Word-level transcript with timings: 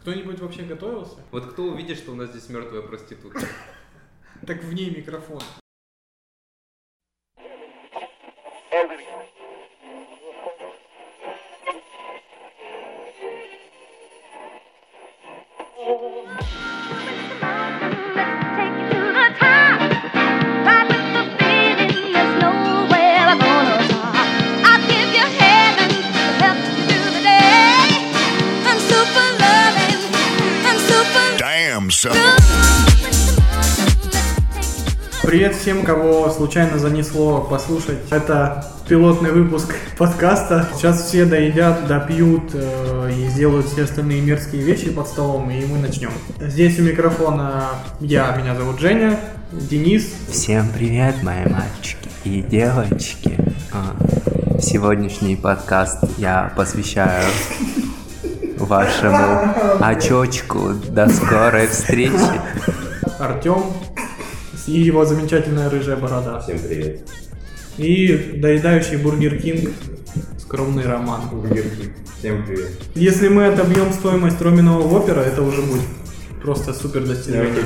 Кто-нибудь 0.00 0.40
вообще 0.40 0.62
готовился? 0.62 1.16
Вот 1.30 1.52
кто 1.52 1.64
увидит, 1.64 1.98
что 1.98 2.12
у 2.12 2.14
нас 2.14 2.30
здесь 2.30 2.48
мертвая 2.48 2.82
проститутка? 2.82 3.40
Так 4.46 4.64
в 4.64 4.72
ней 4.72 4.90
микрофон. 4.90 5.42
Привет 35.30 35.54
всем, 35.54 35.84
кого 35.84 36.28
случайно 36.30 36.76
занесло 36.76 37.42
послушать. 37.42 37.98
Это 38.10 38.66
пилотный 38.88 39.30
выпуск 39.30 39.72
подкаста. 39.96 40.68
Сейчас 40.74 41.06
все 41.06 41.24
доедят, 41.24 41.86
допьют 41.86 42.50
э, 42.52 43.12
и 43.16 43.28
сделают 43.28 43.66
все 43.66 43.84
остальные 43.84 44.22
мерзкие 44.22 44.62
вещи 44.62 44.90
под 44.90 45.06
столом, 45.06 45.48
и 45.48 45.64
мы 45.66 45.78
начнем. 45.78 46.10
Здесь 46.40 46.80
у 46.80 46.82
микрофона 46.82 47.66
я, 48.00 48.34
меня 48.34 48.56
зовут 48.56 48.80
Женя, 48.80 49.20
Денис. 49.52 50.12
Всем 50.32 50.68
привет, 50.76 51.22
мои 51.22 51.44
мальчики 51.44 52.08
и 52.24 52.42
девочки. 52.42 53.38
А, 53.72 53.94
Сегодняшний 54.60 55.36
подкаст 55.36 56.02
я 56.18 56.52
посвящаю 56.56 57.30
вашему 58.58 59.54
очочку. 59.80 60.70
До 60.88 61.08
скорой 61.08 61.68
встречи. 61.68 62.40
Артем 63.20 63.62
и 64.66 64.80
его 64.80 65.04
замечательная 65.04 65.70
рыжая 65.70 65.96
борода. 65.96 66.40
Всем 66.40 66.58
привет. 66.58 67.08
И 67.78 68.34
доедающий 68.36 68.96
Burger 68.96 69.40
King 69.40 69.70
скромный 70.38 70.84
Роман. 70.84 71.28
Бургерки. 71.30 71.92
Всем 72.18 72.44
привет. 72.44 72.70
Если 72.94 73.28
мы 73.28 73.46
отобьем 73.46 73.92
стоимость 73.92 74.40
Роминого 74.42 74.82
Whopper 74.82 75.12
а, 75.12 75.20
это 75.20 75.42
уже 75.42 75.62
будет 75.62 75.82
просто 76.42 76.72
супер 76.72 77.06
достижение. 77.06 77.64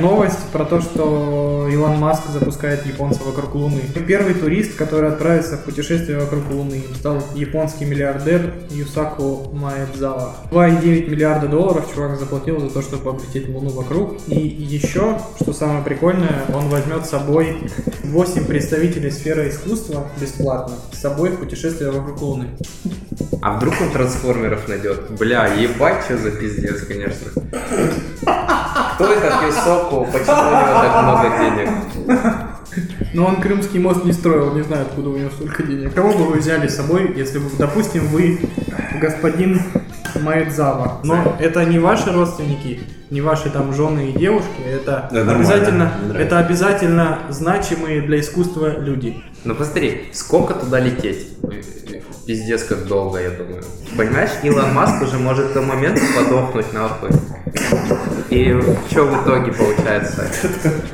Новость 0.00 0.50
про 0.52 0.64
то, 0.64 0.80
что 0.80 1.68
Илон 1.70 1.98
Маск 1.98 2.28
запускает 2.28 2.86
японца 2.86 3.22
вокруг 3.24 3.54
Луны. 3.54 3.80
Первый 4.06 4.34
турист, 4.34 4.76
который 4.76 5.10
отправится 5.10 5.56
в 5.56 5.64
путешествие 5.64 6.18
вокруг 6.18 6.50
Луны, 6.50 6.82
стал 6.98 7.22
японский 7.34 7.84
миллиардер 7.84 8.52
Юсаку 8.70 9.50
Маэдзава. 9.52 10.36
2,9 10.50 11.08
миллиарда 11.08 11.48
долларов 11.48 11.90
чувак 11.94 12.18
заплатил 12.18 12.60
за 12.60 12.70
то, 12.70 12.82
чтобы 12.82 13.10
облететь 13.10 13.48
Луну 13.48 13.70
вокруг. 13.70 14.16
И 14.26 14.38
еще, 14.38 15.18
что 15.40 15.52
самое 15.52 15.82
прикольное, 15.82 16.44
он 16.54 16.68
возьмет 16.68 17.06
с 17.06 17.10
собой 17.10 17.56
8 18.04 18.44
представителей 18.46 19.10
сферы 19.10 19.48
искусства 19.48 20.06
бесплатно 20.20 20.76
с 20.92 21.00
собой 21.00 21.30
в 21.30 21.38
путешествие 21.38 21.90
вокруг 21.90 22.20
Луны. 22.20 22.48
А 23.42 23.56
вдруг 23.56 23.74
он 23.80 23.90
трансформеров 23.90 24.68
найдет? 24.68 25.10
Бля, 25.18 25.46
ебать, 25.46 26.04
что 26.04 26.18
за 26.18 26.30
пиздец, 26.30 26.82
конечно. 26.82 27.45
Кто 27.50 29.12
этот 29.12 29.42
Юсоку? 29.42 30.06
Почему 30.12 30.36
у 30.36 30.50
него 30.50 30.80
так 30.80 31.02
много 31.02 31.38
денег? 31.38 31.70
Но 33.14 33.26
он 33.26 33.36
Крымский 33.40 33.78
мост 33.78 34.04
не 34.04 34.12
строил, 34.12 34.54
не 34.54 34.62
знаю, 34.62 34.82
откуда 34.82 35.10
у 35.10 35.16
него 35.16 35.30
столько 35.30 35.62
денег. 35.62 35.94
Кого 35.94 36.12
бы 36.12 36.24
вы 36.26 36.38
взяли 36.38 36.68
с 36.68 36.76
собой, 36.76 37.14
если 37.16 37.38
бы, 37.38 37.48
допустим, 37.58 38.06
вы 38.08 38.38
господин 39.00 39.62
Маэдзава? 40.22 41.00
Но 41.04 41.36
это 41.38 41.64
не 41.64 41.78
ваши 41.78 42.12
родственники, 42.12 42.80
не 43.10 43.20
ваши 43.20 43.50
там 43.50 43.72
жены 43.72 44.10
и 44.10 44.18
девушки, 44.18 44.62
это 44.64 45.08
Да, 45.12 45.20
обязательно, 45.32 45.92
это 46.18 46.38
обязательно 46.38 47.18
значимые 47.30 48.02
для 48.02 48.20
искусства 48.20 48.78
люди. 48.78 49.22
Ну 49.44 49.54
посмотри, 49.54 50.10
сколько 50.12 50.54
туда 50.54 50.80
лететь? 50.80 51.36
Пиздец, 52.26 52.64
как 52.64 52.86
долго, 52.86 53.20
я 53.20 53.30
думаю. 53.30 53.62
Понимаешь, 53.96 54.30
Илон 54.42 54.74
Маск 54.74 55.00
уже 55.02 55.16
может 55.16 55.54
в 55.54 55.62
момент 55.62 56.00
подохнуть 56.16 56.72
нахуй. 56.72 57.10
И 58.30 58.52
что 58.90 59.04
в 59.04 59.22
итоге 59.22 59.52
получается? 59.52 60.26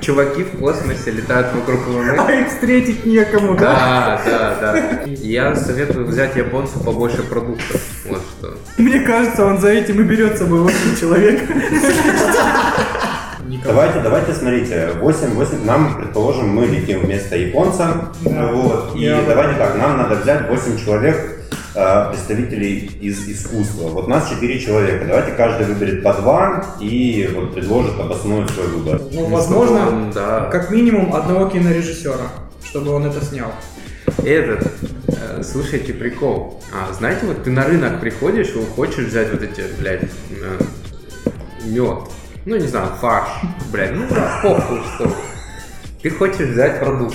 Чуваки 0.00 0.42
в 0.44 0.58
космосе 0.58 1.12
летают 1.12 1.48
вокруг 1.54 1.86
Луны. 1.88 2.10
А 2.18 2.30
их 2.32 2.48
встретить 2.48 3.06
некому, 3.06 3.54
да? 3.56 4.20
Да, 4.24 4.56
да, 4.60 4.72
да. 4.72 5.02
Я 5.06 5.54
советую 5.56 6.06
взять 6.06 6.36
японцу 6.36 6.78
побольше 6.80 7.22
продуктов. 7.22 7.80
Вот 8.08 8.22
что. 8.38 8.54
Мне 8.76 9.00
кажется, 9.00 9.46
он 9.46 9.58
за 9.60 9.68
этим 9.70 10.00
и 10.00 10.04
берет 10.04 10.36
с 10.36 10.40
собой 10.40 10.60
8 10.60 10.96
человек. 11.00 11.40
Никого. 13.48 13.72
Давайте, 13.74 14.00
давайте, 14.00 14.32
смотрите, 14.34 14.88
8, 15.00 15.34
8, 15.34 15.64
нам, 15.64 15.96
предположим, 15.96 16.48
мы 16.48 16.66
летим 16.66 17.00
вместо 17.00 17.36
японца, 17.36 18.08
Да. 18.22 18.46
вот, 18.52 18.94
и 18.94 19.00
Я- 19.04 19.22
давайте 19.26 19.58
так, 19.58 19.76
нам 19.76 19.98
надо 19.98 20.14
взять 20.14 20.48
8 20.48 20.78
человек, 20.82 21.16
представителей 21.72 22.90
из 23.00 23.28
искусства. 23.28 23.88
Вот 23.88 24.08
нас 24.08 24.28
4 24.28 24.60
человека, 24.60 25.06
давайте 25.06 25.32
каждый 25.32 25.66
выберет 25.66 26.02
по 26.02 26.12
2 26.12 26.76
и 26.80 27.30
вот 27.34 27.54
предложит, 27.54 27.98
обоснует 27.98 28.50
свой 28.50 28.66
выбор. 28.68 29.00
Ну, 29.12 29.26
возможно, 29.26 30.10
да. 30.14 30.48
как 30.50 30.70
минимум 30.70 31.14
одного 31.14 31.48
кинорежиссера, 31.48 32.28
чтобы 32.64 32.92
он 32.92 33.06
это 33.06 33.24
снял. 33.24 33.52
Этот, 34.24 34.70
э, 35.08 35.42
слушайте, 35.42 35.94
прикол. 35.94 36.62
А, 36.72 36.92
знаете, 36.92 37.26
вот 37.26 37.42
ты 37.44 37.50
на 37.50 37.64
рынок 37.64 38.00
приходишь, 38.00 38.48
и 38.48 38.64
хочешь 38.76 39.06
взять 39.06 39.32
вот 39.32 39.42
эти, 39.42 39.62
блядь, 39.78 40.02
мед. 41.64 41.98
Ну, 42.44 42.56
не 42.56 42.66
знаю, 42.66 42.88
фарш, 43.00 43.28
блядь, 43.70 43.94
ну, 43.94 44.06
да, 44.10 44.40
похуй, 44.42 44.80
что. 44.94 45.12
Ты 46.02 46.10
хочешь 46.10 46.48
взять 46.48 46.80
продукт. 46.80 47.14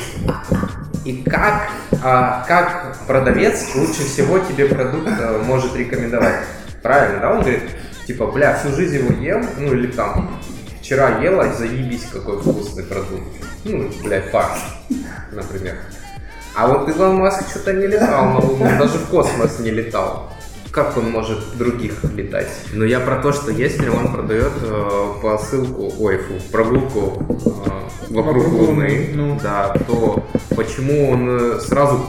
И 1.07 1.23
как, 1.23 1.69
а, 2.03 2.43
как 2.49 2.97
продавец 3.07 3.73
лучше 3.75 4.03
всего 4.03 4.39
тебе 4.39 4.65
продукт 4.65 5.07
э, 5.07 5.41
может 5.45 5.73
рекомендовать? 5.73 6.43
Правильно, 6.83 7.21
да? 7.21 7.31
Он 7.31 7.39
говорит, 7.39 7.63
типа, 8.05 8.27
бля, 8.27 8.55
всю 8.55 8.75
жизнь 8.75 8.95
его 8.95 9.13
ем, 9.13 9.47
ну 9.57 9.73
или 9.73 9.87
там, 9.87 10.37
вчера 10.81 11.19
ела, 11.21 11.53
заебись, 11.53 12.07
какой 12.11 12.41
вкусный 12.41 12.83
продукт. 12.83 13.23
Ну, 13.63 13.89
блядь, 14.03 14.29
фарш, 14.31 14.59
например. 15.31 15.77
А 16.53 16.67
вот 16.67 16.89
Илон 16.89 17.15
Маск 17.15 17.49
что-то 17.51 17.71
не 17.71 17.87
летал 17.87 18.25
на 18.25 18.39
Луну, 18.39 18.65
даже 18.77 18.97
в 18.97 19.07
космос 19.07 19.59
не 19.59 19.71
летал. 19.71 20.33
Как 20.71 20.97
он 20.97 21.11
может 21.11 21.39
других 21.57 22.03
летать? 22.15 22.49
Но 22.73 22.85
я 22.85 22.99
про 22.99 23.21
то, 23.21 23.31
что 23.31 23.51
если 23.51 23.89
он 23.89 24.11
продает 24.13 24.51
э, 24.61 25.13
посылку, 25.21 25.91
ой, 25.99 26.17
фу, 26.17 26.33
прогулку 26.51 27.23
э, 27.45 28.13
вокруг, 28.13 28.37
Вокруг 28.37 28.53
Луны, 28.53 28.67
Луны, 28.67 29.09
ну. 29.13 29.39
да, 29.41 29.73
то 29.87 30.23
почему 30.55 31.09
он 31.09 31.29
э, 31.29 31.59
сразу 31.59 31.99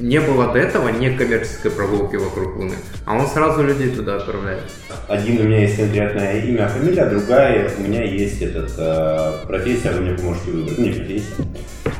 не 0.00 0.20
было 0.20 0.52
до 0.52 0.58
этого 0.58 0.88
некоммерческой 0.88 1.70
прогулки 1.70 2.16
вокруг 2.16 2.56
Луны, 2.56 2.74
а 3.04 3.14
он 3.16 3.26
сразу 3.26 3.62
людей 3.62 3.90
туда 3.90 4.16
отправляет? 4.16 4.62
Один 5.08 5.40
у 5.40 5.44
меня 5.44 5.60
есть 5.62 5.76
конкретное 5.76 6.40
имя, 6.40 6.68
фамилия, 6.68 7.06
другая 7.06 7.70
у 7.78 7.82
меня 7.82 8.04
есть 8.04 8.40
этот 8.42 8.72
э, 8.78 9.46
профессия, 9.46 9.90
вы 9.90 10.00
мне 10.00 10.16
поможете 10.16 10.50
выбрать. 10.50 10.78
Ну, 10.78 10.84
не 10.84 10.92
профессия. 10.92 11.34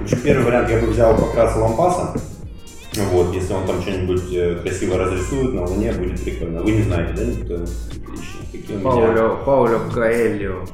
Общем, 0.00 0.18
первый 0.22 0.44
вариант 0.44 0.70
я 0.70 0.78
бы 0.78 0.86
взял 0.88 1.16
покрас 1.16 1.56
лампаса. 1.56 2.14
Вот, 2.96 3.34
если 3.34 3.52
он 3.52 3.66
там 3.66 3.80
что-нибудь 3.82 4.32
э, 4.32 4.56
красиво 4.62 4.98
разрисует 4.98 5.54
на 5.54 5.64
Луне, 5.64 5.92
будет 5.92 6.22
прикольно. 6.22 6.62
Вы 6.62 6.72
не 6.72 6.82
знаете, 6.82 7.12
да, 7.16 7.24
никто? 7.24 7.54
Отлично. 7.54 8.40
Какие 8.50 8.76
у 8.76 8.80
меня? 8.80 8.90
Пауло, 8.90 9.36
Пауло 9.44 9.78
Коэльо. 9.94 10.64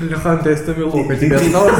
Леханта 0.00 0.52
Эстамилока 0.52 1.08
Ты- 1.14 1.16
тебе 1.26 1.36
осталось 1.36 1.74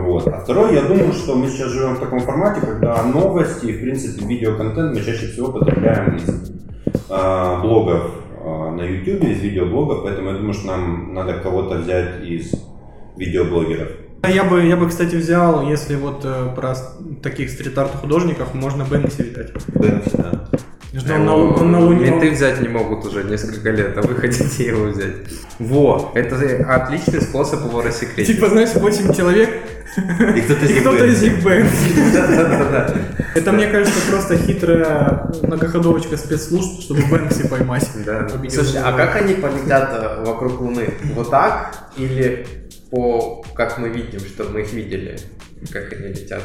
Вот. 0.00 0.26
А 0.28 0.40
второй, 0.40 0.74
я 0.74 0.82
думаю, 0.82 1.12
что 1.12 1.34
мы 1.34 1.48
сейчас 1.48 1.70
живем 1.70 1.94
в 1.94 2.00
таком 2.00 2.20
формате, 2.20 2.60
когда 2.60 3.02
новости 3.04 3.66
и, 3.66 3.72
в 3.72 3.80
принципе, 3.80 4.24
видеоконтент 4.26 4.94
мы 4.94 5.00
чаще 5.02 5.26
всего 5.28 5.52
потребляем 5.52 6.16
из 6.16 6.28
э, 6.28 7.60
блогов 7.62 8.10
э, 8.44 8.70
на 8.70 8.82
YouTube, 8.82 9.24
из 9.24 9.40
видеоблогов, 9.40 10.02
поэтому 10.04 10.30
я 10.30 10.36
думаю, 10.36 10.52
что 10.54 10.66
нам 10.66 11.14
надо 11.14 11.34
кого-то 11.40 11.76
взять 11.78 12.22
из 12.24 12.52
видеоблогеров. 13.16 13.88
Я 14.26 14.44
бы, 14.44 14.64
я 14.64 14.76
бы, 14.76 14.88
кстати, 14.88 15.14
взял, 15.14 15.68
если 15.68 15.94
вот 15.94 16.22
э, 16.24 16.52
про 16.54 16.74
таких 17.22 17.50
стрит-арт 17.50 17.92
художников, 18.00 18.52
можно 18.52 18.84
Бэнкси 18.84 19.22
видать. 19.22 19.52
Бэнкси, 19.74 20.16
да. 20.16 20.48
Что 20.98 21.14
он 21.14 21.24
на, 21.26 21.34
он 21.34 21.72
на 21.72 21.80
Луне... 21.80 22.10
Менты 22.10 22.30
взять 22.30 22.60
не 22.60 22.68
могут 22.68 23.04
уже 23.04 23.22
несколько 23.22 23.70
лет, 23.70 23.96
а 23.96 24.02
вы 24.02 24.14
хотите 24.20 24.66
его 24.66 24.86
взять. 24.86 25.14
Во, 25.58 26.10
это 26.14 26.36
отличный 26.68 27.20
способ 27.20 27.64
его 27.64 27.80
рассекретить. 27.82 28.36
Типа, 28.36 28.48
знаешь, 28.48 28.74
8 28.74 29.14
человек, 29.14 29.50
И 29.96 30.40
кто-то 30.40 31.04
из 31.06 31.22
них 31.22 31.42
Бэнкси. 31.42 32.12
Да-да-да. 32.12 32.94
Это, 33.34 33.52
мне 33.52 33.68
кажется, 33.68 34.00
просто 34.10 34.36
хитрая 34.36 35.30
многоходовочка 35.42 36.16
спецслужб, 36.16 36.82
чтобы 36.82 37.02
Бэнкси 37.02 37.48
поймать. 37.48 37.88
Слушай, 38.50 38.80
а 38.82 38.92
как 38.92 39.16
они 39.16 39.34
полетят 39.34 39.90
э, 39.92 40.24
вокруг 40.24 40.60
Луны? 40.60 40.94
Вот 41.14 41.30
так 41.30 41.74
или 41.96 42.67
по, 42.90 43.44
как 43.54 43.78
мы 43.78 43.88
видим, 43.88 44.20
что 44.20 44.44
мы 44.44 44.62
их 44.62 44.72
видели, 44.72 45.18
как 45.72 45.92
они 45.92 46.08
летят? 46.08 46.42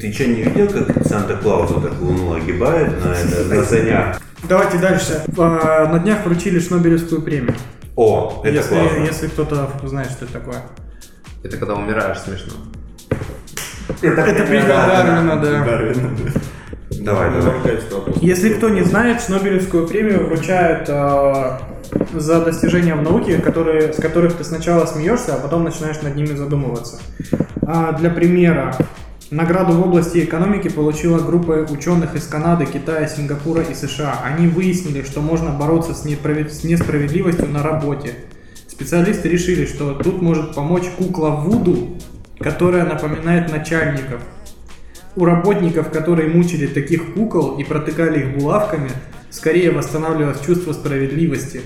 Ты 0.00 0.12
что, 0.12 0.26
не 0.26 0.42
видел, 0.42 0.68
как 0.68 1.06
Санта-Клаус 1.06 1.70
вот 1.70 1.82
так 1.84 2.00
луну 2.00 2.34
огибает 2.34 3.04
на, 3.04 3.12
это, 3.12 3.54
на 3.54 3.64
санях? 3.64 4.20
Давайте 4.48 4.78
дальше. 4.78 5.22
А, 5.38 5.86
На 5.86 5.98
днях 5.98 6.24
вручили 6.24 6.58
Шнобелевскую 6.58 7.22
премию. 7.22 7.54
О, 7.96 8.42
это 8.44 8.54
если, 8.54 8.74
классно. 8.74 9.04
если 9.04 9.28
кто-то 9.28 9.70
знает, 9.84 10.10
что 10.10 10.24
это 10.24 10.34
такое. 10.34 10.62
Это 11.42 11.56
когда 11.56 11.74
умираешь 11.74 12.18
смешно. 12.18 12.54
Это 14.02 14.44
премия 14.46 14.66
Дарвина, 14.66 15.40
да. 15.40 16.40
Давай, 17.04 17.30
давай. 17.30 17.54
Если 18.22 18.54
кто 18.54 18.70
не 18.70 18.82
знает, 18.82 19.20
Шнобелевскую 19.20 19.86
премию 19.86 20.26
вручают 20.26 20.88
э, 20.88 21.58
за 22.14 22.42
достижения 22.42 22.94
в 22.94 23.02
науке, 23.02 23.38
которые, 23.38 23.92
с 23.92 23.96
которых 23.96 24.34
ты 24.36 24.44
сначала 24.44 24.86
смеешься, 24.86 25.34
а 25.34 25.38
потом 25.38 25.64
начинаешь 25.64 26.00
над 26.00 26.16
ними 26.16 26.34
задумываться. 26.34 26.98
А, 27.66 27.92
для 27.92 28.08
примера, 28.08 28.74
награду 29.30 29.74
в 29.74 29.86
области 29.86 30.24
экономики 30.24 30.70
получила 30.70 31.18
группа 31.18 31.66
ученых 31.70 32.14
из 32.14 32.26
Канады, 32.26 32.64
Китая, 32.64 33.06
Сингапура 33.06 33.60
и 33.62 33.74
США. 33.74 34.20
Они 34.24 34.46
выяснили, 34.46 35.02
что 35.02 35.20
можно 35.20 35.50
бороться 35.50 35.92
с, 35.92 36.06
неправи- 36.06 36.48
с 36.48 36.64
несправедливостью 36.64 37.48
на 37.48 37.62
работе. 37.62 38.14
Специалисты 38.66 39.28
решили, 39.28 39.66
что 39.66 39.92
тут 39.92 40.22
может 40.22 40.54
помочь 40.54 40.88
кукла 40.96 41.28
Вуду, 41.30 41.98
которая 42.40 42.86
напоминает 42.86 43.52
начальников. 43.52 44.22
У 45.16 45.24
работников, 45.24 45.90
которые 45.90 46.28
мучили 46.28 46.66
таких 46.66 47.14
кукол 47.14 47.56
и 47.58 47.64
протыкали 47.64 48.20
их 48.20 48.36
булавками, 48.36 48.90
скорее 49.30 49.70
восстанавливалось 49.70 50.40
чувство 50.40 50.72
справедливости. 50.72 51.60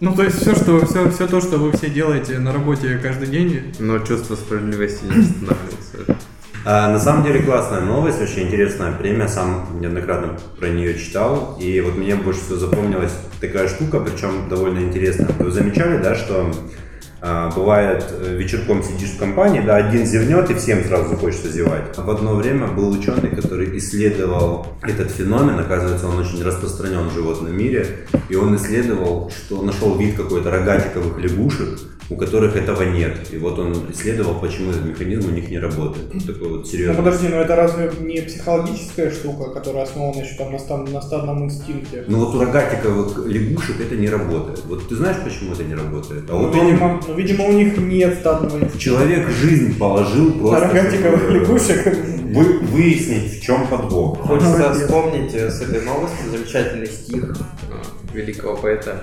Ну, 0.00 0.14
то 0.14 0.24
есть 0.24 0.40
все, 0.40 0.54
что, 0.54 0.84
все, 0.84 1.08
все 1.10 1.26
то, 1.26 1.40
что 1.40 1.58
вы 1.58 1.72
все 1.72 1.88
делаете 1.88 2.38
на 2.38 2.52
работе 2.52 2.98
каждый 3.02 3.28
день, 3.28 3.74
Но 3.78 3.98
чувство 4.00 4.34
справедливости 4.34 5.04
не 5.04 5.22
останавливается. 5.22 6.18
А, 6.66 6.90
на 6.90 6.98
самом 6.98 7.24
деле 7.24 7.42
классная 7.42 7.82
новость, 7.82 8.20
очень 8.20 8.44
интересная 8.44 8.92
премия, 8.92 9.28
сам 9.28 9.66
неоднократно 9.80 10.38
про 10.58 10.68
нее 10.68 10.98
читал, 10.98 11.58
и 11.60 11.80
вот 11.80 11.96
мне 11.96 12.16
больше 12.16 12.40
всего 12.40 12.56
запомнилась 12.56 13.12
такая 13.40 13.68
штука, 13.68 14.00
причем 14.00 14.48
довольно 14.48 14.78
интересная. 14.78 15.28
Вы 15.38 15.50
замечали, 15.50 16.02
да, 16.02 16.14
что 16.14 16.50
бывает 17.54 18.04
э, 18.10 18.36
вечерком 18.36 18.82
сидишь 18.82 19.10
в 19.10 19.18
компании, 19.18 19.60
да, 19.60 19.76
один 19.76 20.04
зевнет 20.04 20.50
и 20.50 20.54
всем 20.54 20.84
сразу 20.84 21.08
захочется 21.10 21.48
зевать. 21.50 21.96
В 21.96 22.10
одно 22.10 22.34
время 22.34 22.66
был 22.66 22.90
ученый, 22.90 23.30
который 23.30 23.76
исследовал 23.78 24.66
этот 24.82 25.10
феномен, 25.10 25.58
оказывается, 25.58 26.06
он 26.08 26.18
очень 26.18 26.42
распространен 26.42 27.08
в 27.08 27.14
животном 27.14 27.56
мире, 27.56 27.86
и 28.28 28.34
он 28.36 28.54
исследовал, 28.56 29.30
что 29.30 29.62
нашел 29.62 29.96
вид 29.96 30.16
какой-то 30.16 30.50
рогатиковых 30.50 31.18
лягушек, 31.18 31.78
у 32.10 32.16
которых 32.16 32.54
этого 32.54 32.82
нет. 32.82 33.16
И 33.32 33.38
вот 33.38 33.58
он 33.58 33.72
исследовал, 33.90 34.34
почему 34.38 34.70
этот 34.72 34.84
механизм 34.84 35.30
у 35.30 35.32
них 35.34 35.48
не 35.48 35.58
работает. 35.58 36.12
Вот 36.12 36.26
такой 36.26 36.48
вот 36.50 36.58
Ну 36.58 36.64
серьезный. 36.66 36.96
подожди, 36.96 37.28
ну 37.28 37.36
это 37.36 37.56
разве 37.56 37.90
не 38.00 38.20
психологическая 38.20 39.10
штука, 39.10 39.50
которая 39.50 39.84
основана 39.84 40.18
еще 40.20 40.36
там 40.36 40.52
на, 40.52 40.58
стад- 40.58 40.90
на 40.92 41.00
стадном 41.00 41.44
инстинкте? 41.44 42.04
Ну 42.06 42.18
вот 42.26 42.34
у 42.34 42.40
рогатиковых 42.40 43.26
лягушек 43.26 43.80
это 43.80 43.96
не 43.96 44.10
работает. 44.10 44.62
Вот 44.68 44.86
ты 44.86 44.96
знаешь, 44.96 45.16
почему 45.24 45.54
это 45.54 45.64
не 45.64 45.74
работает? 45.74 46.24
А 46.28 46.32
Ну, 46.34 46.38
вот 46.46 46.54
он, 46.54 46.66
видимо, 46.66 47.00
ну, 47.14 47.20
видимо, 47.20 47.44
у 47.44 47.52
них 47.52 47.76
нет 47.78 48.18
инстинкта. 48.24 48.78
человек 48.78 49.28
жизнь 49.30 49.78
положил 49.78 50.32
просто... 50.32 50.68
Рогатиковых 50.68 51.30
лягушек. 51.30 51.86
вы- 52.34 52.58
выяснить, 52.58 53.38
в 53.38 53.42
чем 53.42 53.66
подвох. 53.68 54.18
Хочется 54.26 54.74
вспомнить 54.74 55.34
э, 55.34 55.50
с 55.50 55.62
этой 55.62 55.82
новости 55.82 56.22
замечательный 56.30 56.86
стих. 56.86 57.36
А, 57.70 57.82
Великого 58.12 58.56
поэта. 58.56 58.98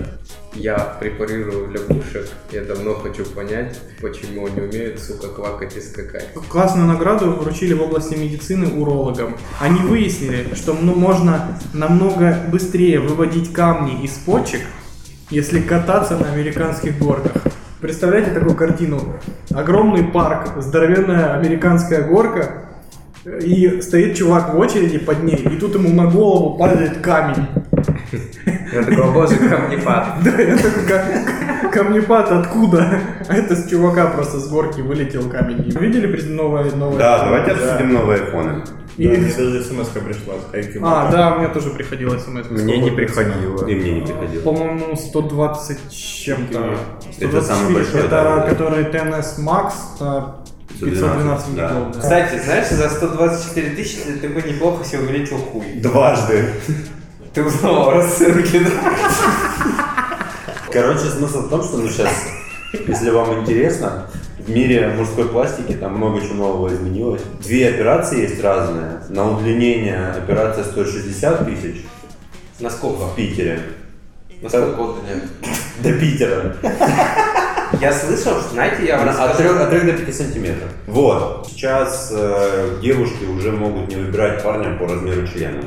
Я 0.54 0.76
препарирую 1.00 1.70
лягушек. 1.70 2.28
Я 2.50 2.64
давно 2.64 2.94
хочу 2.94 3.24
понять, 3.24 3.78
почему 4.00 4.46
они 4.46 4.60
умеют, 4.60 5.00
сука, 5.00 5.28
квакать 5.28 5.76
и 5.76 5.80
скакать. 5.80 6.28
Классную 6.48 6.86
награду 6.86 7.30
вручили 7.32 7.72
в 7.72 7.82
области 7.82 8.14
медицины 8.14 8.66
урологам. 8.68 9.36
Они 9.60 9.80
выяснили, 9.80 10.54
что 10.54 10.74
ну, 10.74 10.94
можно 10.94 11.58
намного 11.72 12.38
быстрее 12.50 13.00
выводить 13.00 13.52
камни 13.52 14.04
из 14.04 14.12
почек, 14.12 14.60
если 15.30 15.60
кататься 15.60 16.18
на 16.18 16.30
американских 16.30 16.98
горках. 16.98 17.42
Представляете 17.82 18.30
такую 18.30 18.54
картину? 18.54 19.00
Огромный 19.52 20.04
парк, 20.04 20.52
здоровенная 20.62 21.34
американская 21.34 22.02
горка, 22.06 22.62
и 23.24 23.80
стоит 23.80 24.16
чувак 24.16 24.54
в 24.54 24.58
очереди 24.58 24.98
под 24.98 25.24
ней, 25.24 25.34
и 25.34 25.56
тут 25.56 25.74
ему 25.74 25.88
на 25.90 26.08
голову 26.08 26.56
падает 26.56 26.98
камень. 26.98 27.44
Я 28.72 28.82
такой, 28.84 29.12
боже, 29.12 29.34
камнепад. 29.36 30.14
Да, 30.24 30.30
я 30.30 30.56
такой, 30.56 30.84
«Ка- 30.86 31.04
камнепад 31.72 32.30
откуда? 32.30 33.00
А 33.28 33.34
это 33.36 33.56
с 33.56 33.68
чувака 33.68 34.06
просто 34.08 34.38
с 34.38 34.48
горки 34.48 34.80
вылетел 34.80 35.28
камень. 35.28 35.62
Видели 35.78 36.06
новое 36.28 36.70
новое? 36.72 36.98
Да, 36.98 37.24
давайте 37.24 37.52
обсудим 37.52 37.94
новые 37.94 38.22
айфоны. 38.22 38.62
И- 38.98 39.08
Да, 39.08 39.14
мне 39.14 39.32
даже 39.32 39.64
смс 39.64 39.88
пришла. 39.88 40.34
А, 40.82 41.10
да, 41.10 41.36
мне 41.36 41.48
тоже 41.48 41.70
приходила 41.70 42.18
смс. 42.18 42.50
Мне 42.50 42.78
не 42.78 42.90
приходило. 42.90 43.66
И 43.66 43.74
мне 43.74 44.00
не 44.00 44.00
приходило. 44.02 44.42
По-моему, 44.42 44.96
120 44.96 45.78
с 45.90 45.92
чем-то. 45.94 46.76
Это 47.18 47.40
самый 47.42 47.72
124, 47.72 47.74
большой, 47.74 48.00
Это 48.00 48.08
да? 48.10 48.40
который 48.48 48.84
TNS 48.84 49.38
Max, 49.38 49.72
а 50.00 50.44
512 50.78 51.54
да. 51.56 51.68
да. 51.94 52.00
Кстати, 52.00 52.38
знаешь, 52.44 52.68
за 52.68 52.90
124 52.90 53.70
тысячи 53.70 53.98
ты 54.20 54.28
бы 54.28 54.42
неплохо 54.42 54.84
себе 54.84 55.00
увеличил 55.00 55.38
хуй. 55.38 55.64
Дважды. 55.76 56.50
Ты 57.32 57.42
узнал 57.42 57.88
о 57.88 57.92
рассылке, 57.94 58.60
да? 58.60 59.81
Короче, 60.72 61.04
смысл 61.10 61.42
в 61.42 61.50
том, 61.50 61.62
что 61.62 61.76
ну 61.78 61.88
сейчас, 61.88 62.10
если 62.72 63.10
вам 63.10 63.40
интересно, 63.40 64.06
в 64.38 64.48
мире 64.48 64.88
мужской 64.96 65.28
пластики 65.28 65.72
там 65.74 65.96
много 65.96 66.20
чего 66.20 66.34
нового 66.34 66.72
изменилось. 66.72 67.22
Две 67.42 67.68
операции 67.68 68.22
есть 68.22 68.42
разные. 68.42 69.02
На 69.10 69.30
удлинение 69.30 70.08
операция 70.12 70.64
стоит 70.64 70.88
60 70.88 71.44
тысяч 71.44 71.84
Насколько? 72.58 73.04
в 73.06 73.14
Питере. 73.16 73.60
Насколько 74.40 74.80
удлиняют? 74.80 75.24
До 75.82 75.92
Питера. 75.92 76.56
Я 77.80 77.92
слышал, 77.92 78.40
что, 78.40 78.50
знаете, 78.52 78.86
я 78.86 78.98
вам 78.98 79.08
От 79.08 79.36
3, 79.36 79.46
расскажу. 79.46 79.62
от 79.64 79.70
3 79.70 79.80
до 79.80 79.92
5 79.98 80.14
сантиметров. 80.14 80.68
Вот. 80.86 81.48
Сейчас 81.50 82.12
э, 82.14 82.78
девушки 82.82 83.24
уже 83.24 83.50
могут 83.52 83.88
не 83.88 83.96
выбирать 83.96 84.42
парня 84.42 84.76
по 84.78 84.86
размеру 84.86 85.26
члена. 85.26 85.62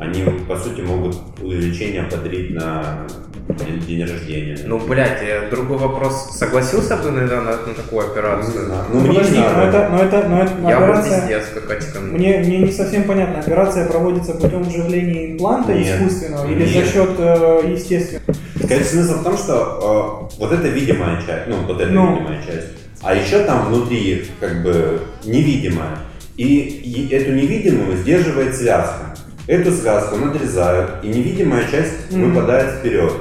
Они, 0.00 0.22
по 0.48 0.56
сути, 0.56 0.80
могут 0.80 1.16
увеличение 1.42 2.04
подарить 2.04 2.50
на 2.52 3.06
день, 3.48 3.80
день 3.80 4.00
рождения. 4.02 4.58
Ну, 4.64 4.78
блядь, 4.78 5.50
другой 5.50 5.76
вопрос. 5.76 6.30
Согласился 6.38 6.96
бы 6.96 7.10
иногда 7.10 7.36
на, 7.42 7.50
на 7.50 7.74
такую 7.74 8.06
не 8.06 8.10
операцию? 8.12 8.64
знаю. 8.64 8.84
Ну, 8.90 9.00
Ну, 9.00 9.06
мне 9.06 9.08
подожди, 9.18 9.36
не 9.36 9.42
но 9.42 9.62
это, 9.62 9.88
но 9.90 10.02
это, 10.02 10.28
но 10.28 10.42
это 10.42 10.52
Я 10.68 10.78
бы 10.78 10.84
операция... 10.86 11.20
пиздец 11.20 11.44
какать 11.52 11.92
ко 11.92 12.00
мне. 12.00 12.38
Мне, 12.38 12.58
не 12.60 12.72
совсем 12.72 13.04
понятно, 13.04 13.40
операция 13.40 13.88
проводится 13.88 14.32
путем 14.34 14.62
вживления 14.62 15.32
импланта 15.32 15.74
Нет. 15.74 16.00
искусственного 16.00 16.46
или 16.50 16.64
Нет. 16.64 16.86
за 16.86 16.92
счет 16.92 17.10
э, 17.18 17.60
естественного? 17.70 18.24
Короче, 18.68 18.84
смысл 18.84 19.14
в 19.20 19.24
том, 19.24 19.36
что 19.36 20.28
э, 20.32 20.38
вот 20.38 20.52
это 20.52 20.68
видимая 20.68 21.20
часть, 21.26 21.46
ну, 21.46 21.56
вот 21.66 21.78
это 21.78 21.90
Ну. 21.92 22.14
видимая 22.14 22.38
часть, 22.42 22.68
а 23.02 23.14
еще 23.14 23.40
там 23.44 23.66
внутри 23.66 24.24
как 24.40 24.62
бы 24.62 25.00
невидимая. 25.24 25.98
И, 26.36 26.44
и 26.58 27.14
эту 27.14 27.32
невидимую 27.32 27.98
сдерживает 27.98 28.56
связка. 28.56 29.09
Эту 29.50 29.72
связку 29.72 30.14
надрезают, 30.14 30.92
и 31.02 31.08
невидимая 31.08 31.64
часть 31.68 32.12
Мгм. 32.12 32.30
выпадает 32.34 32.70
вперед. 32.78 33.12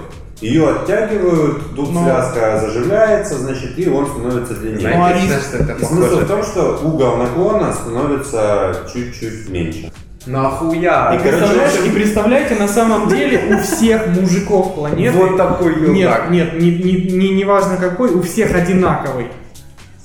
Ее 0.41 0.69
оттягивают, 0.69 1.75
тут 1.75 1.91
Но- 1.91 2.03
связка 2.03 2.59
заживляется, 2.63 3.39
значит, 3.39 3.71
и 3.79 3.89
он 3.89 4.05
становится 4.05 4.53
длиннее. 4.53 4.89
Ну, 4.95 5.03
а 5.05 5.09
Знаете, 5.09 5.39
что 5.41 5.57
это 5.57 5.71
И 5.73 5.83
смысл 5.85 6.01
похоже? 6.19 6.25
в 6.25 6.27
том, 6.27 6.43
что 6.43 6.79
угол 6.83 7.17
наклона 7.17 7.73
становится 7.73 8.75
чуть-чуть 8.93 9.49
меньше. 9.49 9.91
Нахуя? 10.27 11.15
И, 11.15 11.17
короче, 11.17 11.45
общем- 11.65 11.85
и 11.85 11.89
представляете, 11.95 12.53
на 12.55 12.67
самом 12.67 13.09
деле 13.09 13.55
у 13.55 13.59
всех 13.63 14.05
мужиков 14.09 14.75
планеты... 14.75 15.17
Вот 15.17 15.35
такой 15.35 15.77
Нет, 15.89 16.29
нет, 16.29 16.59
не, 16.61 16.69
не, 16.77 17.09
не, 17.11 17.29
не 17.29 17.43
важно 17.43 17.77
какой, 17.77 18.11
у 18.11 18.21
всех 18.21 18.53
одинаковый. 18.53 19.29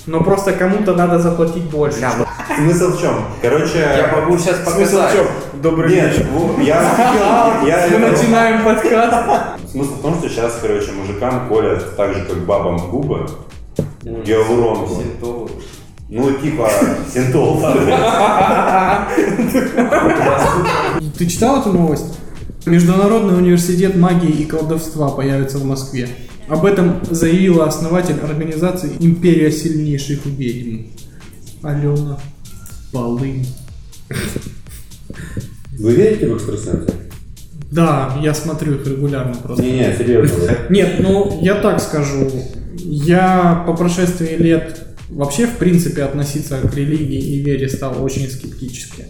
Но 0.06 0.20
просто 0.22 0.52
кому-то 0.52 0.94
надо 0.94 1.18
заплатить 1.18 1.64
больше. 1.64 2.00
Да, 2.00 2.12
ну, 2.18 2.26
Смысл 2.56 2.92
в 2.92 3.00
чем? 3.00 3.24
Короче, 3.40 3.78
Я 3.78 4.14
могу 4.14 4.36
сейчас 4.36 4.56
Смысл 4.58 4.70
в 4.70 5.00
показать. 5.00 5.12
чем? 5.14 5.26
Добрый 5.62 5.90
Нет, 5.94 6.12
вечер. 6.12 6.26
я, 6.62 7.62
я, 7.66 7.88
Мы 7.90 8.10
начинаем 8.10 8.62
подкаст. 8.64 9.62
Смысл 9.70 9.94
в 9.94 10.02
том, 10.02 10.18
что 10.18 10.28
сейчас, 10.28 10.58
короче, 10.60 10.92
мужикам 10.92 11.48
колят 11.48 11.96
так 11.96 12.14
же, 12.14 12.24
как 12.26 12.36
бабам 12.44 12.90
губы, 12.90 13.26
гиалуронку. 14.02 14.94
Синтол. 15.02 15.50
Ну, 16.10 16.32
типа, 16.32 16.68
синтол. 17.12 17.62
Ты 21.18 21.26
читал 21.26 21.60
эту 21.60 21.72
новость? 21.72 22.18
Международный 22.66 23.36
университет 23.36 23.96
магии 23.96 24.30
и 24.30 24.44
колдовства 24.44 25.08
появится 25.08 25.58
в 25.58 25.64
Москве. 25.64 26.08
Об 26.48 26.64
этом 26.64 27.00
заявила 27.10 27.66
основатель 27.66 28.16
организации 28.22 28.92
«Империя 29.00 29.50
сильнейших 29.50 30.26
ведьм» 30.26 30.88
Алена 31.62 32.18
Полынь. 32.92 33.46
Вы 35.78 35.94
верите 35.94 36.28
в 36.28 36.36
экстрасенсов? 36.36 36.94
Да, 37.70 38.16
я 38.22 38.34
смотрю 38.34 38.74
их 38.76 38.86
регулярно 38.86 39.34
просто. 39.34 39.64
Не-не, 39.64 39.96
серьезно. 39.96 40.56
Нет, 40.70 41.00
ну 41.00 41.40
я 41.42 41.54
так 41.56 41.80
скажу. 41.80 42.30
Я 42.78 43.64
по 43.66 43.74
прошествии 43.74 44.36
лет 44.36 44.86
вообще 45.08 45.46
в 45.46 45.56
принципе 45.56 46.02
относиться 46.02 46.58
к 46.58 46.74
религии 46.76 47.18
и 47.20 47.42
вере 47.42 47.68
стал 47.68 48.02
очень 48.04 48.28
скептически. 48.28 49.06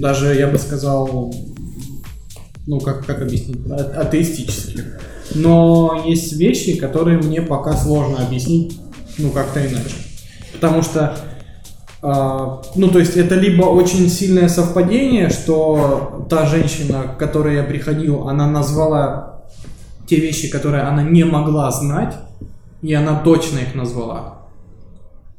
Даже 0.00 0.34
я 0.34 0.46
бы 0.46 0.58
сказал 0.58 1.34
Ну, 2.66 2.80
как, 2.80 3.04
как 3.04 3.20
объяснить? 3.20 3.58
А- 3.68 4.02
Атеистических. 4.02 4.84
Но 5.34 6.02
есть 6.06 6.32
вещи, 6.34 6.76
которые 6.76 7.18
мне 7.18 7.42
пока 7.42 7.74
сложно 7.74 8.24
объяснить, 8.24 8.78
ну, 9.18 9.30
как-то 9.30 9.60
иначе. 9.60 9.94
Потому 10.52 10.82
что, 10.82 11.16
а, 12.02 12.62
ну, 12.74 12.88
то 12.88 12.98
есть 12.98 13.16
это 13.16 13.34
либо 13.34 13.64
очень 13.64 14.08
сильное 14.08 14.48
совпадение, 14.48 15.30
что 15.30 16.26
та 16.28 16.46
женщина, 16.46 17.04
к 17.14 17.18
которой 17.18 17.56
я 17.56 17.62
приходил, 17.62 18.28
она 18.28 18.46
назвала 18.46 19.42
те 20.06 20.16
вещи, 20.16 20.50
которые 20.50 20.82
она 20.82 21.02
не 21.02 21.24
могла 21.24 21.70
знать, 21.70 22.14
и 22.82 22.92
она 22.94 23.20
точно 23.20 23.58
их 23.58 23.74
назвала. 23.74 24.42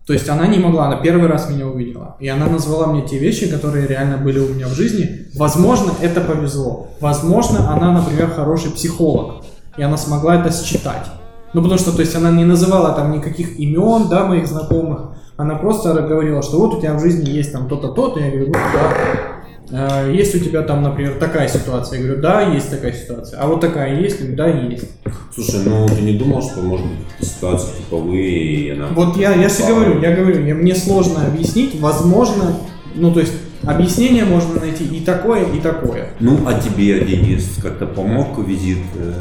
То 0.06 0.12
есть 0.12 0.28
она 0.28 0.48
не 0.48 0.60
могла, 0.60 0.88
она 0.88 0.98
первый 0.98 1.30
раз 1.30 1.50
меня 1.50 1.66
увидела. 1.66 2.18
И 2.20 2.28
она 2.28 2.48
назвала 2.48 2.88
мне 2.88 3.04
те 3.04 3.18
вещи, 3.18 3.48
которые 3.48 3.88
реально 3.88 4.18
были 4.18 4.40
у 4.40 4.50
меня 4.54 4.68
в 4.68 4.74
жизни. 4.74 5.28
Возможно, 5.36 5.94
это 6.02 6.20
повезло. 6.20 6.90
Возможно, 7.00 7.72
она, 7.72 7.94
например, 7.94 8.30
хороший 8.30 8.72
психолог. 8.72 9.43
И 9.78 9.82
она 9.84 9.98
смогла 9.98 10.36
это 10.36 10.52
считать. 10.52 11.08
Ну, 11.54 11.62
потому 11.62 11.80
что, 11.80 11.92
то 11.92 12.02
есть, 12.02 12.16
она 12.16 12.32
не 12.32 12.46
называла 12.46 12.94
там 12.94 13.12
никаких 13.12 13.60
имен, 13.60 14.08
да, 14.10 14.26
моих 14.26 14.48
знакомых. 14.48 15.12
Она 15.38 15.56
просто 15.56 15.94
говорила, 15.94 16.42
что 16.42 16.60
вот 16.60 16.76
у 16.76 16.80
тебя 16.82 16.94
в 16.94 17.00
жизни 17.00 17.30
есть 17.30 17.52
там 17.52 17.68
то-то, 17.68 17.90
то-то. 17.90 18.20
Я 18.20 18.30
говорю, 18.30 18.48
ну, 18.48 18.54
да. 18.54 19.34
Э, 19.72 20.12
Есть 20.14 20.36
у 20.36 20.40
тебя 20.40 20.62
там, 20.62 20.84
например, 20.84 21.16
такая 21.20 21.48
ситуация? 21.48 22.00
Я 22.00 22.06
говорю, 22.06 22.22
да, 22.22 22.42
есть 22.42 22.70
такая 22.70 22.94
ситуация. 22.94 23.40
А 23.40 23.48
вот 23.48 23.62
такая 23.62 24.00
есть? 24.00 24.20
Я 24.20 24.28
говорю, 24.28 24.38
да, 24.38 24.48
есть. 24.48 24.90
Слушай, 25.34 25.62
ну 25.66 25.88
ты 25.88 26.02
не 26.02 26.14
думал, 26.14 26.44
что 26.44 26.62
может 26.62 26.86
быть 26.86 27.28
ситуации 27.28 27.70
типовые, 27.78 28.30
и 28.30 28.70
она... 28.70 28.88
Вот 28.94 29.18
я, 29.18 29.34
я 29.34 29.50
же 29.50 29.66
говорю, 29.66 30.00
я 30.00 30.16
говорю, 30.16 30.46
я, 30.46 30.54
мне 30.54 30.76
сложно 30.76 31.26
объяснить, 31.26 31.80
возможно, 31.80 32.58
ну 32.94 33.12
то 33.12 33.20
есть 33.20 33.34
объяснение 33.66 34.26
можно 34.26 34.60
найти 34.60 34.84
и 34.86 35.02
такое, 35.02 35.44
и 35.46 35.60
такое. 35.60 36.10
Ну, 36.20 36.40
а 36.48 36.60
тебе, 36.60 37.00
Денис, 37.04 37.58
как-то 37.62 37.86
помог 37.86 38.38
визит 38.48 38.80
э, 38.96 39.14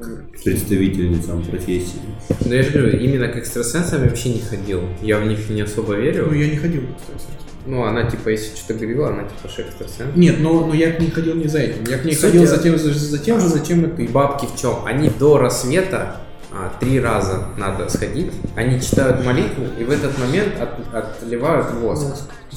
к 0.00 0.42
представительницам 0.44 1.42
профессии? 1.42 2.00
Ну 2.44 2.54
я 2.54 2.62
же 2.62 2.70
говорю, 2.70 2.98
именно 2.98 3.28
к 3.28 3.36
экстрасенсам 3.36 4.02
я 4.02 4.08
вообще 4.08 4.30
не 4.34 4.40
ходил. 4.40 4.82
Я 5.02 5.18
в 5.18 5.26
них 5.26 5.48
не 5.50 5.62
особо 5.62 5.94
верю. 5.94 6.26
Ну 6.30 6.34
я 6.34 6.48
не 6.48 6.56
ходил, 6.56 6.82
кстати. 6.98 7.26
Ну, 7.66 7.82
она 7.84 8.04
типа, 8.10 8.30
если 8.30 8.56
что-то 8.56 8.74
говорила, 8.74 9.08
она 9.08 9.24
типа 9.24 9.48
что 9.52 9.62
экстрасенс. 9.62 10.16
Нет, 10.16 10.36
но, 10.40 10.66
но 10.66 10.72
я 10.74 10.90
к 10.92 11.00
ней 11.00 11.10
ходил 11.10 11.34
не 11.34 11.48
за 11.48 11.58
этим. 11.58 11.84
Я 11.86 11.98
к 11.98 12.04
ней 12.06 12.12
Суть 12.14 12.22
ходил 12.22 12.42
я- 12.42 12.46
за 12.48 12.58
тем, 12.62 12.78
за, 12.78 12.94
за 12.94 13.18
тем 13.18 13.40
же, 13.40 13.48
зачем 13.48 13.84
и 13.84 13.94
ты. 13.94 14.08
бабки 14.10 14.46
в 14.46 14.58
чем? 14.58 14.76
Они 14.86 15.10
до 15.18 15.36
рассвета 15.36 16.16
а, 16.50 16.72
три 16.80 16.98
раза 16.98 17.48
надо 17.58 17.90
сходить. 17.90 18.32
Они 18.56 18.80
читают 18.80 19.22
молитву 19.22 19.64
и 19.78 19.84
в 19.84 19.90
этот 19.90 20.18
момент 20.18 20.54
от- 20.58 20.94
отливают 21.22 21.70
воск. 21.74 22.06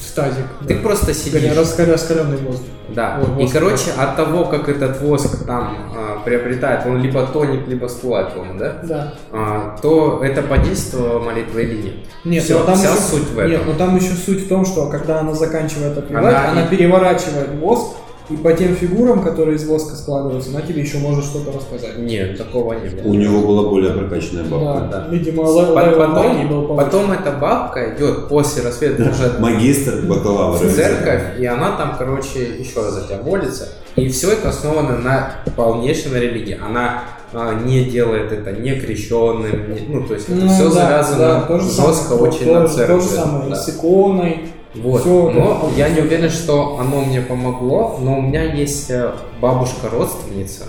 В 0.02 0.16
тазик. 0.16 0.46
Ты 0.68 0.76
просто 0.80 1.14
сидишь. 1.14 1.56
Раскаля, 1.56 1.94
раскаленный 1.94 2.38
воздух. 2.38 2.66
Да. 2.90 3.20
Ой, 3.22 3.42
и 3.42 3.44
воск. 3.44 3.54
короче, 3.54 3.92
от 3.98 4.16
того, 4.16 4.46
как 4.46 4.68
этот 4.68 5.00
воск 5.02 5.46
там 5.46 5.78
а, 5.96 6.20
приобретает, 6.26 6.86
он 6.86 7.02
либо 7.02 7.26
тонет, 7.28 7.68
либо 7.68 7.88
всплывает, 7.88 8.34
по-моему, 8.34 8.60
да? 8.60 8.80
Да. 8.84 9.14
А, 9.32 9.78
то 9.82 10.22
это 10.24 10.42
подействовало 10.42 11.20
молитва 11.20 11.60
или 11.60 11.82
нет? 11.84 11.94
Нет, 12.26 12.44
Всё, 12.44 12.60
но 12.60 12.66
там 12.66 12.76
вся 12.76 12.90
еще, 12.90 13.00
суть 13.02 13.30
в 13.30 13.38
этом. 13.40 13.52
Нет, 13.52 13.62
но 13.66 13.74
там 13.74 13.96
еще 13.96 14.14
суть 14.14 14.46
в 14.46 14.50
том, 14.50 14.66
что 14.66 14.88
когда 14.90 15.20
она 15.20 15.34
заканчивает 15.34 15.98
отливать, 15.98 16.26
Она 16.26 16.50
она, 16.52 16.66
и- 16.66 16.68
переворачивает 16.68 17.50
воск, 17.60 17.96
и 18.34 18.38
по 18.38 18.54
тем 18.54 18.76
фигурам, 18.76 19.22
которые 19.24 19.56
из 19.58 19.66
воска 19.66 19.96
складываются, 19.96 20.50
она 20.52 20.62
тебе 20.62 20.82
еще 20.82 20.98
может 21.00 21.26
что-то 21.26 21.52
рассказать. 21.58 21.98
Нет, 21.98 22.38
такого 22.38 22.74
не 22.74 22.90
было. 22.90 23.10
У 23.12 23.14
него 23.14 23.42
была 23.42 23.70
более 23.70 23.94
прокачанная 23.94 24.44
бабка. 24.44 24.88
Да, 24.92 25.00
да. 25.00 25.08
видимо, 25.10 25.44
По- 25.46 25.86
левел 25.86 26.08
магии 26.08 26.46
был 26.46 26.62
Потом, 26.68 26.78
потом 26.78 27.12
эта 27.12 27.32
бабка 27.32 27.96
идет 27.96 28.28
после 28.28 28.64
рассвета 28.64 29.04
уже 29.04 29.34
Магистр, 29.40 30.02
бакалавр. 30.08 30.58
в 30.58 30.74
церковь, 30.76 31.40
и 31.40 31.46
она 31.46 31.76
там, 31.78 31.96
короче, 31.98 32.44
еще 32.60 32.82
раз 32.82 32.94
за 32.94 33.08
тебя 33.08 33.18
молится. 33.24 33.70
И 33.96 34.08
все 34.10 34.32
это 34.32 34.50
основано 34.50 34.98
на 34.98 35.32
полнейшей 35.56 36.12
на 36.12 36.18
религии. 36.18 36.58
Она 36.64 37.04
а, 37.34 37.54
не 37.64 37.86
делает 37.86 38.32
это 38.32 38.52
не 38.54 38.74
крещенным, 38.76 39.74
не- 39.74 39.88
ну, 39.88 40.06
то 40.08 40.14
есть 40.14 40.30
это 40.30 40.38
Ну, 40.40 40.48
все 40.50 40.64
да, 40.66 40.70
завязано 40.72 41.18
да, 41.20 41.42
то 41.42 41.60
же 41.60 41.66
жестко 41.70 41.92
самое, 42.16 42.22
очень 42.30 42.46
то, 42.46 42.54
на 42.54 42.62
то 42.62 42.68
церкви. 42.74 43.00
же 43.02 43.08
самое, 43.08 43.50
да. 43.50 43.56
с 43.56 43.70
иконой. 43.70 44.40
Вот. 44.74 45.02
Всё 45.02 45.30
но 45.32 45.68
это- 45.70 45.78
я 45.78 45.90
не 45.90 46.02
уверен, 46.02 46.30
что 46.30 46.78
оно 46.80 47.02
мне 47.02 47.22
помогло, 47.22 47.98
но 48.02 48.20
у 48.20 48.22
меня 48.22 48.44
есть 48.44 48.90
э, 48.90 49.14
бабушка-родственница, 49.42 50.66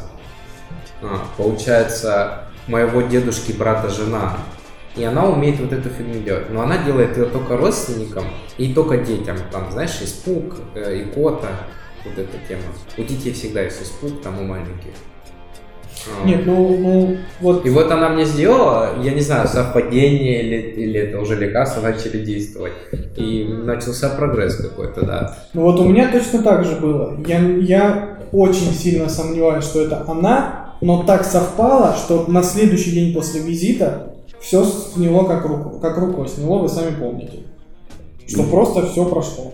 а, 1.02 1.21
получается, 1.37 2.44
моего 2.66 3.02
дедушки, 3.02 3.52
брата, 3.52 3.88
жена. 3.88 4.37
И 4.97 5.04
она 5.04 5.25
умеет 5.25 5.59
вот 5.61 5.73
эту 5.73 5.88
фигню 5.88 6.21
делать. 6.23 6.50
Но 6.50 6.62
она 6.62 6.78
делает 6.78 7.16
ее 7.16 7.25
только 7.26 7.56
родственникам 7.56 8.25
и 8.59 8.75
только 8.75 8.99
детям. 8.99 9.37
Там, 9.50 9.71
знаешь, 9.73 9.99
испуг, 10.02 10.56
э, 10.75 11.02
икота, 11.04 11.49
вот 12.04 12.18
эта 12.18 12.37
тема. 12.47 12.62
У 12.99 13.02
детей 13.02 13.32
всегда 13.32 13.62
есть 13.62 13.82
испуг, 13.82 14.21
там 14.23 14.38
у 14.40 14.44
маленьких. 14.44 14.92
Нет, 16.25 16.46
ну, 16.46 16.76
ну 16.78 17.16
вот 17.40 17.64
И 17.64 17.70
вот 17.70 17.90
она 17.90 18.08
мне 18.08 18.25
сделала, 18.25 18.90
я 19.02 19.12
не 19.12 19.20
знаю, 19.20 19.46
совпадение 19.46 20.42
или, 20.42 20.56
или 20.56 21.00
это 21.00 21.20
уже 21.20 21.37
лекарства 21.37 21.80
начали 21.80 22.25
действовать. 22.25 22.72
И 23.16 23.44
начался 23.44 24.08
прогресс 24.11 24.56
какой-то, 24.56 25.04
да. 25.04 25.38
Ну 25.54 25.62
вот 25.62 25.80
у 25.80 25.84
меня 25.84 26.11
точно 26.11 26.42
так 26.42 26.64
же 26.64 26.76
было. 26.76 27.16
Я, 27.26 27.38
я 27.38 28.18
очень 28.32 28.72
сильно 28.72 29.08
сомневаюсь, 29.08 29.64
что 29.64 29.82
это 29.82 30.04
она, 30.08 30.75
но 30.80 31.04
так 31.04 31.25
совпало, 31.25 31.94
что 31.94 32.25
на 32.26 32.42
следующий 32.42 32.92
день 32.92 33.14
после 33.14 33.40
визита 33.40 34.14
все 34.40 34.64
сняло 34.64 35.25
как, 35.25 35.44
руку, 35.44 35.78
как 35.78 35.96
рукой 35.99 36.28
сняло, 36.28 36.58
вы 36.58 36.68
сами 36.68 36.94
помните. 36.99 37.40
Что 38.26 38.42
просто 38.44 38.87
все 38.87 39.04
прошло. 39.04 39.52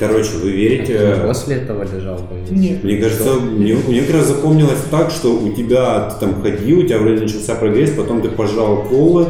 Короче, 0.00 0.30
вы 0.42 0.50
верите... 0.50 1.14
После 1.26 1.56
этого 1.56 1.84
лежал 1.84 2.16
в 2.16 2.28
больнице. 2.30 2.54
Нет. 2.54 2.82
Мне 2.82 2.96
кажется, 2.96 3.34
мне, 3.34 3.74
мне 3.86 4.00
как 4.00 4.16
раз 4.16 4.26
запомнилось 4.28 4.80
так, 4.90 5.10
что 5.10 5.34
у 5.36 5.52
тебя 5.52 6.08
ты 6.08 6.20
там 6.26 6.42
ходил, 6.42 6.78
у 6.80 6.82
тебя 6.84 6.98
вроде 6.98 7.20
начался 7.20 7.54
прогресс, 7.54 7.90
потом 7.90 8.22
ты 8.22 8.30
пожал 8.30 8.84
колы 8.84 9.26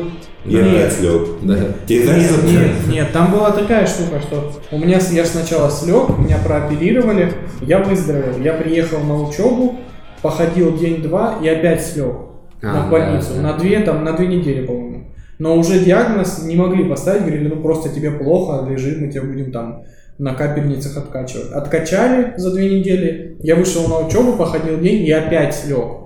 и 0.46 0.54
Да. 0.56 0.60
опять 0.64 0.92
слег. 0.92 1.22
Да. 1.42 1.56
Тебе 1.88 2.04
Нет, 2.04 2.30
запомнилось? 2.30 2.52
нет, 2.54 2.70
нет, 2.88 3.12
там 3.12 3.32
была 3.32 3.50
такая 3.50 3.84
штука, 3.86 4.20
что 4.20 4.52
у 4.70 4.78
меня 4.78 5.00
я 5.10 5.24
сначала 5.24 5.68
слег, 5.70 6.16
меня 6.18 6.38
прооперировали, 6.38 7.32
я 7.62 7.80
выздоровел, 7.82 8.38
я 8.40 8.52
приехал 8.54 9.00
на 9.00 9.20
учебу, 9.20 9.76
походил 10.22 10.78
день-два 10.78 11.38
и 11.42 11.48
опять 11.48 11.84
слег 11.84 12.14
А, 12.62 12.66
на 12.66 12.82
да, 12.84 12.88
больницу, 12.90 13.30
да. 13.34 13.42
на 13.42 13.58
две, 13.58 13.80
там, 13.80 14.04
на 14.04 14.12
две 14.12 14.28
недели, 14.28 14.64
по-моему. 14.64 15.06
Но 15.40 15.56
уже 15.56 15.80
диагноз 15.80 16.44
не 16.44 16.54
могли 16.54 16.84
поставить, 16.84 17.22
говорили, 17.22 17.48
ну 17.48 17.56
просто 17.60 17.88
тебе 17.88 18.12
плохо, 18.12 18.66
лежи, 18.70 18.96
мы 19.00 19.10
тебя 19.10 19.22
будем 19.22 19.50
там 19.50 19.82
на 20.20 20.34
капельницах 20.34 20.96
откачивать. 20.98 21.50
Откачали 21.52 22.34
за 22.36 22.52
две 22.52 22.78
недели, 22.78 23.36
я 23.40 23.56
вышел 23.56 23.88
на 23.88 24.06
учебу, 24.06 24.34
походил 24.34 24.78
день 24.78 25.02
и 25.02 25.10
опять 25.10 25.54
слег. 25.54 26.00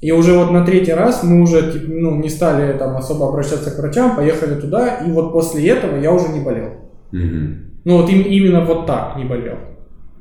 И 0.00 0.12
уже 0.12 0.38
вот 0.38 0.52
на 0.52 0.64
третий 0.64 0.92
раз 0.92 1.22
мы 1.24 1.40
уже 1.40 1.72
ну, 1.88 2.16
не 2.16 2.28
стали 2.28 2.76
там 2.76 2.96
особо 2.96 3.28
обращаться 3.28 3.70
к 3.70 3.78
врачам, 3.78 4.14
поехали 4.14 4.60
туда, 4.60 4.98
и 4.98 5.10
вот 5.10 5.32
после 5.32 5.68
этого 5.70 5.96
я 5.96 6.12
уже 6.12 6.28
не 6.28 6.40
болел. 6.40 6.74
Мгм. 7.10 7.80
Ну 7.84 7.96
вот 7.96 8.10
им, 8.10 8.22
именно 8.22 8.64
вот 8.64 8.86
так 8.86 9.16
не 9.16 9.24
болел. 9.24 9.56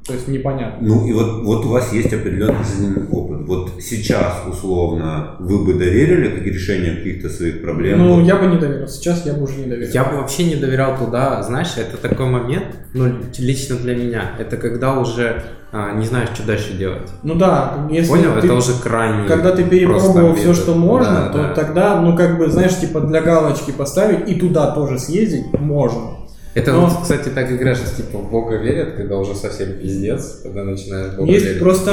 То 0.07 0.13
есть 0.13 0.27
непонятно. 0.29 0.87
Ну 0.87 1.05
и 1.05 1.11
вот, 1.11 1.43
вот 1.43 1.65
у 1.65 1.69
вас 1.69 1.91
есть 1.91 2.13
определенный 2.13 2.63
жизненный 2.63 3.07
опыт. 3.09 3.41
Вот 3.45 3.71
сейчас, 3.81 4.41
условно, 4.49 5.35
вы 5.39 5.65
бы 5.65 5.73
доверили 5.73 6.29
как 6.29 6.45
решение 6.45 6.95
каких-то 6.95 7.29
своих 7.29 7.61
проблем? 7.61 7.99
Ну, 7.99 8.15
Вот 8.15 8.25
я 8.25 8.37
бы 8.37 8.47
не 8.47 8.57
доверил. 8.57 8.87
Сейчас 8.87 9.25
я 9.25 9.33
бы 9.33 9.43
уже 9.43 9.57
не 9.57 9.65
доверил. 9.65 9.91
Я 9.93 10.05
бы 10.05 10.17
вообще 10.17 10.45
не 10.45 10.55
доверял 10.55 10.97
туда, 10.97 11.43
знаешь, 11.43 11.73
это 11.75 11.97
такой 11.97 12.27
момент, 12.27 12.67
ну, 12.93 13.11
лично 13.37 13.75
для 13.75 13.95
меня, 13.95 14.31
это 14.39 14.55
когда 14.55 14.97
уже 14.97 15.43
а, 15.73 15.93
не 15.93 16.05
знаешь, 16.05 16.29
что 16.33 16.47
дальше 16.47 16.73
делать. 16.77 17.09
Ну 17.23 17.35
да, 17.35 17.85
если 17.91 18.09
Понял? 18.09 18.33
ты- 18.39 18.47
Это 18.47 18.53
уже 18.53 18.73
крайне 18.81 19.27
когда 19.27 19.51
ты 19.51 19.65
перепробовал 19.65 20.33
все, 20.35 20.53
что 20.53 20.73
можно, 20.73 21.13
Да, 21.13 21.29
то 21.29 21.37
да. 21.39 21.53
тогда, 21.53 22.01
ну 22.01 22.15
как 22.15 22.37
бы, 22.37 22.49
знаешь, 22.49 22.77
типа 22.77 23.01
для 23.01 23.21
галочки 23.21 23.71
поставить 23.71 24.29
и 24.29 24.35
туда 24.35 24.71
тоже 24.71 24.97
съездить 24.97 25.51
можно. 25.59 26.26
Это 26.57 26.71
Но- 26.73 26.87
вот, 26.87 27.01
кстати, 27.03 27.29
так 27.29 27.51
играешь, 27.51 27.77
типа 27.95 28.17
в 28.17 28.31
Бога 28.31 28.55
верят, 28.57 28.95
когда 28.95 29.17
уже 29.17 29.35
совсем 29.35 29.73
пиздец, 29.73 30.39
когда 30.41 30.63
начинаешь 30.63 31.13
Бога 31.15 31.31
Есть 31.31 31.45
верить. 31.45 31.59
просто 31.59 31.91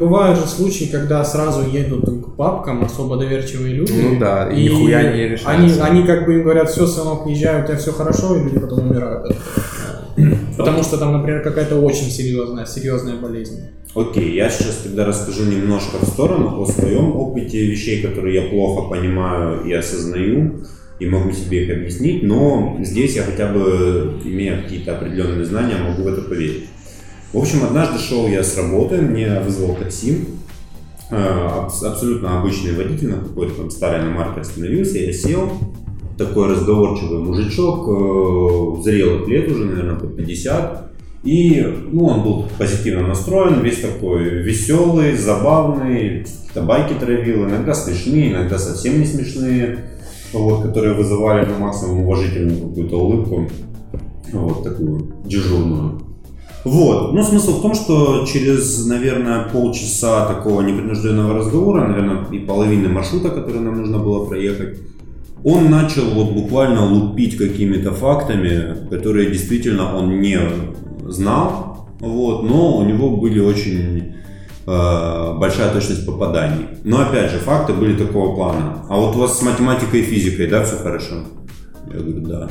бывают 0.00 0.36
же 0.38 0.46
случаи, 0.46 0.86
когда 0.90 1.24
сразу 1.24 1.62
едут 1.70 2.04
к 2.24 2.36
папкам 2.36 2.82
особо 2.84 3.16
доверчивые 3.18 3.72
люди. 3.74 3.92
Ну 3.92 4.18
да, 4.18 4.50
и 4.50 4.64
нихуя 4.64 5.02
не 5.02 5.08
Они, 5.08 5.28
решается. 5.28 5.84
они 5.84 6.02
как 6.02 6.26
бы 6.26 6.34
им 6.34 6.42
говорят, 6.42 6.68
все, 6.70 6.86
сынок, 6.88 7.26
езжай, 7.28 7.62
у 7.62 7.66
тебя 7.66 7.76
все 7.76 7.92
хорошо, 7.92 8.36
и 8.36 8.42
люди 8.42 8.58
потом 8.58 8.90
умирают. 8.90 9.36
Потому 10.56 10.82
что 10.82 10.98
там, 10.98 11.12
например, 11.12 11.42
какая-то 11.42 11.76
очень 11.80 12.10
серьезная, 12.10 12.66
серьезная 12.66 13.14
болезнь. 13.16 13.60
Окей, 13.94 14.34
я 14.34 14.50
сейчас 14.50 14.80
тогда 14.84 15.04
расскажу 15.06 15.44
немножко 15.44 15.98
в 16.00 16.04
сторону 16.08 16.60
о 16.60 16.66
своем 16.66 17.16
опыте 17.16 17.64
вещей, 17.66 18.02
которые 18.02 18.42
я 18.42 18.48
плохо 18.50 18.88
понимаю 18.88 19.62
и 19.64 19.72
осознаю, 19.72 20.64
и 21.00 21.06
могу 21.06 21.32
себе 21.32 21.64
их 21.64 21.76
объяснить, 21.76 22.22
но 22.22 22.76
здесь 22.80 23.16
я 23.16 23.22
хотя 23.22 23.48
бы, 23.48 24.20
имея 24.24 24.62
какие-то 24.62 24.96
определенные 24.96 25.44
знания, 25.44 25.76
могу 25.76 26.02
в 26.02 26.06
это 26.06 26.20
поверить. 26.20 26.66
В 27.32 27.38
общем, 27.38 27.64
однажды 27.64 27.98
шел 27.98 28.28
я 28.28 28.42
с 28.42 28.56
работы, 28.56 28.98
мне 28.98 29.40
вызвал 29.40 29.74
такси, 29.76 30.18
э, 31.10 31.16
абс- 31.16 31.82
абсолютно 31.82 32.40
обычный 32.40 32.74
водитель 32.74 33.08
на 33.10 33.18
какой-то 33.18 33.54
там 33.54 33.70
старой 33.70 34.02
иномарке 34.02 34.40
остановился, 34.42 34.98
я 34.98 35.12
сел, 35.12 35.50
такой 36.18 36.48
разговорчивый 36.48 37.20
мужичок, 37.20 37.88
э, 37.88 38.82
зрелых 38.82 39.26
лет 39.26 39.50
уже, 39.50 39.64
наверное, 39.64 39.96
под 39.96 40.16
50, 40.16 40.86
И 41.22 41.60
ну, 41.92 42.06
он 42.06 42.22
был 42.22 42.46
позитивно 42.58 43.06
настроен, 43.06 43.60
весь 43.60 43.80
такой 43.80 44.24
веселый, 44.42 45.14
забавный, 45.18 46.20
какие-то 46.24 46.62
байки 46.62 46.94
травил, 46.94 47.44
иногда 47.46 47.74
смешные, 47.74 48.30
иногда 48.32 48.58
совсем 48.58 48.98
не 48.98 49.04
смешные, 49.04 49.80
вот, 50.32 50.62
которые 50.62 50.94
вызывали 50.94 51.46
на 51.46 51.58
максимум 51.58 52.00
уважительную 52.00 52.68
какую-то 52.68 52.96
улыбку, 52.96 53.48
вот 54.32 54.62
такую 54.62 55.12
дежурную. 55.24 56.00
Вот. 56.64 57.14
Ну, 57.14 57.22
смысл 57.22 57.58
в 57.58 57.62
том, 57.62 57.74
что 57.74 58.26
через, 58.26 58.84
наверное, 58.86 59.48
полчаса 59.48 60.26
такого 60.26 60.60
непринужденного 60.60 61.38
разговора, 61.38 61.88
наверное, 61.88 62.26
и 62.30 62.38
половины 62.38 62.88
маршрута, 62.88 63.30
который 63.30 63.60
нам 63.60 63.78
нужно 63.78 63.98
было 63.98 64.26
проехать, 64.26 64.78
он 65.42 65.70
начал 65.70 66.02
вот 66.14 66.32
буквально 66.32 66.84
лупить 66.84 67.38
какими-то 67.38 67.92
фактами, 67.92 68.88
которые 68.90 69.30
действительно 69.30 69.96
он 69.96 70.20
не 70.20 70.38
знал, 71.08 71.88
вот, 71.98 72.42
но 72.42 72.76
у 72.76 72.84
него 72.84 73.16
были 73.16 73.40
очень 73.40 74.14
большая 74.66 75.72
точность 75.72 76.06
попаданий. 76.06 76.66
Но 76.84 77.00
опять 77.00 77.30
же, 77.30 77.38
факты 77.38 77.72
были 77.72 77.96
такого 77.96 78.34
плана. 78.34 78.84
А 78.88 78.96
вот 78.96 79.16
у 79.16 79.20
вас 79.20 79.38
с 79.38 79.42
математикой 79.42 80.00
и 80.00 80.04
физикой, 80.04 80.46
да, 80.46 80.62
все 80.64 80.76
хорошо? 80.76 81.16
Я 81.86 82.00
говорю, 82.00 82.20
да. 82.20 82.48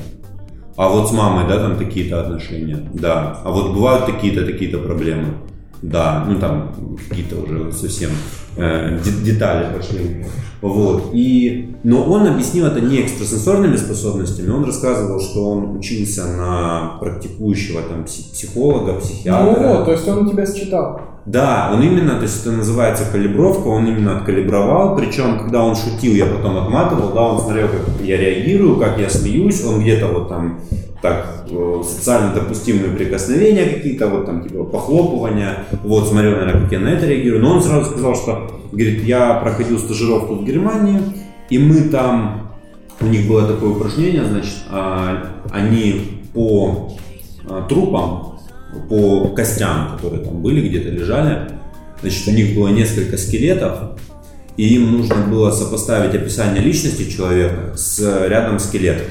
А 0.75 0.89
вот 0.89 1.09
с 1.09 1.11
мамой, 1.11 1.47
да, 1.47 1.59
там 1.59 1.77
такие-то 1.77 2.21
отношения? 2.21 2.89
Да. 2.93 3.41
А 3.43 3.51
вот 3.51 3.73
бывают 3.73 4.05
такие-то, 4.05 4.45
такие-то 4.45 4.77
проблемы? 4.79 5.33
Да. 5.81 6.25
Ну 6.27 6.39
там 6.39 6.97
какие-то 7.09 7.37
уже 7.37 7.71
совсем 7.71 8.11
э, 8.57 8.99
детали 9.23 9.75
пошли. 9.75 10.25
Вот. 10.61 11.11
И, 11.13 11.75
но 11.83 12.03
он 12.03 12.27
объяснил 12.27 12.65
это 12.65 12.81
не 12.81 13.01
экстрасенсорными 13.01 13.77
способностями, 13.77 14.49
он 14.49 14.65
рассказывал, 14.65 15.21
что 15.21 15.49
он 15.49 15.77
учился 15.77 16.25
на 16.25 16.97
практикующего 16.99 17.81
там 17.81 18.03
психолога, 18.03 18.95
психиатра. 18.95 19.61
Ну 19.61 19.67
вот, 19.69 19.85
то 19.85 19.91
есть 19.91 20.07
он 20.07 20.29
тебя 20.29 20.45
считал. 20.45 21.01
Да, 21.25 21.71
он 21.73 21.83
именно, 21.83 22.15
то 22.15 22.23
есть 22.23 22.41
это 22.41 22.51
называется 22.51 23.05
калибровка, 23.11 23.67
он 23.67 23.87
именно 23.87 24.17
откалибровал, 24.17 24.97
причем, 24.97 25.39
когда 25.39 25.63
он 25.63 25.75
шутил, 25.75 26.13
я 26.13 26.25
потом 26.25 26.57
отматывал, 26.57 27.13
да, 27.13 27.21
он 27.21 27.39
смотрел, 27.39 27.67
как 27.67 28.05
я 28.05 28.17
реагирую, 28.17 28.77
как 28.77 28.99
я 28.99 29.09
смеюсь, 29.09 29.63
он 29.63 29.79
где-то 29.79 30.07
вот 30.07 30.27
там 30.27 30.59
так 31.01 31.45
э, 31.49 31.81
социально 31.87 32.33
допустимые 32.33 32.91
прикосновения 32.91 33.65
какие-то, 33.65 34.07
вот 34.07 34.25
там 34.25 34.43
типа 34.43 34.63
похлопывания, 34.65 35.65
вот 35.83 36.07
смотрел, 36.07 36.37
наверное, 36.37 36.61
как 36.61 36.71
я 36.71 36.79
на 36.79 36.89
это 36.89 37.05
реагирую, 37.05 37.41
но 37.41 37.55
он 37.55 37.63
сразу 37.63 37.91
сказал, 37.91 38.15
что, 38.15 38.61
говорит, 38.71 39.03
я 39.03 39.35
проходил 39.35 39.79
стажировку 39.79 40.35
в 40.35 40.45
Германии, 40.45 40.99
и 41.49 41.57
мы 41.57 41.89
там, 41.89 42.51
у 42.99 43.05
них 43.05 43.27
было 43.27 43.47
такое 43.47 43.71
упражнение, 43.71 44.25
значит, 44.25 44.57
а, 44.69 45.27
они 45.51 46.21
по 46.33 46.91
а, 47.47 47.65
трупам 47.67 48.29
по 48.87 49.29
костям, 49.29 49.95
которые 49.95 50.23
там 50.23 50.41
были, 50.41 50.67
где-то 50.67 50.89
лежали. 50.89 51.51
Значит, 52.01 52.27
у 52.27 52.31
них 52.31 52.55
было 52.55 52.69
несколько 52.69 53.17
скелетов, 53.17 53.99
и 54.57 54.75
им 54.75 54.91
нужно 54.91 55.15
было 55.27 55.51
сопоставить 55.51 56.15
описание 56.15 56.61
личности 56.61 57.09
человека 57.09 57.75
с 57.75 58.27
рядом 58.27 58.59
скелетов. 58.59 59.07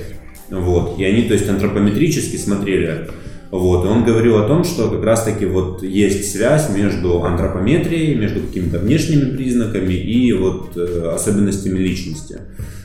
Вот. 0.51 0.99
И 0.99 1.05
они, 1.05 1.23
то 1.23 1.35
есть, 1.35 1.49
антропометрически 1.49 2.37
смотрели. 2.37 3.09
Вот. 3.51 3.85
И 3.85 3.89
он 3.89 4.05
говорил 4.05 4.39
о 4.39 4.47
том, 4.47 4.65
что 4.65 4.91
как 4.91 5.03
раз-таки 5.05 5.47
вот 5.47 5.83
есть 5.83 6.33
связь 6.33 6.69
между 6.75 7.25
антропометрией, 7.25 8.15
между 8.15 8.41
какими-то 8.41 8.79
внешними 8.79 9.37
признаками 9.37 9.95
и 9.95 10.33
вот 10.33 10.77
э, 10.77 11.13
особенностями 11.15 11.79
личности. 11.79 12.41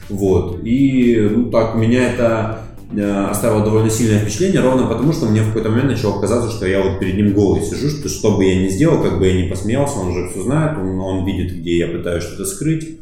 Вот. 0.09 0.61
И 0.63 1.29
ну, 1.29 1.51
так 1.51 1.75
меня 1.75 2.13
это 2.13 2.63
Э, 2.95 3.25
оставило 3.29 3.63
довольно 3.63 3.89
сильное 3.89 4.19
впечатление, 4.19 4.61
ровно 4.61 4.87
потому, 4.87 5.13
что 5.13 5.25
мне 5.25 5.41
в 5.41 5.47
какой-то 5.47 5.69
момент 5.69 5.89
начало 5.89 6.21
казаться, 6.21 6.51
что 6.51 6.67
я 6.67 6.81
вот 6.81 6.99
перед 6.99 7.15
ним 7.15 7.33
голый 7.33 7.63
сижу, 7.63 7.89
что 7.89 8.07
что 8.07 8.37
бы 8.37 8.45
я 8.45 8.61
ни 8.61 8.67
сделал, 8.67 9.01
как 9.01 9.17
бы 9.17 9.27
я 9.27 9.41
ни 9.41 9.49
посмеялся, 9.49 9.99
он 9.99 10.09
уже 10.09 10.29
все 10.29 10.43
знает, 10.43 10.77
он, 10.77 10.99
он 10.99 11.25
видит, 11.25 11.57
где 11.57 11.79
я 11.79 11.87
пытаюсь 11.87 12.23
что-то 12.23 12.45
скрыть. 12.45 12.99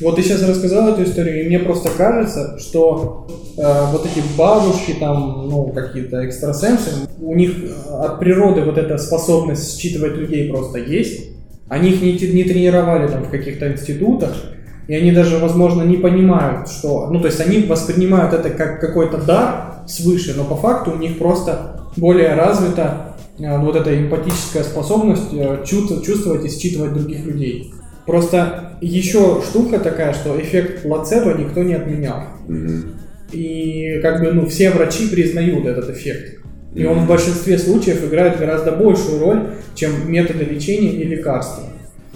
Вот 0.00 0.16
ты 0.16 0.22
сейчас 0.22 0.42
рассказал 0.42 0.88
эту 0.88 1.04
историю, 1.04 1.42
и 1.42 1.46
мне 1.46 1.58
просто 1.58 1.90
кажется, 1.90 2.58
что 2.58 3.26
э, 3.56 3.84
вот 3.92 4.06
эти 4.06 4.24
бабушки, 4.36 4.96
там, 4.98 5.48
ну, 5.48 5.66
какие-то 5.74 6.24
экстрасенсы, 6.24 6.90
у 7.20 7.34
них 7.34 7.52
от 7.90 8.18
природы 8.18 8.62
вот 8.62 8.78
эта 8.78 8.96
способность 8.96 9.78
считывать 9.78 10.16
людей 10.16 10.50
просто 10.50 10.78
есть. 10.78 11.28
Они 11.68 11.90
их 11.90 12.00
не, 12.00 12.12
не 12.32 12.44
тренировали 12.44 13.08
там 13.08 13.24
в 13.24 13.30
каких-то 13.30 13.70
институтах, 13.70 14.34
и 14.88 14.94
они 14.94 15.12
даже, 15.12 15.38
возможно, 15.38 15.82
не 15.82 15.98
понимают, 15.98 16.68
что... 16.68 17.08
Ну, 17.10 17.20
то 17.20 17.26
есть 17.26 17.40
они 17.40 17.60
воспринимают 17.64 18.32
это 18.32 18.50
как 18.50 18.80
какой-то 18.80 19.18
дар 19.18 19.84
свыше, 19.86 20.34
но 20.36 20.44
по 20.44 20.56
факту 20.56 20.92
у 20.92 20.96
них 20.96 21.18
просто 21.18 21.82
более 21.96 22.34
развита 22.34 23.16
э, 23.38 23.58
вот 23.58 23.76
эта 23.76 23.96
эмпатическая 23.96 24.64
способность 24.64 25.32
э, 25.32 25.62
чувствовать 25.66 26.44
и 26.44 26.48
считывать 26.48 26.94
других 26.94 27.24
людей. 27.26 27.72
Просто 28.06 28.78
еще 28.80 29.42
штука 29.42 29.78
такая, 29.78 30.12
что 30.12 30.40
эффект 30.40 30.82
плацебо 30.82 31.32
никто 31.34 31.62
не 31.62 31.74
отменял. 31.74 32.22
И 33.32 34.00
как 34.02 34.20
бы, 34.20 34.32
ну, 34.32 34.46
все 34.46 34.70
врачи 34.70 35.08
признают 35.08 35.66
этот 35.66 35.90
эффект. 35.90 36.40
И 36.74 36.84
он 36.84 37.00
в 37.00 37.08
большинстве 37.08 37.58
случаев 37.58 38.04
играет 38.04 38.38
гораздо 38.38 38.72
большую 38.72 39.20
роль, 39.20 39.50
чем 39.74 40.10
методы 40.10 40.44
лечения 40.44 40.92
и 40.92 41.04
лекарства. 41.04 41.64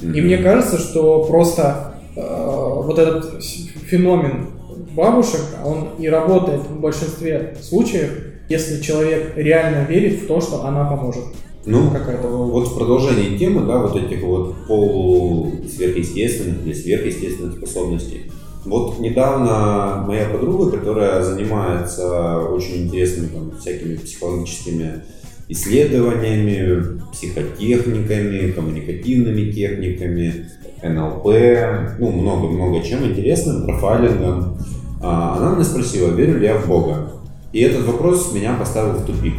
И 0.01 0.21
мне 0.21 0.39
кажется, 0.39 0.79
что 0.79 1.25
просто 1.25 1.95
Э, 2.17 2.81
вот 2.85 2.99
этот 2.99 3.43
феномен 3.43 4.51
бабушек, 4.95 5.41
он 5.65 5.91
и 5.99 6.09
работает 6.09 6.61
в 6.63 6.81
большинстве 6.81 7.57
случаев, 7.61 8.11
если 8.49 8.81
человек 8.81 9.33
реально 9.37 9.85
верит 9.85 10.23
в 10.23 10.27
то, 10.27 10.41
что 10.41 10.65
она 10.65 10.85
поможет. 10.85 11.25
Ну, 11.67 11.91
какая-то 11.91 12.29
вот 12.29 12.69
в 12.69 12.77
продолжении 12.77 13.39
темы, 13.39 13.67
да, 13.67 13.79
вот 13.79 13.97
этих 13.97 14.23
вот 14.23 14.55
полусверхъестественных 14.67 16.67
или 16.67 16.75
сверхъестественных 16.75 17.57
способностей. 17.57 18.31
Вот 18.67 18.99
недавно 18.99 20.05
моя 20.07 20.29
подруга, 20.29 20.71
которая 20.71 21.23
занимается 21.23 22.39
очень 22.39 22.85
интересными 22.85 23.29
там, 23.29 23.53
всякими 23.59 23.97
психологическими 23.97 25.05
исследованиями, 25.49 27.01
психотехниками, 27.13 28.53
коммуникативными 28.53 29.51
техниками, 29.51 30.49
НЛП, 30.83 31.99
ну, 31.99 32.11
много-много 32.11 32.83
чем 32.83 33.05
интересным, 33.05 33.65
профайлингом. 33.65 34.59
А, 35.03 35.37
она 35.37 35.55
меня 35.55 35.65
спросила, 35.65 36.11
верю 36.11 36.39
ли 36.39 36.47
я 36.47 36.59
в 36.59 36.67
Бога. 36.67 37.11
И 37.53 37.61
этот 37.61 37.87
вопрос 37.87 38.33
меня 38.33 38.55
поставил 38.55 38.95
в 38.95 39.05
тупик. 39.05 39.35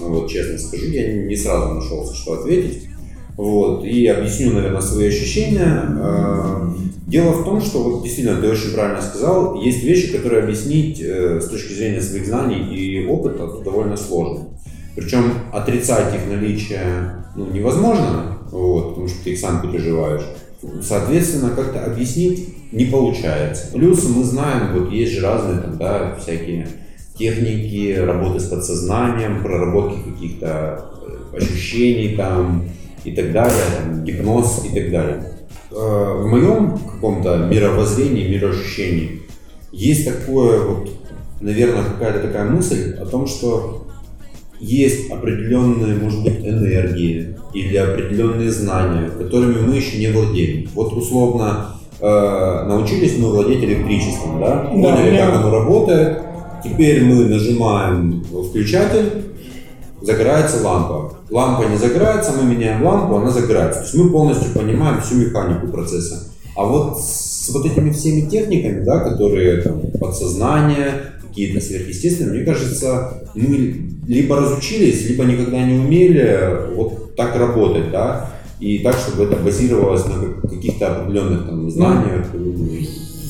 Вот 0.00 0.30
честно 0.30 0.58
скажу, 0.58 0.86
я 0.86 1.12
не 1.12 1.36
сразу 1.36 1.74
нашелся, 1.74 2.14
что 2.14 2.34
ответить. 2.34 2.88
Вот, 3.36 3.84
и 3.84 4.04
объясню, 4.06 4.52
наверное, 4.52 4.80
свои 4.80 5.08
ощущения. 5.08 5.64
А, 5.64 6.74
дело 7.06 7.30
в 7.32 7.44
том, 7.44 7.60
что 7.60 7.84
вот 7.84 8.02
действительно 8.02 8.40
ты 8.40 8.48
очень 8.48 8.72
правильно 8.72 9.00
сказал, 9.00 9.60
есть 9.60 9.84
вещи, 9.84 10.12
которые 10.12 10.42
объяснить 10.42 11.00
э, 11.00 11.40
с 11.40 11.48
точки 11.48 11.72
зрения 11.72 12.00
своих 12.00 12.26
знаний 12.26 12.74
и 12.74 13.06
опыта 13.06 13.46
довольно 13.64 13.96
сложно. 13.96 14.48
Причем 14.96 15.32
отрицать 15.52 16.12
их 16.16 16.28
наличие 16.28 17.24
ну, 17.36 17.46
невозможно, 17.52 18.38
вот, 18.50 18.88
потому 18.88 19.06
что 19.06 19.22
ты 19.22 19.30
их 19.30 19.38
сам 19.38 19.62
переживаешь. 19.62 20.24
Соответственно, 20.82 21.50
как-то 21.50 21.84
объяснить 21.84 22.72
не 22.72 22.86
получается. 22.86 23.68
Плюс 23.72 24.04
мы 24.08 24.24
знаем, 24.24 24.76
вот 24.76 24.90
есть 24.90 25.12
же 25.12 25.20
разные 25.20 25.60
там, 25.60 25.78
да, 25.78 26.16
всякие 26.20 26.66
техники 27.18 27.96
работы 27.98 28.40
с 28.40 28.44
подсознанием, 28.44 29.42
проработки 29.42 29.98
каких-то 30.10 30.84
э, 31.32 31.36
ощущений 31.36 32.16
там 32.16 32.64
и 33.04 33.12
так 33.12 33.32
далее, 33.32 33.62
там, 33.76 34.04
гипноз 34.04 34.64
и 34.64 34.74
так 34.74 34.90
далее. 34.90 35.32
Э, 35.70 36.22
в 36.22 36.26
моем 36.26 36.78
каком-то 36.78 37.48
мировоззрении, 37.50 38.28
мироощущении 38.28 39.22
есть 39.72 40.06
такое 40.06 40.62
вот, 40.62 40.90
наверное, 41.40 41.84
какая-то 41.84 42.20
такая 42.20 42.48
мысль 42.48 42.94
о 42.94 43.04
том, 43.04 43.26
что 43.26 43.86
есть 44.60 45.10
определенные, 45.10 45.96
может 45.96 46.22
быть, 46.22 46.38
энергии 46.40 47.36
или 47.54 47.76
определенные 47.76 48.50
знания, 48.50 49.10
которыми 49.10 49.60
мы 49.60 49.76
еще 49.76 49.98
не 49.98 50.08
владеем. 50.08 50.68
Вот 50.74 50.92
условно 50.92 51.76
э, 52.00 52.64
научились 52.66 53.18
мы 53.18 53.30
владеть 53.30 53.62
электричеством, 53.62 54.40
да? 54.40 54.68
Поняли, 54.70 55.16
да, 55.16 55.26
как 55.26 55.36
оно 55.36 55.50
работает. 55.50 56.27
Теперь 56.62 57.04
мы 57.04 57.24
нажимаем 57.26 58.24
включатель, 58.24 59.24
загорается 60.02 60.62
лампа. 60.62 61.18
Лампа 61.30 61.64
не 61.68 61.76
загорается, 61.76 62.32
мы 62.32 62.54
меняем 62.54 62.84
лампу, 62.84 63.16
она 63.16 63.30
загорается. 63.30 63.80
То 63.80 63.86
есть 63.86 63.94
мы 63.96 64.10
полностью 64.10 64.52
понимаем 64.52 65.00
всю 65.00 65.16
механику 65.16 65.68
процесса. 65.68 66.28
А 66.56 66.64
вот 66.64 67.00
с 67.00 67.50
вот 67.50 67.66
этими 67.66 67.90
всеми 67.90 68.28
техниками, 68.28 68.84
да, 68.84 69.00
которые 69.00 69.62
там, 69.62 69.80
подсознание, 70.00 71.12
какие-то 71.22 71.60
сверхъестественные, 71.60 72.36
мне 72.36 72.44
кажется, 72.44 73.22
мы 73.34 73.90
либо 74.06 74.36
разучились, 74.36 75.08
либо 75.08 75.24
никогда 75.24 75.62
не 75.64 75.78
умели 75.78 76.74
вот 76.74 77.14
так 77.14 77.36
работать, 77.36 77.90
да, 77.92 78.30
и 78.58 78.80
так, 78.80 78.96
чтобы 78.96 79.24
это 79.24 79.36
базировалось 79.36 80.04
на 80.06 80.48
каких-то 80.48 80.96
определенных 80.96 81.46
там 81.46 81.70
знаниях. 81.70 82.26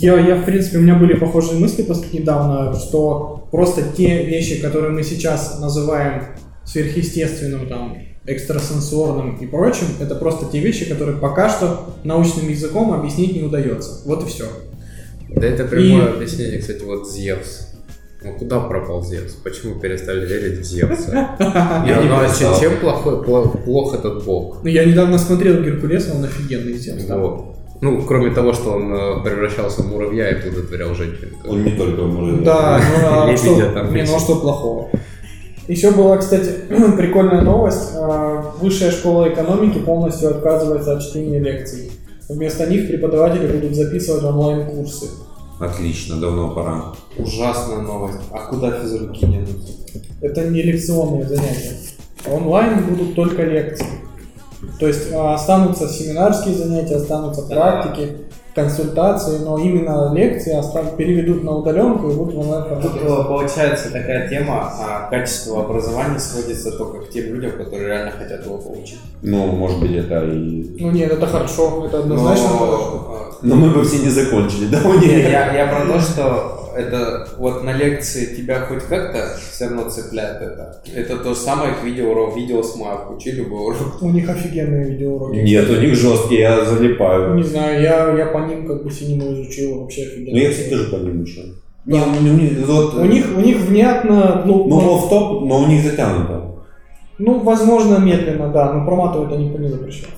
Я, 0.00 0.18
я, 0.20 0.36
в 0.36 0.44
принципе, 0.44 0.78
у 0.78 0.80
меня 0.82 0.94
были 0.94 1.14
похожие 1.14 1.58
мысли 1.58 1.82
после 1.82 2.20
недавно, 2.20 2.74
что 2.74 3.48
просто 3.50 3.82
те 3.96 4.24
вещи, 4.24 4.60
которые 4.60 4.90
мы 4.92 5.02
сейчас 5.02 5.58
называем 5.60 6.22
сверхъестественным, 6.64 7.66
там, 7.68 7.98
экстрасенсорным 8.26 9.36
и 9.36 9.46
прочим, 9.46 9.86
это 10.00 10.14
просто 10.14 10.46
те 10.52 10.60
вещи, 10.60 10.84
которые 10.88 11.16
пока 11.18 11.48
что 11.48 11.94
научным 12.04 12.48
языком 12.48 12.92
объяснить 12.92 13.34
не 13.34 13.42
удается. 13.42 14.02
Вот 14.04 14.22
и 14.24 14.26
все. 14.26 14.44
Да 15.30 15.46
это 15.46 15.64
прямое 15.64 16.08
И- 16.10 16.14
объяснение, 16.16 16.58
кстати, 16.58 16.82
вот 16.84 17.10
Зевс. 17.10 17.68
Ну 18.22 18.34
куда 18.36 18.60
пропал 18.60 19.02
Зевс? 19.04 19.32
Почему 19.34 19.78
перестали 19.80 20.26
верить 20.26 20.58
в 20.58 20.64
Зевса? 20.64 21.36
Я 21.86 22.02
не 22.02 22.08
перестал. 22.08 22.60
чем- 22.60 22.78
плохой, 22.80 23.14
пло- 23.24 23.62
плох 23.64 23.94
этот 23.94 24.24
бог? 24.24 24.58
Ну, 24.62 24.68
я 24.68 24.84
недавно 24.84 25.18
смотрел 25.18 25.62
Геркулеса, 25.62 26.14
он 26.14 26.24
офигенный 26.24 26.74
да. 27.06 27.16
Вот. 27.18 27.56
Ну, 27.80 28.02
кроме 28.02 28.30
того, 28.30 28.52
что 28.52 28.72
он 28.72 28.92
э, 28.92 29.22
превращался 29.22 29.82
в 29.82 29.86
муравья 29.86 30.30
и 30.30 30.40
плодотворял 30.40 30.94
женщин. 30.94 31.28
Он 31.46 31.62
не 31.62 31.72
только 31.72 32.02
муравей. 32.02 32.44
Да, 32.44 32.80
ну 33.00 33.22
а 33.22 33.26
Не 33.30 33.36
что, 33.36 33.54
не, 33.54 34.02
ну 34.02 34.16
а 34.16 34.18
что 34.18 34.36
плохого? 34.36 34.90
Еще 35.68 35.90
была, 35.92 36.16
кстати, 36.16 36.50
прикольная 36.96 37.42
новость. 37.42 37.90
А, 37.94 38.52
Высшая 38.60 38.90
школа 38.90 39.28
экономики 39.28 39.78
полностью 39.78 40.30
отказывается 40.30 40.96
от 40.96 41.02
чтения 41.02 41.38
лекций. 41.38 41.92
Вместо 42.28 42.66
них 42.66 42.88
преподаватели 42.88 43.46
будут 43.46 43.74
записывать 43.74 44.24
онлайн-курсы. 44.24 45.06
Отлично, 45.60 46.16
давно 46.16 46.54
пора. 46.54 46.94
Ужасная 47.16 47.78
новость. 47.78 48.18
А 48.32 48.46
куда 48.46 48.72
физруки 48.72 49.24
не 49.24 49.38
идут? 49.38 49.56
Это 50.20 50.48
не 50.48 50.62
лекционные 50.62 51.26
занятия. 51.26 51.76
Онлайн 52.26 52.84
будут 52.84 53.14
только 53.14 53.44
лекции. 53.44 53.86
То 54.80 54.86
есть 54.88 55.12
а, 55.12 55.34
останутся 55.34 55.88
семинарские 55.88 56.54
занятия, 56.54 56.96
останутся 56.96 57.42
практики, 57.42 58.16
консультации, 58.54 59.38
но 59.38 59.56
именно 59.56 60.12
лекции 60.12 60.52
остав- 60.52 60.96
переведут 60.96 61.44
на 61.44 61.52
удаленку 61.56 62.10
и 62.10 62.14
будут 62.14 62.34
в 62.34 62.40
онлайн 62.40 62.64
Тут 62.82 63.00
получается 63.28 63.92
такая 63.92 64.28
тема, 64.28 64.72
а 64.80 65.08
качество 65.10 65.60
образования 65.60 66.18
сводится 66.18 66.72
только 66.72 67.06
к 67.06 67.10
тем 67.10 67.34
людям, 67.34 67.52
которые 67.52 67.86
реально 67.86 68.10
хотят 68.10 68.44
его 68.44 68.58
получить. 68.58 68.98
Ну, 69.22 69.46
может 69.46 69.78
быть, 69.80 69.92
это 69.92 70.24
и... 70.24 70.76
Ну 70.82 70.90
нет, 70.90 71.12
это 71.12 71.26
хорошо, 71.26 71.84
это 71.86 72.00
однозначно 72.00 72.48
хорошо. 72.48 73.38
Но, 73.42 73.54
Но 73.54 73.66
мы 73.66 73.70
бы 73.70 73.84
все 73.84 73.98
не 73.98 74.10
закончили, 74.10 74.66
да, 74.66 74.80
у 74.84 74.94
них? 74.94 75.28
я, 75.28 75.52
я 75.54 75.66
про 75.68 75.92
то, 75.92 76.00
что 76.00 76.67
это 76.78 77.28
вот 77.38 77.64
на 77.64 77.72
лекции 77.72 78.34
тебя 78.36 78.60
хоть 78.60 78.84
как-то 78.84 79.36
все 79.50 79.66
равно 79.66 79.88
цепляет 79.90 80.40
это. 80.40 80.80
Это 80.94 81.16
то 81.16 81.34
самое, 81.34 81.74
как 81.74 81.84
видеоурок, 81.84 82.36
видео 82.36 82.62
смарт, 82.62 83.10
учи 83.10 83.32
любой 83.32 83.74
урок. 83.74 84.02
У 84.02 84.10
них 84.10 84.28
офигенные 84.28 84.90
видеоуроки. 84.90 85.38
Нет, 85.38 85.68
у 85.68 85.80
них 85.80 85.94
жесткие, 85.94 86.40
я 86.40 86.64
залипаю. 86.64 87.34
Не 87.34 87.42
знаю, 87.42 87.82
я, 87.82 88.12
я 88.16 88.26
по 88.26 88.38
ним 88.38 88.66
как 88.66 88.84
бы 88.84 88.90
синему 88.90 89.32
изучил 89.32 89.80
вообще 89.80 90.02
офигенно. 90.02 90.36
Ну, 90.36 90.42
я, 90.42 90.50
кстати, 90.50 90.68
тоже 90.70 90.84
по 90.90 90.96
ним 90.96 91.22
учил. 91.22 91.44
Не, 91.86 92.00
у 92.00 92.20
них, 92.20 92.66
вот, 92.66 92.94
У 92.94 93.04
них, 93.04 93.26
у 93.36 93.40
них 93.40 93.56
внятно, 93.58 94.42
ну, 94.44 94.66
Ну, 94.68 94.80
ну, 94.80 94.96
в 94.98 95.08
топ, 95.08 95.42
но 95.44 95.62
у 95.62 95.66
них 95.66 95.82
затянуто. 95.82 96.54
ну, 97.18 97.40
возможно, 97.40 97.98
медленно, 97.98 98.48
да, 98.52 98.72
но 98.72 98.84
проматывать 98.84 99.32
они 99.32 99.46
никто 99.46 99.58
не 99.58 99.68
запрещал. 99.68 100.10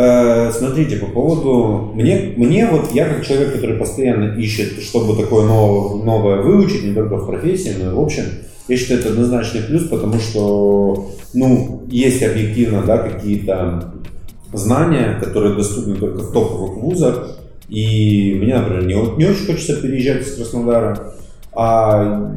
Э, 0.00 0.52
смотрите, 0.52 0.96
по 0.98 1.06
поводу... 1.06 1.90
Мне, 1.92 2.32
мне 2.36 2.68
вот, 2.70 2.92
я 2.92 3.08
как 3.08 3.26
человек, 3.26 3.54
который 3.54 3.76
постоянно 3.76 4.38
ищет, 4.38 4.80
чтобы 4.80 5.20
такое 5.20 5.44
новое, 5.44 6.04
новое 6.04 6.40
выучить, 6.40 6.84
не 6.84 6.94
только 6.94 7.16
в 7.16 7.26
профессии, 7.26 7.74
но 7.76 7.90
и 7.90 7.94
в 7.94 7.98
общем, 7.98 8.22
я 8.68 8.76
считаю, 8.76 9.00
это 9.00 9.08
однозначный 9.08 9.62
плюс, 9.62 9.88
потому 9.88 10.20
что, 10.20 11.10
ну, 11.34 11.82
есть 11.88 12.22
объективно, 12.22 12.84
да, 12.86 12.98
какие-то 12.98 13.92
знания, 14.52 15.18
которые 15.20 15.56
доступны 15.56 15.96
только 15.96 16.18
в 16.18 16.32
топовых 16.32 16.76
вузах, 16.76 17.36
и 17.68 18.38
мне, 18.40 18.56
например, 18.56 18.86
не, 18.86 18.94
не 18.94 19.24
очень 19.24 19.46
хочется 19.46 19.82
переезжать 19.82 20.22
из 20.22 20.36
Краснодара, 20.36 21.14
а 21.52 22.36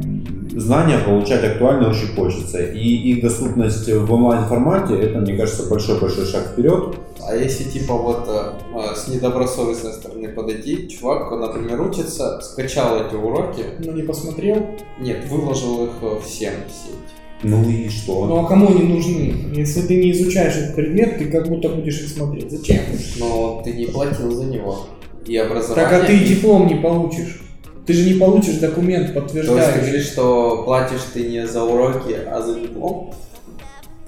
знания 0.54 0.98
получать 0.98 1.44
актуально 1.44 1.90
очень 1.90 2.14
хочется. 2.14 2.62
И 2.62 2.80
их 2.80 3.22
доступность 3.22 3.88
в 3.88 4.12
онлайн-формате, 4.12 4.94
это, 4.94 5.18
мне 5.20 5.36
кажется, 5.36 5.68
большой-большой 5.68 6.26
шаг 6.26 6.52
вперед. 6.52 6.96
А 7.24 7.36
если 7.36 7.64
типа 7.64 7.94
вот 7.94 8.26
э, 8.28 8.52
э, 8.74 8.96
с 8.96 9.08
недобросовестной 9.08 9.92
стороны 9.92 10.28
подойти, 10.28 10.88
чувак, 10.88 11.30
например, 11.30 11.80
учится, 11.80 12.40
скачал 12.40 13.00
эти 13.00 13.14
уроки, 13.14 13.64
Но 13.78 13.92
не 13.92 14.02
посмотрел. 14.02 14.66
нет, 14.98 15.24
выложил 15.28 15.84
их 15.84 15.92
э, 16.02 16.18
всем 16.24 16.52
в 16.66 16.72
сеть. 16.72 17.12
Ну 17.44 17.68
и 17.68 17.88
что? 17.88 18.26
Ну 18.26 18.44
а 18.44 18.48
кому 18.48 18.68
они 18.70 18.82
нужны? 18.82 19.34
Если 19.54 19.82
ты 19.82 19.96
не 19.96 20.12
изучаешь 20.12 20.54
этот 20.54 20.76
предмет, 20.76 21.18
ты 21.18 21.26
как 21.26 21.48
будто 21.48 21.68
будешь 21.68 22.00
их 22.00 22.08
смотреть. 22.08 22.50
Зачем? 22.50 22.82
Но 23.18 23.62
ты 23.64 23.72
не 23.72 23.86
платил 23.86 24.30
за 24.30 24.44
него. 24.44 24.86
И 25.26 25.36
образование... 25.36 25.84
Так 25.84 26.02
а 26.02 26.06
ты 26.06 26.18
диплом 26.18 26.66
не 26.66 26.76
получишь. 26.76 27.40
Ты 27.86 27.92
же 27.94 28.12
не 28.12 28.18
получишь 28.18 28.56
документ, 28.56 29.06
То 29.06 29.12
есть 29.12 29.14
ты 29.14 29.20
подтверждающий. 29.20 29.80
говоришь, 29.80 30.06
что 30.06 30.62
платишь 30.64 31.00
ты 31.12 31.28
не 31.28 31.46
за 31.46 31.64
уроки, 31.64 32.16
а 32.26 32.40
за 32.40 32.60
диплом? 32.60 33.12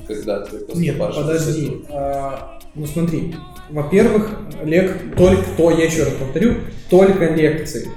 Когда 0.06 0.40
ты 0.42 0.58
Нет, 0.74 0.98
подожди. 0.98 1.82
А, 1.88 2.58
ну 2.74 2.86
смотри, 2.86 3.34
во-первых, 3.70 4.30
лек 4.62 5.16
только 5.16 5.44
то, 5.56 5.70
я 5.70 5.86
еще 5.86 6.04
раз 6.04 6.12
повторю, 6.14 6.56
только 6.90 7.32
лекции. 7.34 7.88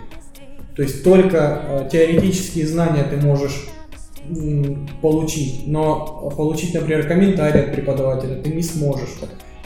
То 0.76 0.84
есть 0.84 1.04
только 1.04 1.62
э, 1.68 1.90
теоретические 1.92 2.68
знания 2.68 3.04
ты 3.04 3.18
можешь 3.18 3.68
м, 4.30 4.88
получить, 5.02 5.63
но 5.68 6.32
получить, 6.38 6.74
например, 6.74 7.08
комментарий 7.08 7.62
от 7.62 7.74
преподавателя 7.76 8.36
ты 8.42 8.50
не 8.52 8.62
сможешь. 8.63 9.10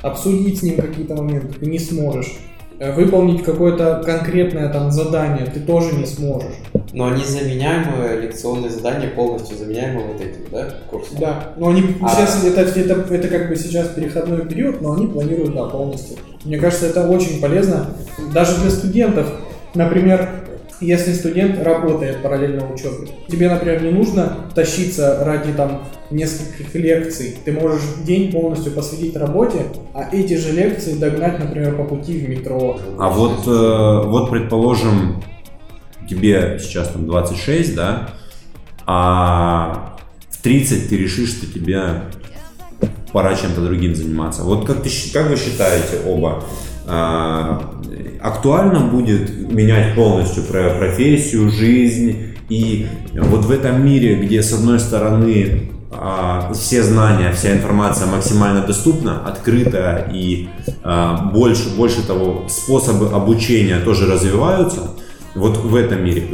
Обсудить 0.02 0.60
с 0.60 0.64
ним 0.64 0.78
какие-то 0.78 1.16
моменты 1.16 1.60
ты 1.60 1.66
не 1.68 1.80
сможешь. 1.80 2.38
Э, 2.82 2.92
Выполнить 2.94 3.44
какое-то 3.44 4.02
конкретное 4.04 4.68
там 4.70 4.92
задание 4.92 5.46
ты 5.46 5.60
тоже 5.60 5.94
не 5.94 6.08
сможешь. 6.08 6.56
Но 6.94 7.10
они 7.10 7.24
заменяемые, 7.24 8.22
лекционные 8.22 8.72
задания 8.72 9.08
полностью 9.08 9.56
заменяемые 9.56 10.08
вот 10.08 10.20
этим, 10.20 10.42
да, 10.52 10.68
курсом? 10.90 11.18
Да, 11.20 11.54
но 11.58 11.70
они 11.70 11.84
А- 12.02 12.10
сейчас 12.10 12.44
это, 12.44 12.62
это, 12.62 13.14
это 13.14 13.28
как 13.28 13.50
бы 13.50 13.56
сейчас 13.56 13.90
переходной 13.90 14.48
период, 14.48 14.82
но 14.82 14.94
они 14.94 15.06
планируют 15.06 15.54
да, 15.54 15.66
полностью. 15.66 16.18
Мне 16.44 16.58
кажется, 16.58 16.88
это 16.88 17.08
очень 17.08 17.40
полезно 17.40 17.86
даже 18.34 18.60
для 18.60 18.72
студентов. 18.72 19.28
Например, 19.76 20.41
если 20.82 21.14
студент 21.14 21.64
работает 21.64 22.22
параллельно 22.24 22.72
учебе, 22.72 23.08
тебе, 23.28 23.50
например, 23.50 23.84
не 23.84 23.92
нужно 23.92 24.36
тащиться 24.56 25.24
ради 25.24 25.54
там 25.54 25.84
нескольких 26.10 26.74
лекций. 26.74 27.38
Ты 27.46 27.52
можешь 27.54 27.82
день 28.04 28.32
полностью 28.32 28.74
посвятить 28.74 29.16
работе, 29.16 29.68
а 29.94 30.10
эти 30.12 30.36
же 30.36 30.52
лекции 30.52 30.98
догнать, 30.98 31.40
например, 31.40 31.76
по 31.76 31.84
пути 31.84 32.20
в 32.20 32.30
метро. 32.30 32.80
А 33.00 33.10
вот, 33.10 33.48
э, 33.48 34.08
вот 34.08 34.32
предположим, 34.32 35.24
тебе 36.10 36.60
сейчас 36.60 36.90
там 36.90 37.06
26, 37.06 37.76
да, 37.76 38.10
а 38.86 39.98
в 40.30 40.42
30 40.42 40.90
ты 40.90 40.98
решишь, 40.98 41.30
что 41.30 41.46
тебе 41.46 42.02
пора 43.12 43.36
чем-то 43.36 43.62
другим 43.62 43.96
заниматься. 43.96 44.44
Вот 44.44 44.66
как, 44.66 44.82
ты, 44.82 44.90
как 45.14 45.30
вы 45.30 45.38
считаете 45.38 46.00
оба, 46.08 46.44
а, 46.88 47.72
актуально 48.22 48.82
будет 48.82 49.52
менять 49.52 49.96
полностью 49.96 50.44
про 50.44 50.72
профессию, 50.72 51.50
жизнь 51.50 52.36
и 52.50 52.88
вот 53.14 53.46
в 53.46 53.52
этом 53.52 53.86
мире, 53.86 54.16
где 54.16 54.44
с 54.44 54.54
одной 54.54 54.80
стороны 54.80 55.72
а, 55.92 56.52
все 56.54 56.84
знания, 56.84 57.32
вся 57.34 57.54
информация 57.54 58.08
максимально 58.08 58.66
доступна, 58.66 59.26
открыта 59.26 60.10
и 60.12 60.50
а, 60.84 61.32
больше, 61.32 61.76
больше 61.76 62.06
того, 62.06 62.46
способы 62.48 63.10
обучения 63.10 63.80
тоже 63.80 64.12
развиваются, 64.12 64.92
вот 65.36 65.58
в 65.58 65.76
этом 65.76 66.04
мире. 66.04 66.28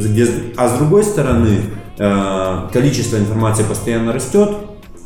А 0.57 0.69
с 0.69 0.77
другой 0.77 1.03
стороны, 1.03 1.59
э, 1.99 2.67
количество 2.73 3.17
информации 3.17 3.63
постоянно 3.63 4.11
растет, 4.11 4.49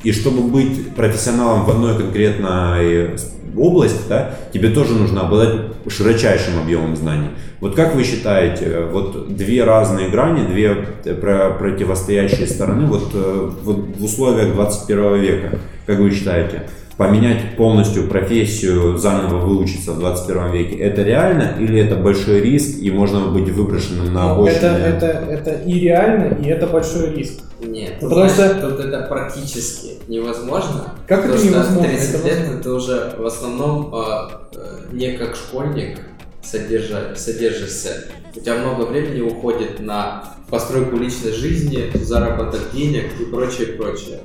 и 0.03 0.11
чтобы 0.11 0.41
быть 0.43 0.95
профессионалом 0.95 1.65
в 1.65 1.69
одной 1.69 1.97
конкретной 1.97 3.11
области, 3.57 4.01
да, 4.07 4.35
тебе 4.53 4.69
тоже 4.69 4.93
нужно 4.93 5.21
обладать 5.21 5.71
широчайшим 5.87 6.59
объемом 6.61 6.95
знаний. 6.95 7.29
Вот 7.59 7.75
как 7.75 7.95
вы 7.95 8.03
считаете, 8.03 8.65
э, 8.65 8.89
вот 8.91 9.35
две 9.35 9.63
разные 9.63 10.09
грани, 10.09 10.47
две 10.47 10.85
э, 11.05 11.13
про- 11.13 11.51
противостоящие 11.51 12.47
стороны 12.47 12.87
вот, 12.87 13.11
э, 13.13 13.49
вот 13.63 13.97
в 13.97 14.03
условиях 14.03 14.53
21 14.53 15.15
века, 15.19 15.59
как 15.85 15.99
вы 15.99 16.11
считаете, 16.11 16.63
поменять 17.01 17.55
полностью 17.57 18.07
профессию, 18.07 18.95
заново 18.95 19.39
выучиться 19.39 19.93
в 19.93 19.99
21 19.99 20.51
веке, 20.51 20.75
это 20.75 21.01
реально 21.01 21.55
или 21.59 21.79
это 21.79 21.95
большой 21.95 22.41
риск 22.41 22.77
и 22.79 22.91
можно 22.91 23.21
быть 23.31 23.49
выброшенным 23.49 24.13
на 24.13 24.27
Но 24.27 24.31
обочине? 24.33 24.57
это, 24.57 24.67
это, 24.67 25.05
это 25.07 25.51
и 25.65 25.79
реально, 25.79 26.35
и 26.35 26.47
это 26.47 26.67
большой 26.67 27.15
риск. 27.15 27.39
Нет, 27.59 27.93
Ну, 28.01 28.09
потому 28.09 28.29
знаешь, 28.29 28.57
что- 28.57 28.69
тут 28.69 28.79
это 28.85 29.01
практически 29.09 29.93
невозможно. 30.07 30.93
Как 31.07 31.25
это 31.25 31.43
невозможно? 31.43 31.79
в 31.79 31.85
30 31.91 32.15
Это 32.15 32.27
лет 32.27 32.37
возможно. 32.37 32.63
ты 32.63 32.69
уже 32.69 33.13
в 33.17 33.25
основном 33.25 33.95
а, 33.95 34.41
э, 34.55 34.77
не 34.91 35.13
как 35.17 35.35
школьник 35.35 35.99
содержа- 36.43 37.15
содержишься. 37.15 37.89
У 38.35 38.39
тебя 38.39 38.57
много 38.59 38.85
времени 38.85 39.21
уходит 39.21 39.79
на 39.79 40.23
постройку 40.51 40.97
личной 40.97 41.31
жизни, 41.31 41.89
заработок 41.95 42.61
денег 42.73 43.05
и 43.19 43.25
прочее, 43.25 43.67
прочее. 43.69 44.19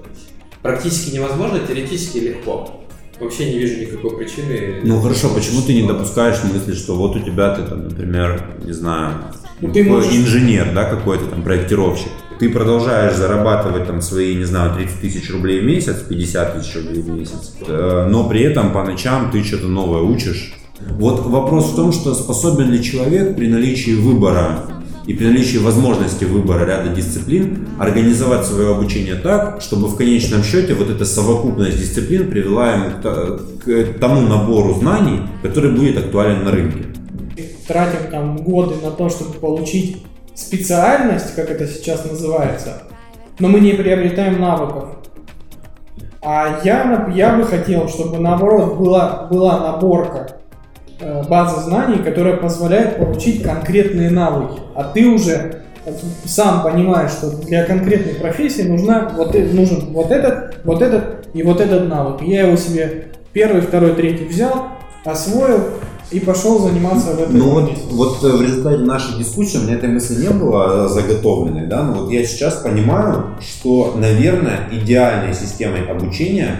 Практически 0.66 1.14
невозможно, 1.14 1.61
теоретически 1.61 2.18
легко. 2.18 2.81
Вообще 3.20 3.52
не 3.52 3.59
вижу 3.59 3.81
никакой 3.81 4.18
причины. 4.18 4.81
Ну 4.83 5.00
хорошо, 5.00 5.31
почему 5.35 5.62
ты 5.62 5.74
не 5.81 5.87
допускаешь 5.87 6.42
мысли, 6.42 6.74
что 6.74 6.96
вот 6.96 7.14
у 7.14 7.20
тебя 7.20 7.55
ты 7.55 7.62
там, 7.62 7.85
например, 7.85 8.42
не 8.64 8.72
знаю, 8.72 9.14
Ну, 9.61 9.72
ты 9.72 9.85
можешь- 9.85 10.12
инженер, 10.12 10.72
да, 10.74 10.85
какой-то 10.85 11.26
там 11.26 11.42
проектировщик. 11.42 12.09
ты 12.40 12.50
продолжаешь 12.50 13.14
зарабатывать 13.16 13.87
там 13.87 14.02
свои, 14.02 14.35
не 14.35 14.44
знаю, 14.44 14.74
30 14.74 15.00
тысяч 15.00 15.31
рублей 15.33 15.61
в 15.61 15.64
месяц, 15.64 15.96
50 16.07 16.59
тысяч 16.59 16.74
рублей 16.76 17.00
в 17.00 17.09
месяц, 17.09 17.55
э, 17.66 18.07
но 18.11 18.29
при 18.29 18.42
этом 18.42 18.72
по 18.72 18.83
ночам 18.85 19.31
ты 19.31 19.42
что-то 19.44 19.68
новое 19.68 20.02
учишь. 20.02 20.52
Вот 20.98 21.24
вопрос 21.24 21.72
в 21.72 21.76
том, 21.76 21.92
что 21.92 22.12
способен 22.14 22.70
ли 22.72 22.83
человек 22.83 23.37
при 23.37 23.46
наличии 23.48 23.92
выбора 23.92 24.66
и 25.06 25.14
при 25.14 25.26
наличии 25.26 25.58
возможности 25.58 26.24
выбора 26.24 26.64
ряда 26.66 26.88
дисциплин 26.90 27.68
организовать 27.78 28.44
свое 28.44 28.74
обучение 28.74 29.14
так, 29.14 29.62
чтобы 29.62 29.86
в 29.86 29.96
конечном 29.96 30.42
счете 30.42 30.74
вот 30.74 30.90
эта 30.90 31.04
совокупность 31.04 31.78
дисциплин 31.78 32.28
привела 32.28 32.72
ему 32.72 32.90
к 33.00 33.98
тому 34.00 34.22
набору 34.22 34.74
знаний, 34.74 35.20
который 35.42 35.72
будет 35.72 35.96
актуален 35.96 36.44
на 36.44 36.50
рынке. 36.50 36.86
Тратим 37.68 38.10
там 38.10 38.36
годы 38.36 38.74
на 38.82 38.90
то, 38.90 39.08
чтобы 39.08 39.34
получить 39.34 40.04
специальность, 40.34 41.34
как 41.34 41.50
это 41.50 41.66
сейчас 41.66 42.04
называется, 42.04 42.82
но 43.38 43.48
мы 43.48 43.60
не 43.60 43.72
приобретаем 43.72 44.40
навыков. 44.40 44.88
А 46.22 46.60
я, 46.64 47.08
я 47.14 47.36
бы 47.36 47.44
хотел, 47.44 47.88
чтобы 47.88 48.18
наоборот 48.18 48.76
была, 48.76 49.28
была 49.30 49.60
наборка 49.60 50.36
э, 51.00 51.22
базы 51.28 51.62
знаний, 51.62 51.98
которая 52.02 52.37
позволяет 52.37 52.98
получить 52.98 53.42
конкретные 53.42 54.11
навыки. 54.11 54.61
А 54.74 54.85
ты 54.85 55.06
уже 55.06 55.62
сам 56.24 56.62
понимаешь, 56.62 57.12
что 57.12 57.30
для 57.30 57.64
конкретной 57.64 58.14
профессии 58.14 58.62
нужна 58.62 59.12
вот, 59.16 59.35
э- 59.35 59.46
нужен 59.52 59.92
вот 59.92 60.11
этот, 60.11 60.56
вот 60.64 60.82
этот 60.82 61.28
и 61.35 61.42
вот 61.42 61.61
этот 61.61 61.88
навык. 61.88 62.22
Я 62.22 62.46
его 62.46 62.56
себе 62.56 63.09
первый, 63.32 63.61
второй, 63.61 63.94
третий 63.94 64.24
взял, 64.24 64.68
освоил 65.04 65.61
и 66.11 66.20
пошел 66.20 66.61
заниматься 66.61 67.14
в 67.14 67.20
этом 67.20 67.37
Ну 67.37 67.50
вот, 67.50 67.70
вот 67.90 68.24
э, 68.24 68.37
в 68.37 68.42
результате 68.42 68.78
нашей 68.78 69.18
дискуссии 69.18 69.59
у 69.59 69.62
меня 69.62 69.74
этой 69.74 69.88
мысли 69.88 70.22
не 70.22 70.30
было 70.30 70.88
заготовленной, 70.88 71.66
да, 71.66 71.82
но 71.82 72.02
вот 72.02 72.11
я 72.11 72.24
сейчас 72.24 72.56
понимаю, 72.56 73.37
что, 73.40 73.94
наверное, 73.96 74.68
идеальной 74.70 75.35
системой 75.35 75.87
обучения 75.87 76.56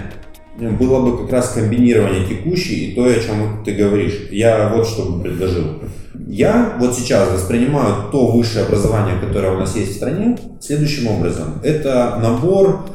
было 0.59 1.05
бы 1.05 1.19
как 1.19 1.33
раз 1.33 1.51
комбинирование 1.51 2.27
текущей 2.27 2.87
и 2.87 2.95
то, 2.95 3.05
о 3.05 3.15
чем 3.15 3.63
ты 3.65 3.73
говоришь. 3.73 4.29
Я 4.31 4.73
вот 4.75 4.87
что 4.87 5.05
бы 5.05 5.23
предложил. 5.23 5.83
Я 6.27 6.77
вот 6.81 6.95
сейчас 6.95 7.31
воспринимаю 7.31 8.11
то 8.11 8.27
высшее 8.31 8.65
образование, 8.65 9.19
которое 9.21 9.55
у 9.55 9.59
нас 9.59 9.77
есть 9.77 9.93
в 9.93 9.97
стране, 9.97 10.39
следующим 10.61 11.09
образом. 11.09 11.61
Это 11.63 12.19
набор 12.23 12.87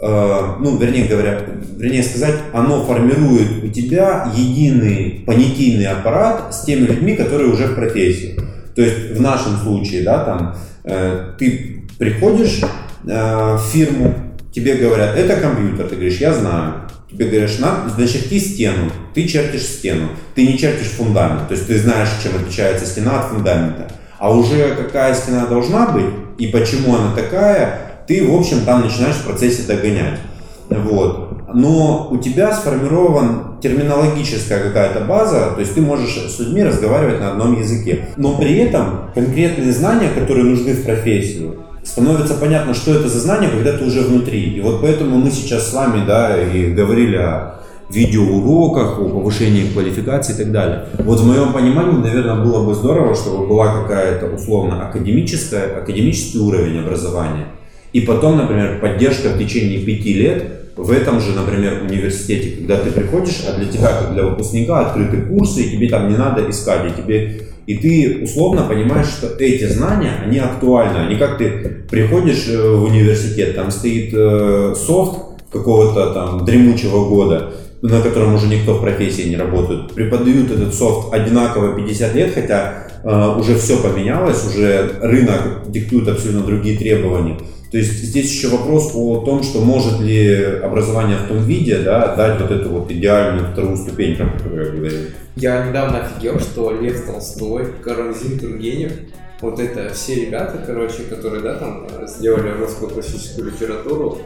э, 0.00 0.54
ну, 0.60 0.76
вернее 0.76 1.08
говоря, 1.08 1.40
вернее 1.76 2.02
сказать, 2.02 2.36
оно 2.52 2.84
формирует 2.84 3.64
у 3.64 3.68
тебя 3.68 4.30
единый 4.34 5.24
понятийный 5.26 5.86
аппарат 5.86 6.54
с 6.54 6.62
теми 6.64 6.86
людьми, 6.86 7.16
которые 7.16 7.50
уже 7.50 7.68
в 7.68 7.74
профессии. 7.74 8.38
То 8.74 8.82
есть 8.82 9.16
в 9.16 9.20
нашем 9.20 9.56
случае, 9.56 10.04
да, 10.04 10.24
там, 10.24 10.56
э, 10.84 11.32
ты 11.38 11.84
приходишь 11.98 12.60
э, 13.06 13.56
в 13.56 13.62
фирму, 13.72 14.14
тебе 14.52 14.74
говорят, 14.74 15.16
это 15.16 15.36
компьютер, 15.36 15.88
ты 15.88 15.96
говоришь, 15.96 16.18
я 16.18 16.32
знаю. 16.32 16.74
Тебе 17.10 17.26
говоришь, 17.26 17.58
на, 17.58 17.84
начерти 17.96 18.38
стену, 18.38 18.90
ты 19.14 19.26
чертишь 19.26 19.62
стену, 19.62 20.08
ты 20.34 20.46
не 20.46 20.58
чертишь 20.58 20.88
фундамент, 20.88 21.48
то 21.48 21.54
есть 21.54 21.66
ты 21.66 21.78
знаешь, 21.78 22.08
чем 22.22 22.36
отличается 22.36 22.84
стена 22.84 23.20
от 23.20 23.30
фундамента. 23.30 23.90
А 24.18 24.34
уже 24.34 24.74
какая 24.74 25.14
стена 25.14 25.46
должна 25.46 25.86
быть 25.86 26.04
и 26.38 26.48
почему 26.48 26.96
она 26.96 27.14
такая, 27.14 28.02
ты, 28.06 28.26
в 28.26 28.34
общем, 28.34 28.64
там 28.64 28.82
начинаешь 28.82 29.16
в 29.16 29.24
процессе 29.24 29.62
догонять. 29.66 30.20
Вот. 30.68 31.54
Но 31.54 32.08
у 32.10 32.18
тебя 32.18 32.52
сформирован 32.52 33.58
терминологическая 33.62 34.62
какая-то 34.62 35.00
база, 35.00 35.52
то 35.54 35.60
есть 35.60 35.74
ты 35.74 35.80
можешь 35.80 36.14
с 36.14 36.38
людьми 36.38 36.62
разговаривать 36.62 37.20
на 37.20 37.32
одном 37.32 37.58
языке. 37.58 38.08
Но 38.16 38.36
при 38.36 38.58
этом 38.58 39.10
конкретные 39.14 39.72
знания, 39.72 40.10
которые 40.10 40.44
нужны 40.44 40.74
в 40.74 40.84
профессию, 40.84 41.56
становится 41.88 42.34
понятно, 42.34 42.74
что 42.74 42.94
это 42.94 43.08
за 43.08 43.18
знания, 43.18 43.48
когда 43.48 43.72
ты 43.72 43.84
уже 43.84 44.02
внутри. 44.02 44.56
И 44.56 44.60
вот 44.60 44.82
поэтому 44.82 45.16
мы 45.16 45.30
сейчас 45.30 45.70
с 45.70 45.72
вами, 45.72 46.06
да, 46.06 46.36
и 46.40 46.70
говорили 46.70 47.16
о 47.16 47.54
видеоуроках, 47.88 48.98
о 48.98 49.08
повышении 49.08 49.70
квалификации 49.72 50.34
и 50.34 50.36
так 50.36 50.52
далее. 50.52 50.84
Вот 50.98 51.20
в 51.20 51.26
моем 51.26 51.54
понимании, 51.54 51.96
наверное, 51.96 52.44
было 52.44 52.62
бы 52.66 52.74
здорово, 52.74 53.14
чтобы 53.14 53.46
была 53.46 53.82
какая-то 53.82 54.26
условно 54.26 54.86
академическая, 54.86 55.78
академический 55.78 56.40
уровень 56.40 56.80
образования. 56.80 57.46
И 57.94 58.02
потом, 58.02 58.36
например, 58.36 58.80
поддержка 58.80 59.30
в 59.30 59.38
течение 59.38 59.78
пяти 59.78 60.12
лет 60.12 60.44
в 60.76 60.92
этом 60.92 61.20
же, 61.20 61.32
например, 61.32 61.82
университете, 61.82 62.58
когда 62.58 62.76
ты 62.76 62.90
приходишь, 62.90 63.42
а 63.48 63.58
для 63.58 63.66
тебя, 63.66 63.88
как 63.88 64.12
для 64.12 64.24
выпускника, 64.24 64.80
открыты 64.80 65.22
курсы, 65.22 65.62
и 65.62 65.70
тебе 65.70 65.88
там 65.88 66.10
не 66.10 66.16
надо 66.16 66.48
искать, 66.50 66.92
и 66.92 67.02
тебе 67.02 67.47
и 67.68 67.76
ты 67.76 68.20
условно 68.22 68.62
понимаешь, 68.62 69.08
что 69.08 69.26
эти 69.38 69.66
знания, 69.66 70.12
они 70.24 70.38
актуальны. 70.38 71.06
Они 71.06 71.16
как 71.16 71.36
ты 71.36 71.84
приходишь 71.90 72.48
э, 72.48 72.56
в 72.58 72.84
университет, 72.84 73.56
там 73.56 73.70
стоит 73.70 74.08
э, 74.14 74.74
софт 74.74 75.42
какого-то 75.52 76.14
там 76.14 76.46
дремучего 76.46 77.06
года, 77.10 77.52
на 77.82 78.00
котором 78.00 78.34
уже 78.34 78.46
никто 78.46 78.72
в 78.72 78.80
профессии 78.80 79.28
не 79.28 79.36
работает. 79.36 79.92
Преподают 79.92 80.50
этот 80.50 80.74
софт 80.74 81.12
одинаково 81.12 81.76
50 81.76 82.14
лет, 82.14 82.32
хотя 82.32 82.87
уже 83.04 83.56
все 83.56 83.82
поменялось, 83.82 84.46
уже 84.46 84.98
рынок 85.00 85.70
диктует 85.70 86.08
абсолютно 86.08 86.42
другие 86.42 86.78
требования. 86.78 87.38
То 87.70 87.76
есть 87.76 88.02
здесь 88.02 88.32
еще 88.32 88.48
вопрос 88.48 88.92
о 88.94 89.20
том, 89.24 89.42
что 89.42 89.60
может 89.60 90.00
ли 90.00 90.42
образование 90.62 91.18
в 91.18 91.28
том 91.28 91.44
виде 91.44 91.78
да, 91.78 92.16
дать 92.16 92.40
вот 92.40 92.50
эту 92.50 92.70
вот 92.70 92.90
идеальную 92.90 93.52
вторую 93.52 93.76
ступень, 93.76 94.16
про 94.16 94.30
которую 94.30 94.64
я 94.64 94.72
говорил. 94.72 95.00
Я 95.36 95.66
недавно 95.66 96.00
офигел, 96.00 96.40
что 96.40 96.72
Лев 96.72 97.04
Толстой, 97.04 97.66
Карамзин 97.84 98.38
Тургенев, 98.38 98.92
вот 99.40 99.60
это 99.60 99.92
все 99.92 100.26
ребята, 100.26 100.62
короче, 100.66 101.02
которые, 101.04 101.42
да, 101.42 101.54
там 101.56 101.86
э, 101.86 102.06
сделали 102.08 102.50
русскую 102.58 102.90
классическую 102.90 103.52
литературу, 103.52 104.18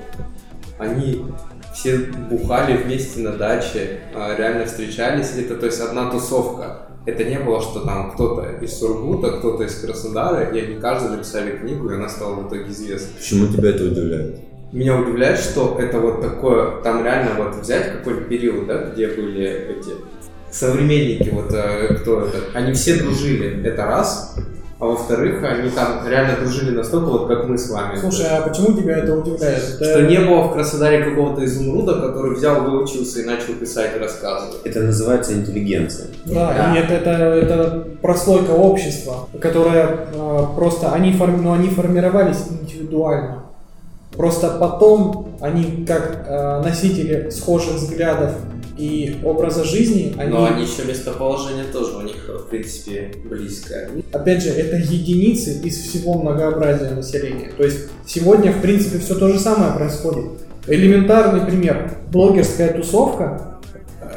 они 0.78 1.22
все 1.74 1.98
бухали 2.30 2.76
вместе 2.76 3.20
на 3.20 3.32
даче, 3.32 4.00
а, 4.14 4.34
реально 4.36 4.66
встречались, 4.66 5.32
это 5.36 5.56
то 5.56 5.66
есть 5.66 5.80
одна 5.80 6.10
тусовка. 6.10 6.88
Это 7.04 7.24
не 7.24 7.38
было, 7.38 7.60
что 7.60 7.80
там 7.80 8.12
кто-то 8.12 8.64
из 8.64 8.78
Сургута, 8.78 9.38
кто-то 9.38 9.64
из 9.64 9.74
Краснодара, 9.80 10.50
и 10.50 10.60
они 10.60 10.80
каждый 10.80 11.10
написали 11.10 11.56
книгу, 11.56 11.90
и 11.90 11.94
она 11.94 12.08
стала 12.08 12.36
в 12.36 12.48
итоге 12.48 12.70
известной. 12.70 13.16
Почему 13.18 13.48
тебя 13.48 13.70
это 13.70 13.84
удивляет? 13.84 14.40
Меня 14.72 14.98
удивляет, 15.00 15.38
что 15.38 15.76
это 15.78 15.98
вот 15.98 16.22
такое, 16.22 16.80
там 16.82 17.04
реально 17.04 17.34
вот 17.36 17.56
взять 17.56 17.92
какой-то 17.92 18.22
период, 18.22 18.66
да, 18.68 18.90
где 18.90 19.08
были 19.08 19.44
эти 19.44 19.90
современники, 20.50 21.28
вот 21.30 21.52
э, 21.52 21.94
кто 21.94 22.22
это, 22.22 22.38
они 22.54 22.72
все 22.72 22.96
дружили, 22.96 23.66
это 23.66 23.84
раз, 23.84 24.36
а 24.82 24.86
во-вторых, 24.86 25.44
они 25.44 25.70
там 25.70 26.00
реально 26.08 26.40
дружили 26.40 26.76
настолько, 26.76 27.04
вот 27.06 27.28
как 27.28 27.46
мы 27.46 27.56
с 27.56 27.70
вами. 27.70 27.96
Слушай, 28.00 28.26
а 28.30 28.40
почему 28.42 28.76
тебя 28.76 28.96
это 28.98 29.14
удивляет? 29.14 29.62
Это- 29.76 29.84
Что 29.84 30.02
не 30.02 30.18
было 30.18 30.42
в 30.48 30.52
Краснодаре 30.54 31.04
какого-то 31.04 31.44
изумруда, 31.44 32.00
который 32.00 32.34
взял, 32.34 32.62
выучился 32.64 33.20
и 33.20 33.24
начал 33.24 33.52
писать 33.54 33.94
и 33.94 34.00
рассказывать. 34.00 34.56
Это 34.64 34.80
называется 34.80 35.34
интеллигенция. 35.34 36.08
Да, 36.24 36.52
Да. 36.52 36.74
и 36.74 36.80
это, 36.82 36.94
это, 36.94 37.10
это 37.10 37.86
прослойка 38.02 38.50
общества, 38.50 39.28
которая 39.40 40.08
э, 40.12 40.44
просто, 40.56 40.90
они, 40.90 41.12
форми- 41.12 41.40
но 41.40 41.52
они 41.52 41.68
формировались 41.68 42.38
индивидуально. 42.50 43.44
Просто 44.16 44.48
потом 44.60 45.28
они, 45.40 45.86
как 45.86 46.24
э, 46.26 46.60
носители 46.64 47.30
схожих 47.30 47.74
взглядов 47.74 48.32
и 48.82 49.18
образа 49.22 49.64
жизни, 49.64 50.14
они, 50.18 50.32
Но 50.32 50.44
они 50.44 50.64
еще 50.64 50.84
местоположение 50.84 51.64
тоже 51.72 51.96
у 51.96 52.02
них, 52.02 52.16
в 52.28 52.48
принципе, 52.48 53.12
близкое. 53.24 53.88
опять 54.12 54.42
же, 54.42 54.50
это 54.50 54.76
единицы 54.76 55.60
из 55.62 55.78
всего 55.78 56.14
многообразия 56.14 56.90
населения. 56.90 57.52
То 57.56 57.62
есть 57.62 57.88
сегодня, 58.06 58.52
в 58.52 58.60
принципе, 58.60 58.98
все 58.98 59.14
то 59.14 59.28
же 59.28 59.38
самое 59.38 59.72
происходит. 59.72 60.24
Элементарный 60.66 61.46
пример. 61.46 61.98
Блогерская 62.10 62.72
тусовка– 62.72 63.48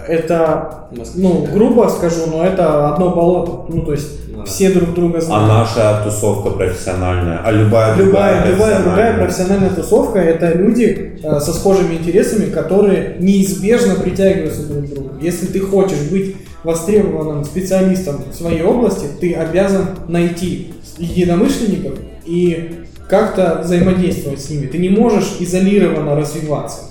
это, 0.08 0.88
ну, 1.16 1.48
грубо 1.54 1.88
скажу, 1.90 2.28
но 2.28 2.44
это 2.46 2.94
одно 2.94 3.10
болото. 3.12 3.72
Ну, 3.74 3.82
то 3.82 3.92
есть 3.94 4.36
да. 4.36 4.44
все 4.44 4.70
друг 4.72 4.94
друга 4.94 5.18
А 5.18 5.22
знают. 5.22 5.48
наша 5.48 6.02
тусовка 6.04 6.52
профессиональная, 6.52 7.42
а 7.44 7.52
любая 7.52 7.96
Любая, 7.96 8.46
любая 8.52 8.82
другая 8.84 8.84
профессиональная. 8.84 9.18
профессиональная 9.26 9.70
тусовка 9.72 10.20
это 10.20 10.54
люди 10.58 11.20
э, 11.24 11.40
со 11.40 11.54
схожими 11.54 11.96
интересами, 11.96 12.50
которые 12.50 13.18
неизбежно 13.20 13.96
притягиваются 13.96 14.64
друг 14.68 14.86
к 14.86 14.90
другу. 14.94 15.10
Если 15.22 15.48
ты 15.48 15.60
хочешь 15.60 16.02
быть 16.12 16.36
востребованным 16.64 17.44
специалистом 17.46 18.24
в 18.32 18.36
своей 18.36 18.64
области, 18.64 19.06
ты 19.20 19.34
обязан 19.34 19.86
найти 20.08 20.74
единомышленников 20.98 21.94
и 22.26 22.86
как-то 23.08 23.62
взаимодействовать 23.64 24.42
с 24.42 24.50
ними. 24.50 24.66
Ты 24.66 24.80
не 24.80 24.90
можешь 24.90 25.36
изолированно 25.40 26.16
развиваться. 26.16 26.86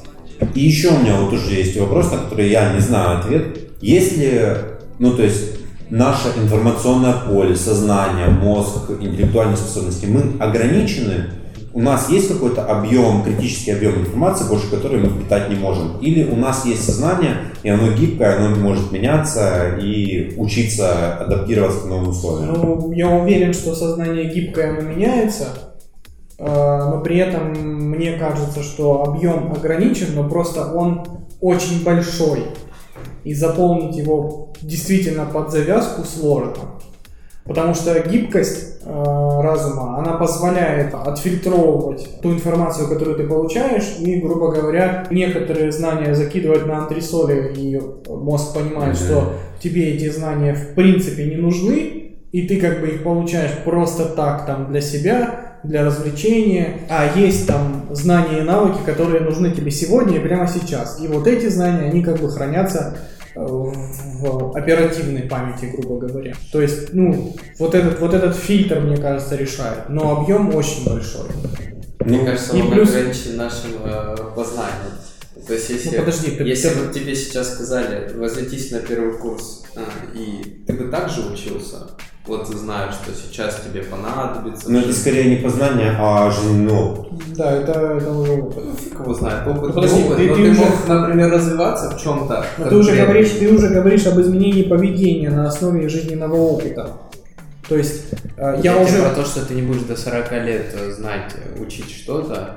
И 0.55 0.61
еще 0.61 0.89
у 0.89 0.99
меня 0.99 1.17
вот 1.21 1.31
тоже 1.31 1.55
есть 1.55 1.77
вопрос, 1.79 2.11
на 2.13 2.19
который 2.19 2.51
я 2.51 2.73
не 2.73 2.81
знаю 2.81 3.21
ответ. 3.21 3.59
Если, 3.81 4.57
ну 4.99 5.13
то 5.15 5.23
есть 5.23 5.59
наше 5.91 6.29
информационное 6.37 7.15
поле, 7.15 7.55
сознание, 7.57 8.29
мозг, 8.29 8.91
интеллектуальные 9.01 9.57
способности, 9.57 10.07
мы 10.07 10.33
ограничены, 10.39 11.27
у 11.75 11.81
нас 11.81 12.09
есть 12.09 12.29
какой-то 12.29 12.65
объем, 12.65 13.25
критический 13.25 13.73
объем 13.73 13.97
информации, 14.01 14.49
больше 14.49 14.71
которой 14.71 15.01
мы 15.01 15.09
впитать 15.09 15.51
не 15.51 15.57
можем. 15.57 15.99
Или 15.99 16.25
у 16.25 16.37
нас 16.37 16.65
есть 16.65 16.85
сознание, 16.85 17.37
и 17.65 17.69
оно 17.69 17.93
гибкое, 17.93 18.37
оно 18.37 18.55
может 18.55 18.93
меняться 18.93 19.77
и 19.83 20.35
учиться 20.37 21.17
адаптироваться 21.17 21.81
к 21.81 21.87
новым 21.87 22.11
условиям. 22.11 22.55
Ну, 22.55 22.93
я 22.93 23.11
уверен, 23.11 23.53
что 23.53 23.75
сознание 23.75 24.33
гибкое, 24.33 24.71
оно 24.71 24.83
меняется. 24.83 25.74
Э, 26.39 26.45
но 26.45 27.01
при 27.03 27.19
этом 27.19 27.53
мне 27.91 28.13
кажется, 28.13 28.63
что 28.63 29.05
объем 29.05 29.53
ограничен, 29.53 30.15
но 30.15 30.29
просто 30.29 30.73
он 30.73 31.07
очень 31.41 31.85
большой. 31.85 32.45
И 33.25 33.35
заполнить 33.35 33.97
его 33.97 34.53
действительно 34.61 35.25
под 35.27 35.51
завязку 35.51 36.03
сложно. 36.05 36.75
Потому 37.45 37.75
что 37.75 38.01
гибкость 38.01 38.79
э, 38.83 39.41
разума, 39.43 39.99
она 39.99 40.15
позволяет 40.15 40.95
отфильтровывать 40.95 42.21
ту 42.23 42.33
информацию, 42.33 42.89
которую 42.89 43.19
ты 43.19 43.25
получаешь, 43.25 43.97
и, 43.99 44.17
грубо 44.17 44.51
говоря, 44.51 45.07
некоторые 45.11 45.71
знания 45.71 46.15
закидывать 46.15 46.67
на 46.67 46.79
антресоли, 46.79 47.53
и 47.55 47.81
мозг 48.09 48.55
понимает, 48.55 48.97
что 48.97 49.35
тебе 49.63 49.95
эти 49.95 50.09
знания 50.09 50.55
в 50.55 50.75
принципе 50.75 51.27
не 51.27 51.37
нужны, 51.37 52.05
и 52.33 52.49
ты 52.49 52.59
как 52.59 52.81
бы 52.81 52.89
их 52.89 53.03
получаешь 53.03 53.53
просто 53.63 54.07
так 54.07 54.47
там 54.47 54.71
для 54.71 54.81
себя, 54.81 55.44
для 55.65 55.85
развлечения, 55.85 56.81
а 56.89 57.11
есть 57.19 57.47
там 57.47 57.89
знания 57.93 58.39
и 58.41 58.43
навыки, 58.43 58.79
которые 58.85 59.21
нужны 59.23 59.51
тебе 59.51 59.71
сегодня 59.71 60.17
и 60.19 60.21
прямо 60.21 60.47
сейчас. 60.47 61.01
И 61.01 61.09
вот 61.09 61.27
эти 61.27 61.49
знания, 61.49 61.89
они 61.91 62.03
как 62.03 62.21
бы 62.21 62.31
хранятся 62.31 62.99
э, 63.35 63.41
в 63.45 64.57
оперативной 64.57 65.23
памяти, 65.23 65.67
грубо 65.77 66.07
говоря. 66.07 66.35
То 66.53 66.61
есть, 66.63 66.93
ну, 66.93 67.35
вот 67.59 67.75
этот, 67.75 68.01
вот 68.01 68.15
этот 68.15 68.37
фильтр, 68.37 68.81
мне 68.81 68.97
кажется, 68.97 69.37
решает. 69.37 69.89
Но 69.89 70.21
объем 70.21 70.55
очень 70.55 70.85
большой. 70.87 71.29
Мне 72.01 72.25
кажется, 72.25 72.57
и 72.57 72.61
он 72.63 72.71
плюс- 72.71 72.91
ограничен 72.91 73.37
нашим 73.37 73.71
э, 73.85 74.17
познанием. 74.37 74.93
То 75.47 75.53
есть, 75.53 75.69
если, 75.71 75.91
Ну, 75.91 76.05
подожди, 76.05 76.31
ты- 76.31 76.45
если 76.45 76.69
ты- 76.71 76.75
бы 76.87 76.93
тебе 76.95 77.15
сейчас 77.15 77.55
сказали 77.55 78.13
возвратись 78.15 78.71
на 78.71 78.79
первый 78.79 79.13
курс, 79.19 79.63
а, 79.77 79.81
и 80.17 80.63
ты 80.67 80.73
бы 80.73 80.85
так 80.91 81.11
же 81.11 81.21
учился, 81.33 81.89
вот 82.27 82.47
ты 82.51 82.57
знаешь, 82.57 82.95
что 82.95 83.13
сейчас 83.15 83.61
тебе 83.67 83.83
понадобится. 83.83 84.71
Но 84.73 84.79
это 84.79 84.93
скорее 84.95 85.37
не 85.37 85.43
познание, 85.43 85.95
а 85.99 86.31
опыт. 86.71 87.09
Да, 87.37 87.53
это, 87.53 87.73
это 87.73 88.11
уже 88.13 88.33
опыт. 88.33 88.65
Ну, 88.65 88.73
фиг 88.77 88.99
его 89.01 89.15
знает, 89.15 89.47
опыт, 89.47 89.63
Ну, 89.63 89.73
подожди, 89.75 90.03
опыт, 90.05 90.17
ты- 90.17 90.27
но 90.29 90.35
ты 90.37 90.43
ты, 90.43 90.51
уже- 90.51 90.61
мог, 90.61 90.89
например, 90.89 91.31
развиваться 91.31 91.91
в 91.91 92.03
чем-то. 92.03 92.47
Но 92.59 92.69
ты 92.69 92.77
уже 92.77 92.97
говоришь, 92.97 93.31
ты 93.39 93.53
уже 93.53 93.69
говоришь 93.69 94.07
об 94.07 94.19
изменении 94.21 94.63
поведения 94.63 95.31
на 95.31 95.49
основе 95.49 95.89
жизненного 95.89 96.35
опыта. 96.37 96.93
То 97.69 97.77
есть 97.77 98.07
э, 98.37 98.61
я, 98.63 98.75
Я, 98.75 98.79
уже 98.83 99.01
про 99.01 99.11
то, 99.11 99.25
что 99.25 99.45
ты 99.47 99.55
не 99.55 99.63
будешь 99.63 99.83
до 99.83 99.97
40 99.97 100.33
лет 100.45 100.75
э, 100.79 100.93
знать, 100.93 101.35
учить 101.59 101.91
что-то, 101.91 102.57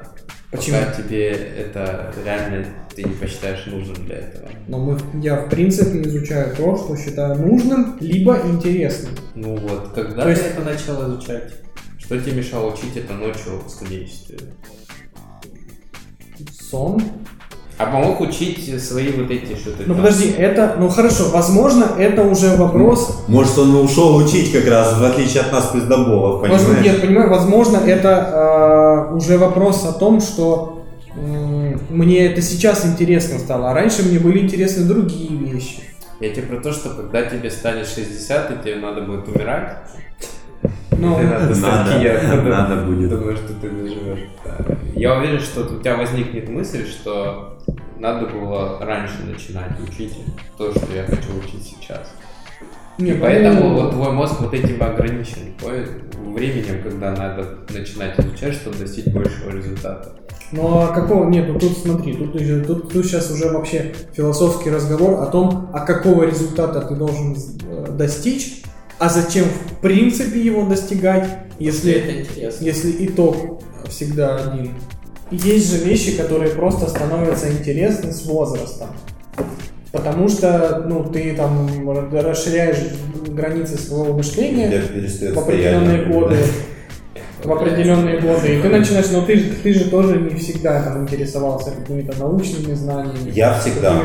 Почему? 0.51 0.77
пока 0.79 0.93
тебе 0.93 1.29
это 1.31 2.13
реально 2.23 2.65
ты 2.95 3.03
не 3.03 3.13
посчитаешь 3.15 3.65
нужным 3.65 4.05
для 4.05 4.15
этого. 4.17 4.49
Но 4.67 4.79
мы, 4.79 4.99
я 5.21 5.35
в 5.41 5.49
принципе 5.49 6.01
изучаю 6.03 6.55
то, 6.55 6.77
что 6.77 6.95
считаю 6.95 7.35
нужным, 7.35 7.97
либо 7.99 8.39
интересным. 8.45 9.13
Ну 9.35 9.55
вот, 9.57 9.93
когда 9.93 10.23
То 10.23 10.23
ты 10.23 10.29
есть- 10.29 10.45
это 10.45 10.61
начал 10.61 11.07
изучать? 11.09 11.53
Что 11.99 12.19
тебе 12.19 12.33
мешало 12.37 12.73
учить 12.73 12.95
это 12.95 13.13
ночью 13.13 13.59
в 13.65 13.69
студенчестве? 13.69 14.37
Сон. 16.51 17.01
А 17.77 17.85
помог 17.85 18.21
учить 18.21 18.81
свои 18.83 19.11
вот 19.11 19.29
эти 19.29 19.55
что-то 19.55 19.83
Ну 19.85 19.93
там? 19.93 19.97
подожди, 19.97 20.29
это, 20.35 20.75
ну 20.79 20.89
хорошо, 20.89 21.29
возможно, 21.31 21.85
это 21.99 22.23
уже 22.23 22.55
вопрос. 22.55 23.23
Может, 23.27 23.57
он 23.59 23.75
ушел 23.75 24.15
учить 24.15 24.51
как 24.51 24.67
раз, 24.67 24.97
в 24.97 25.03
отличие 25.03 25.41
от 25.43 25.51
нас 25.51 25.67
пиздоболов, 25.67 26.41
понимаешь? 26.41 26.83
нет, 26.83 27.01
понимаю, 27.01 27.29
возможно, 27.29 27.77
это 27.77 29.09
э, 29.11 29.13
уже 29.15 29.37
вопрос 29.37 29.85
о 29.85 29.93
том, 29.93 30.21
что 30.21 30.83
м, 31.15 31.79
мне 31.89 32.25
это 32.25 32.41
сейчас 32.41 32.83
интересно 32.83 33.37
стало, 33.37 33.69
а 33.69 33.73
раньше 33.75 34.01
мне 34.03 34.17
были 34.17 34.39
интересны 34.39 34.85
другие 34.85 35.37
вещи. 35.37 35.83
Я 36.19 36.29
тебе 36.31 36.47
про 36.47 36.57
то, 36.57 36.71
что 36.73 36.89
когда 36.89 37.21
тебе 37.23 37.51
станет 37.51 37.87
60, 37.87 38.51
и 38.51 38.63
тебе 38.63 38.77
надо 38.77 39.01
будет 39.01 39.27
умирать, 39.27 39.77
Ну, 40.97 41.15
надо 41.19 41.55
Надо, 41.59 41.99
киером. 41.99 42.49
надо 42.49 42.75
будет. 42.77 43.09
Думаю, 43.11 43.37
что 43.37 43.53
ты 43.61 43.69
доживешь. 43.69 44.29
Да. 44.43 44.65
Я 44.95 45.15
уверен, 45.15 45.39
что 45.39 45.61
у 45.61 45.79
тебя 45.79 45.95
возникнет 45.95 46.49
мысль, 46.49 46.87
что 46.87 47.56
надо 47.99 48.27
было 48.27 48.79
раньше 48.79 49.23
начинать 49.25 49.79
учить 49.79 50.13
то, 50.57 50.71
что 50.71 50.93
я 50.93 51.03
хочу 51.03 51.37
учить 51.39 51.63
сейчас. 51.63 52.13
не, 52.97 53.11
И 53.11 53.13
поэтому 53.15 53.73
вот 53.73 53.91
твой 53.91 54.11
мозг 54.11 54.39
вот 54.39 54.53
этим 54.53 54.81
ограничен. 54.81 55.55
Временем, 56.33 56.83
когда 56.83 57.11
надо 57.11 57.59
начинать 57.69 58.19
изучать, 58.19 58.53
чтобы 58.53 58.77
достичь 58.77 59.07
большего 59.07 59.51
результата. 59.51 60.13
Ну 60.51 60.79
а 60.79 60.87
какого? 60.93 61.29
Нет, 61.29 61.47
ну 61.47 61.59
тут 61.59 61.77
смотри, 61.77 62.13
тут, 62.13 62.33
тут, 62.65 62.93
тут 62.93 63.05
сейчас 63.05 63.29
уже 63.31 63.49
вообще 63.49 63.93
философский 64.13 64.69
разговор 64.69 65.21
о 65.21 65.25
том, 65.25 65.69
а 65.73 65.81
какого 65.81 66.23
результата 66.23 66.81
ты 66.81 66.95
должен 66.95 67.35
э, 67.35 67.87
достичь, 67.91 68.61
а 68.97 69.09
зачем 69.09 69.45
в 69.45 69.81
принципе 69.81 70.39
его 70.39 70.65
достигать, 70.65 71.29
если, 71.59 72.25
если 72.61 73.05
итог 73.05 73.61
всегда 73.89 74.37
один. 74.37 74.71
Есть 75.31 75.71
же 75.71 75.83
вещи, 75.83 76.15
которые 76.15 76.51
просто 76.51 76.87
становятся 76.89 77.51
интересны 77.51 78.11
с 78.11 78.25
возрастом. 78.25 78.89
Потому 79.91 80.27
что, 80.29 80.83
ну, 80.87 81.03
ты 81.05 81.33
там 81.35 81.69
расширяешь 82.11 82.77
границы 83.27 83.77
своего 83.77 84.13
мышления, 84.13 84.69
в 85.33 85.39
определенные 85.39 86.05
годы. 86.05 86.37
В 87.43 87.51
определенные 87.51 88.19
годы. 88.19 88.57
И 88.57 88.61
ты 88.61 88.69
начинаешь, 88.69 89.09
но 89.11 89.21
ты, 89.21 89.37
же- 89.37 89.51
ты 89.63 89.73
же 89.73 89.89
тоже 89.89 90.17
не 90.19 90.35
всегда 90.35 90.81
там 90.81 91.03
интересовался 91.03 91.71
какими-то 91.71 92.17
научными 92.19 92.73
знаниями. 92.73 93.31
Я 93.31 93.53
всегда. 93.59 94.01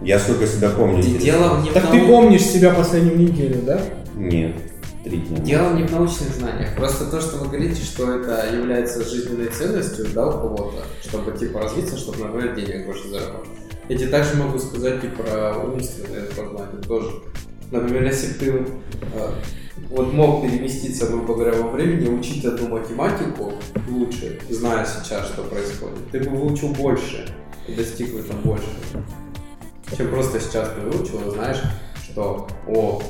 Я 0.00 0.18
сколько 0.18 0.46
себя 0.46 0.70
помню. 0.70 1.02
Дело 1.02 1.60
не 1.62 1.70
в 1.70 1.72
Так 1.72 1.90
ты 1.90 2.06
помнишь 2.06 2.42
себя 2.42 2.70
последнюю 2.70 3.18
неделю, 3.18 3.62
да? 3.66 3.80
Нет, 4.16 4.52
три 5.08 5.18
дня. 5.18 5.38
Дело 5.38 5.74
не 5.74 5.84
в 5.84 5.92
научных 5.92 6.34
знаниях. 6.34 6.74
Просто 6.76 7.10
то, 7.10 7.20
что 7.20 7.38
вы 7.38 7.48
говорите, 7.48 7.82
что 7.82 8.12
это 8.12 8.54
является 8.54 9.02
жизненной 9.08 9.48
ценностью, 9.48 10.06
да, 10.14 10.28
у 10.28 10.32
кого-то, 10.32 10.84
чтобы 11.02 11.36
типа 11.36 11.60
развиться, 11.60 11.96
чтобы, 11.96 12.24
например, 12.24 12.54
денег 12.54 12.86
больше 12.86 13.08
заработать. 13.08 13.48
Я 13.88 13.96
тебе 13.96 14.08
также 14.08 14.36
могу 14.36 14.58
сказать 14.58 15.02
и 15.02 15.08
про 15.08 15.56
умственное 15.64 16.26
познание 16.26 16.82
тоже. 16.86 17.10
Например, 17.70 18.04
если 18.04 18.28
бы 18.28 18.34
ты 18.38 18.46
э, 19.14 19.30
вот 19.90 20.12
мог 20.12 20.42
переместиться, 20.42 21.06
грубо 21.06 21.34
говоря, 21.34 21.52
во 21.52 21.70
времени, 21.70 22.08
учить 22.08 22.44
одну 22.44 22.68
математику 22.68 23.54
лучше, 23.88 24.40
зная 24.50 24.86
сейчас, 24.86 25.28
что 25.28 25.42
происходит, 25.44 26.10
ты 26.10 26.20
бы 26.20 26.36
выучил 26.36 26.68
больше 26.68 27.34
и 27.66 27.74
достиг 27.74 28.12
в 28.12 28.18
этом 28.18 28.40
больше. 28.40 28.66
Чем 29.96 30.08
просто 30.08 30.38
сейчас 30.38 30.70
ты 30.74 30.80
выучил, 30.80 31.26
и 31.26 31.34
знаешь, 31.34 31.60
что 32.04 32.46
о, 32.66 33.00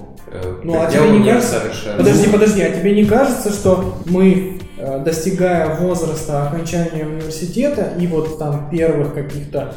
Ну, 0.64 0.80
а 0.80 0.86
тебе 0.90 1.10
не 1.10 1.24
кажется- 1.24 1.60
совершенно. 1.60 1.96
Подожди, 1.98 2.28
подожди, 2.28 2.62
а 2.62 2.70
тебе 2.70 2.94
не 2.94 3.04
кажется, 3.04 3.50
что 3.50 3.98
мы, 4.06 4.58
э, 4.78 4.98
достигая 5.04 5.76
возраста 5.76 6.48
окончания 6.48 7.04
университета 7.06 7.92
и 7.98 8.06
вот 8.06 8.38
там 8.38 8.68
первых 8.70 9.14
каких-то 9.14 9.74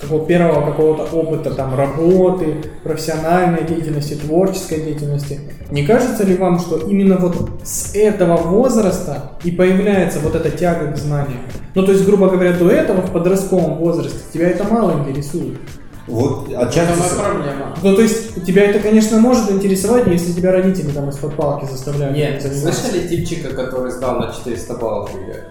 какого 0.00 0.26
первого 0.26 0.66
какого-то 0.66 1.04
опыта 1.16 1.54
там 1.54 1.74
работы, 1.74 2.56
профессиональной 2.82 3.64
деятельности, 3.64 4.14
творческой 4.14 4.82
деятельности, 4.82 5.40
не 5.70 5.86
кажется 5.86 6.24
ли 6.24 6.36
вам, 6.36 6.58
что 6.60 6.76
именно 6.76 7.16
вот 7.16 7.48
с 7.64 7.94
этого 7.94 8.36
возраста 8.36 9.32
и 9.42 9.50
появляется 9.50 10.18
вот 10.20 10.34
эта 10.34 10.50
тяга 10.50 10.92
к 10.92 10.96
знаниям? 10.98 11.40
Ну, 11.74 11.82
то 11.84 11.92
есть, 11.92 12.04
грубо 12.04 12.28
говоря, 12.28 12.52
до 12.52 12.70
этого 12.70 13.00
в 13.00 13.10
подростковом 13.10 13.76
возрасте 13.78 14.18
тебя 14.32 14.50
это 14.50 14.64
мало 14.64 14.92
интересует. 15.00 15.56
Вот 16.06 16.48
Это 16.48 16.60
отчасти... 16.60 16.98
моя 16.98 17.10
с- 17.10 17.14
проблема. 17.14 17.76
Ну, 17.82 17.96
то 17.96 18.02
есть, 18.02 18.44
тебя 18.44 18.64
это, 18.70 18.78
конечно, 18.78 19.18
может 19.18 19.50
интересовать, 19.50 20.06
если 20.06 20.32
тебя 20.32 20.52
родители 20.52 20.90
там 20.92 21.08
из-под 21.10 21.34
палки 21.34 21.64
заставляют 21.70 22.16
Нет, 22.16 22.40
заниматься. 22.42 22.80
слышали 22.82 23.08
типчика, 23.08 23.50
который 23.54 23.90
сдал 23.90 24.20
на 24.20 24.32
400 24.32 24.74
баллов 24.74 25.10
ЕГЭ? 25.14 25.44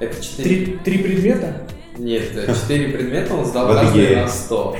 Это 0.00 0.22
4... 0.22 0.44
Три, 0.44 0.66
три 0.84 0.98
предмета? 0.98 1.54
Нет, 1.98 2.22
4 2.32 2.88
предмета 2.92 3.34
он 3.34 3.44
сдал 3.44 3.66
каждый 3.74 4.16
на 4.16 4.28
100. 4.28 4.76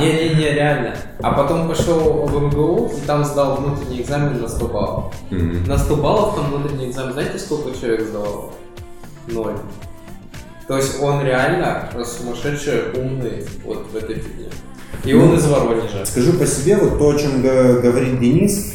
Не-не-не, 0.00 0.52
реально. 0.52 0.94
А 1.20 1.32
потом 1.32 1.68
пошел 1.68 1.98
в 2.26 2.42
МГУ 2.44 2.92
и 2.96 3.06
там 3.06 3.24
сдал 3.24 3.56
внутренний 3.56 4.00
экзамен 4.02 4.40
на 4.40 4.48
100 4.48 4.66
баллов. 4.68 5.14
На 5.30 5.76
100 5.76 5.96
баллов 5.96 6.36
там 6.36 6.52
внутренний 6.52 6.90
экзамен, 6.90 7.12
знаете, 7.12 7.38
сколько 7.38 7.76
человек 7.76 8.02
сдавал? 8.02 8.52
Ноль. 9.26 9.54
То 10.68 10.76
есть 10.76 11.00
он 11.00 11.22
реально 11.22 11.88
сумасшедший 12.04 12.92
умный 12.96 13.44
вот 13.64 13.86
в 13.92 13.96
этой 13.96 14.16
фигне. 14.16 14.46
И 15.04 15.12
он 15.12 15.28
Ну, 15.28 15.36
из 15.36 15.46
Воронежа. 15.46 16.04
Скажу 16.04 16.32
по 16.34 16.46
себе, 16.46 16.76
вот 16.76 16.98
то, 16.98 17.10
о 17.10 17.18
чем 17.18 17.42
говорит 17.42 18.20
Денис, 18.20 18.74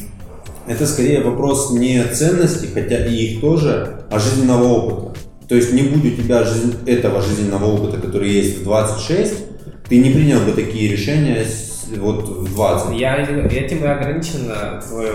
это 0.67 0.85
скорее 0.85 1.23
вопрос 1.23 1.71
не 1.71 2.03
ценностей, 2.03 2.69
хотя 2.71 3.03
и 3.05 3.13
их 3.15 3.41
тоже, 3.41 4.03
а 4.11 4.19
жизненного 4.19 4.65
опыта. 4.65 5.19
То 5.47 5.55
есть 5.55 5.73
не 5.73 5.81
будь 5.81 6.05
у 6.05 6.15
тебя 6.15 6.43
жизнь- 6.43 6.75
этого 6.85 7.21
жизненного 7.23 7.65
опыта, 7.65 7.97
который 7.99 8.29
есть 8.29 8.59
в 8.59 8.63
26, 8.63 9.33
ты 9.89 9.97
не 9.97 10.11
принял 10.11 10.39
бы 10.41 10.51
такие 10.51 10.91
решения 10.91 11.43
вот 11.97 12.29
в 12.29 12.53
20. 12.53 12.99
Я 12.99 13.15
этим 13.17 13.83
и 13.83 13.87
ограничена 13.87 14.79
твое, 14.87 15.11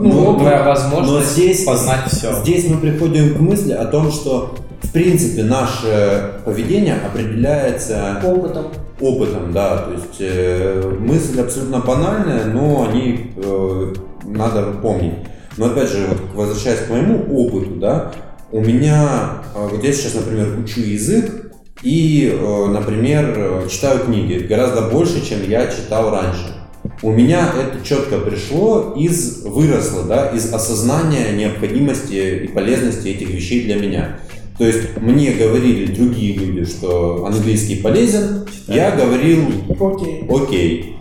Ну, 0.00 0.38
твоя 0.38 0.60
Но 0.62 0.70
возможность 0.70 1.32
здесь, 1.32 1.64
познать 1.64 2.10
все. 2.10 2.32
здесь 2.40 2.66
мы 2.70 2.78
приходим 2.78 3.34
к 3.34 3.40
мысли 3.40 3.72
о 3.72 3.84
том, 3.84 4.10
что 4.10 4.54
в 4.86 4.92
принципе 4.92 5.42
наше 5.42 6.40
поведение 6.44 6.94
определяется 6.94 8.20
Опытом. 8.24 8.66
опытом, 9.00 9.52
да, 9.52 9.78
то 9.78 9.92
есть 9.92 10.16
э, 10.20 10.96
мысль 11.00 11.40
абсолютно 11.40 11.80
банальная, 11.80 12.44
но 12.46 12.88
они 12.88 13.32
э, 13.36 13.94
надо 14.24 14.72
помнить. 14.82 15.14
Но 15.56 15.66
опять 15.66 15.90
же, 15.90 16.06
вот, 16.08 16.18
возвращаясь 16.34 16.80
к 16.80 16.90
моему 16.90 17.24
опыту, 17.30 17.76
да, 17.76 18.12
У 18.52 18.60
меня, 18.60 19.42
э, 19.54 19.68
вот 19.70 19.82
я 19.82 19.92
сейчас, 19.92 20.14
например, 20.14 20.46
учу 20.58 20.80
язык 20.80 21.52
и, 21.82 22.32
э, 22.32 22.66
например, 22.66 23.64
читаю 23.68 24.00
книги 24.00 24.46
гораздо 24.46 24.82
больше, 24.82 25.26
чем 25.26 25.42
я 25.48 25.66
читал 25.66 26.10
раньше. 26.10 26.54
У 27.02 27.10
меня 27.10 27.50
это 27.60 27.84
четко 27.84 28.18
пришло 28.18 28.94
из, 28.96 29.44
выросло, 29.44 30.04
да, 30.04 30.28
из 30.30 30.52
осознания 30.54 31.32
необходимости 31.32 32.44
и 32.44 32.48
полезности 32.48 33.08
этих 33.08 33.28
вещей 33.30 33.64
для 33.64 33.74
меня. 33.76 34.18
То 34.58 34.64
есть 34.66 35.00
мне 35.00 35.32
говорили 35.32 35.92
другие 35.94 36.34
люди, 36.34 36.64
что 36.64 37.26
английский 37.26 37.76
полезен, 37.76 38.46
я 38.68 38.90
говорил 38.90 39.44
Окей. 39.78 40.26
окей. 40.28 40.92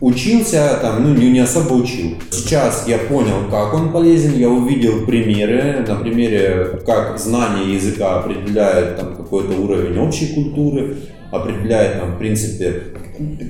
Учился 0.00 0.78
там, 0.80 1.02
ну 1.02 1.14
не, 1.14 1.30
не 1.30 1.40
особо 1.40 1.72
учил. 1.72 2.14
Сейчас 2.30 2.86
я 2.86 2.98
понял, 2.98 3.50
как 3.50 3.74
он 3.74 3.90
полезен, 3.90 4.38
я 4.38 4.48
увидел 4.48 5.04
примеры, 5.06 5.84
на 5.88 5.96
примере, 5.96 6.80
как 6.86 7.18
знание 7.18 7.74
языка 7.74 8.20
определяет 8.20 8.96
там 8.96 9.16
какой-то 9.16 9.60
уровень 9.60 9.98
общей 9.98 10.34
культуры, 10.34 10.98
определяет 11.32 11.98
там, 11.98 12.14
в 12.14 12.18
принципе, 12.18 12.82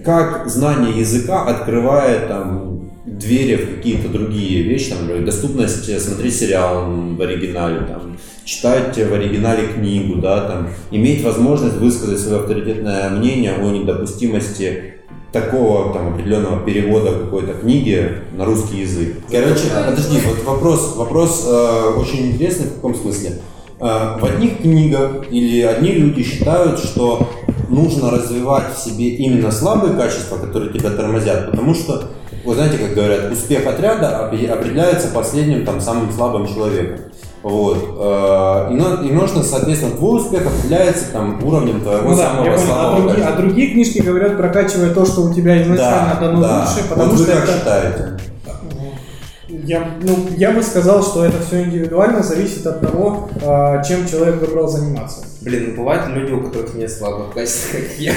как 0.05 0.49
знание 0.49 0.99
языка 0.99 1.45
открывает 1.45 2.29
там 2.29 2.91
двери 3.05 3.57
в 3.57 3.77
какие-то 3.77 4.09
другие 4.09 4.63
вещи, 4.63 4.91
там, 4.91 5.25
доступность 5.25 5.89
э, 5.89 5.99
смотреть 5.99 6.37
сериал 6.37 6.91
в 6.91 7.21
оригинале, 7.21 7.81
там, 7.87 8.17
читать 8.49 8.97
в 8.97 9.13
оригинале 9.13 9.69
книгу, 9.69 10.17
да, 10.17 10.49
там, 10.49 10.71
иметь 10.91 11.23
возможность 11.23 11.77
высказать 11.77 12.19
свое 12.19 12.41
авторитетное 12.41 13.11
мнение 13.11 13.53
о 13.53 13.71
недопустимости 13.71 14.95
такого 15.33 15.93
там 15.93 16.15
определенного 16.15 16.65
перевода 16.65 17.13
какой-то 17.13 17.53
книги 17.53 18.11
на 18.33 18.47
русский 18.47 18.81
язык. 18.81 19.17
Короче, 19.31 19.65
подожди, 19.87 20.19
вот 20.27 20.43
вопрос, 20.45 20.97
вопрос 20.97 21.45
э, 21.47 21.93
очень 21.99 22.31
интересный 22.31 22.69
в 22.69 22.75
каком 22.77 22.95
смысле. 22.95 23.33
Э, 23.81 24.17
в 24.19 24.25
одних 24.25 24.63
книгах 24.63 25.31
или 25.31 25.61
одни 25.61 25.93
люди 25.93 26.23
считают, 26.23 26.79
что 26.79 27.29
нужно 27.69 28.11
развивать 28.11 28.75
в 28.75 28.79
себе 28.83 29.11
именно 29.11 29.51
слабые 29.51 29.95
качества, 29.95 30.39
которые 30.39 30.73
тебя 30.73 30.89
тормозят, 30.89 31.51
потому 31.51 31.75
что, 31.75 32.05
вы 32.47 32.55
знаете, 32.55 32.79
как 32.79 32.95
говорят, 32.95 33.31
успех 33.31 33.67
отряда 33.67 34.31
опре- 34.33 34.49
определяется 34.49 35.09
последним 35.09 35.67
там 35.67 35.83
самым 35.83 36.11
слабым 36.11 36.49
человеком. 36.49 37.01
Вот. 37.43 37.97
Э, 37.99 38.73
И, 39.05 39.13
нужно, 39.13 39.43
соответственно, 39.43 39.97
твой 39.97 40.21
успех 40.21 40.47
определяется 40.47 41.05
там 41.13 41.43
уровнем 41.45 41.81
твоего 41.81 42.11
Ну 42.11 42.17
да, 42.17 42.25
самого 42.25 42.45
я 42.45 42.53
понял. 42.53 42.63
А 42.63 42.67
слабого 42.67 43.03
другие, 43.03 43.27
а 43.27 43.37
другие 43.37 43.71
книжки 43.73 43.99
говорят, 43.99 44.37
прокачивая 44.37 44.93
то, 44.93 45.05
что 45.05 45.23
у 45.23 45.33
тебя 45.33 45.63
изначально 45.63 46.17
дано 46.21 46.41
да. 46.41 46.61
лучше, 46.61 46.89
потому 46.89 47.11
вот 47.11 47.21
что 47.21 47.31
вы 47.31 47.41
как 47.41 47.49
это... 47.49 47.59
считаете? 47.59 48.19
Я, 49.49 49.87
ну, 50.03 50.29
я 50.37 50.53
бы 50.53 50.63
сказал, 50.63 51.03
что 51.03 51.25
это 51.25 51.43
все 51.43 51.63
индивидуально, 51.63 52.23
зависит 52.23 52.67
от 52.67 52.81
того, 52.81 53.29
а, 53.43 53.83
чем 53.83 54.07
человек 54.07 54.41
выбрал 54.41 54.69
заниматься. 54.69 55.25
Блин, 55.41 55.71
ну 55.71 55.77
бывают 55.77 56.09
люди, 56.09 56.33
у 56.33 56.43
которых 56.43 56.75
нет 56.75 56.91
слабых 56.91 57.33
качеств, 57.33 57.73
как 57.73 57.99
я. 57.99 58.13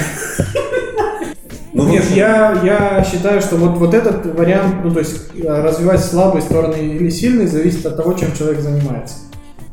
Ну, 1.84 1.90
Нет, 1.90 2.02
общем, 2.02 2.16
я, 2.16 2.60
я 2.62 3.04
считаю, 3.04 3.40
что 3.40 3.56
вот, 3.56 3.78
вот 3.78 3.94
этот 3.94 4.26
вариант, 4.36 4.76
ну 4.84 4.90
то 4.90 5.00
есть 5.00 5.30
э, 5.34 5.62
развивать 5.62 6.04
слабые 6.04 6.42
стороны 6.42 6.76
или 6.76 7.08
сильные, 7.10 7.48
зависит 7.48 7.84
от 7.86 7.96
того, 7.96 8.14
чем 8.14 8.34
человек 8.34 8.60
занимается. 8.60 9.14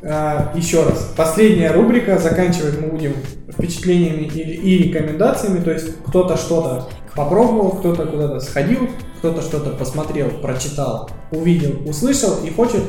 А, 0.02 0.54
еще 0.56 0.84
раз, 0.84 1.12
последняя 1.16 1.72
рубрика, 1.72 2.18
заканчивать 2.18 2.80
мы 2.82 2.88
будем 2.88 3.14
впечатлениями 3.52 4.24
или, 4.24 4.54
и 4.54 4.78
рекомендациями, 4.84 5.62
то 5.62 5.72
есть 5.72 6.04
кто-то 6.06 6.38
что-то 6.38 6.88
попробовал, 7.16 7.72
кто-то 7.72 8.06
куда-то 8.06 8.40
сходил, 8.40 8.90
кто-то 9.18 9.42
что-то 9.42 9.72
посмотрел, 9.72 10.30
прочитал, 10.42 11.10
увидел, 11.32 11.82
услышал 11.86 12.38
и 12.46 12.50
хочет 12.50 12.84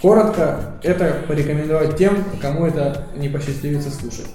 коротко 0.00 0.78
это 0.82 1.16
порекомендовать 1.28 1.96
тем, 1.96 2.24
кому 2.40 2.66
это 2.66 3.08
не 3.16 3.28
посчастливится 3.28 3.90
слушать. 3.90 4.26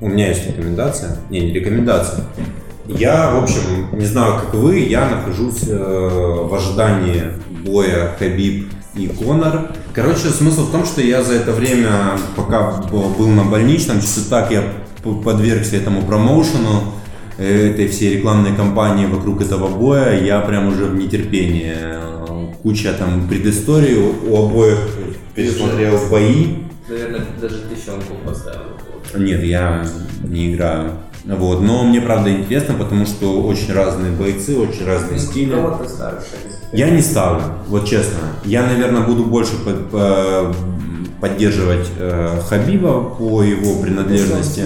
У 0.00 0.08
меня 0.08 0.28
есть 0.28 0.46
рекомендация. 0.46 1.16
Не, 1.30 1.40
не 1.40 1.52
рекомендация. 1.52 2.24
Я, 2.98 3.30
в 3.32 3.42
общем, 3.42 3.88
не 3.92 4.04
знаю, 4.04 4.40
как 4.40 4.54
вы, 4.54 4.80
я 4.80 5.08
нахожусь 5.08 5.64
э, 5.66 5.76
в 5.76 6.54
ожидании 6.54 7.24
боя 7.64 8.14
Хабиб 8.18 8.68
и 8.94 9.06
Конор. 9.08 9.72
Короче, 9.94 10.28
смысл 10.28 10.66
в 10.66 10.72
том, 10.72 10.84
что 10.84 11.00
я 11.00 11.22
за 11.22 11.34
это 11.34 11.52
время, 11.52 12.18
пока 12.36 12.82
был 12.90 13.28
на 13.28 13.44
больничном, 13.44 14.00
чисто 14.00 14.28
так 14.28 14.50
я 14.50 14.62
подвергся 15.02 15.76
этому 15.76 16.02
промоушену, 16.02 16.92
э, 17.38 17.70
этой 17.70 17.88
всей 17.88 18.16
рекламной 18.16 18.54
кампании 18.54 19.06
вокруг 19.06 19.40
этого 19.40 19.68
боя, 19.68 20.20
я 20.22 20.40
прям 20.40 20.68
уже 20.68 20.86
в 20.86 20.94
нетерпении. 20.94 21.74
Куча 22.62 22.92
там 22.92 23.26
предысторий, 23.28 23.96
у 23.96 24.36
обоих 24.36 24.78
пересмотрел 25.34 25.98
бои, 26.10 26.58
Наверное, 26.88 27.24
даже 27.40 27.58
тысячонку 27.62 28.14
поставил. 28.24 28.76
нет, 29.16 29.42
я 29.42 29.84
не 30.22 30.52
играю. 30.52 30.92
Вот. 31.24 31.60
Но 31.60 31.84
мне 31.84 32.00
правда 32.00 32.30
интересно, 32.32 32.74
потому 32.74 33.06
что 33.06 33.42
очень 33.42 33.72
разные 33.72 34.10
бойцы, 34.12 34.56
очень 34.58 34.84
разные 34.84 35.18
стили. 35.18 35.54
Кого 35.54 35.76
ты 35.76 35.88
ставишь? 35.88 36.22
Я 36.72 36.90
не 36.90 37.00
ставлю, 37.02 37.42
вот 37.68 37.84
честно. 37.86 38.18
Я, 38.44 38.62
наверное, 38.66 39.02
буду 39.02 39.24
больше 39.24 39.52
под- 39.64 39.90
по- 39.90 40.52
поддерживать 41.20 41.86
э, 41.98 42.40
Хабиба 42.48 43.04
по 43.10 43.42
его 43.42 43.80
принадлежности. 43.82 44.64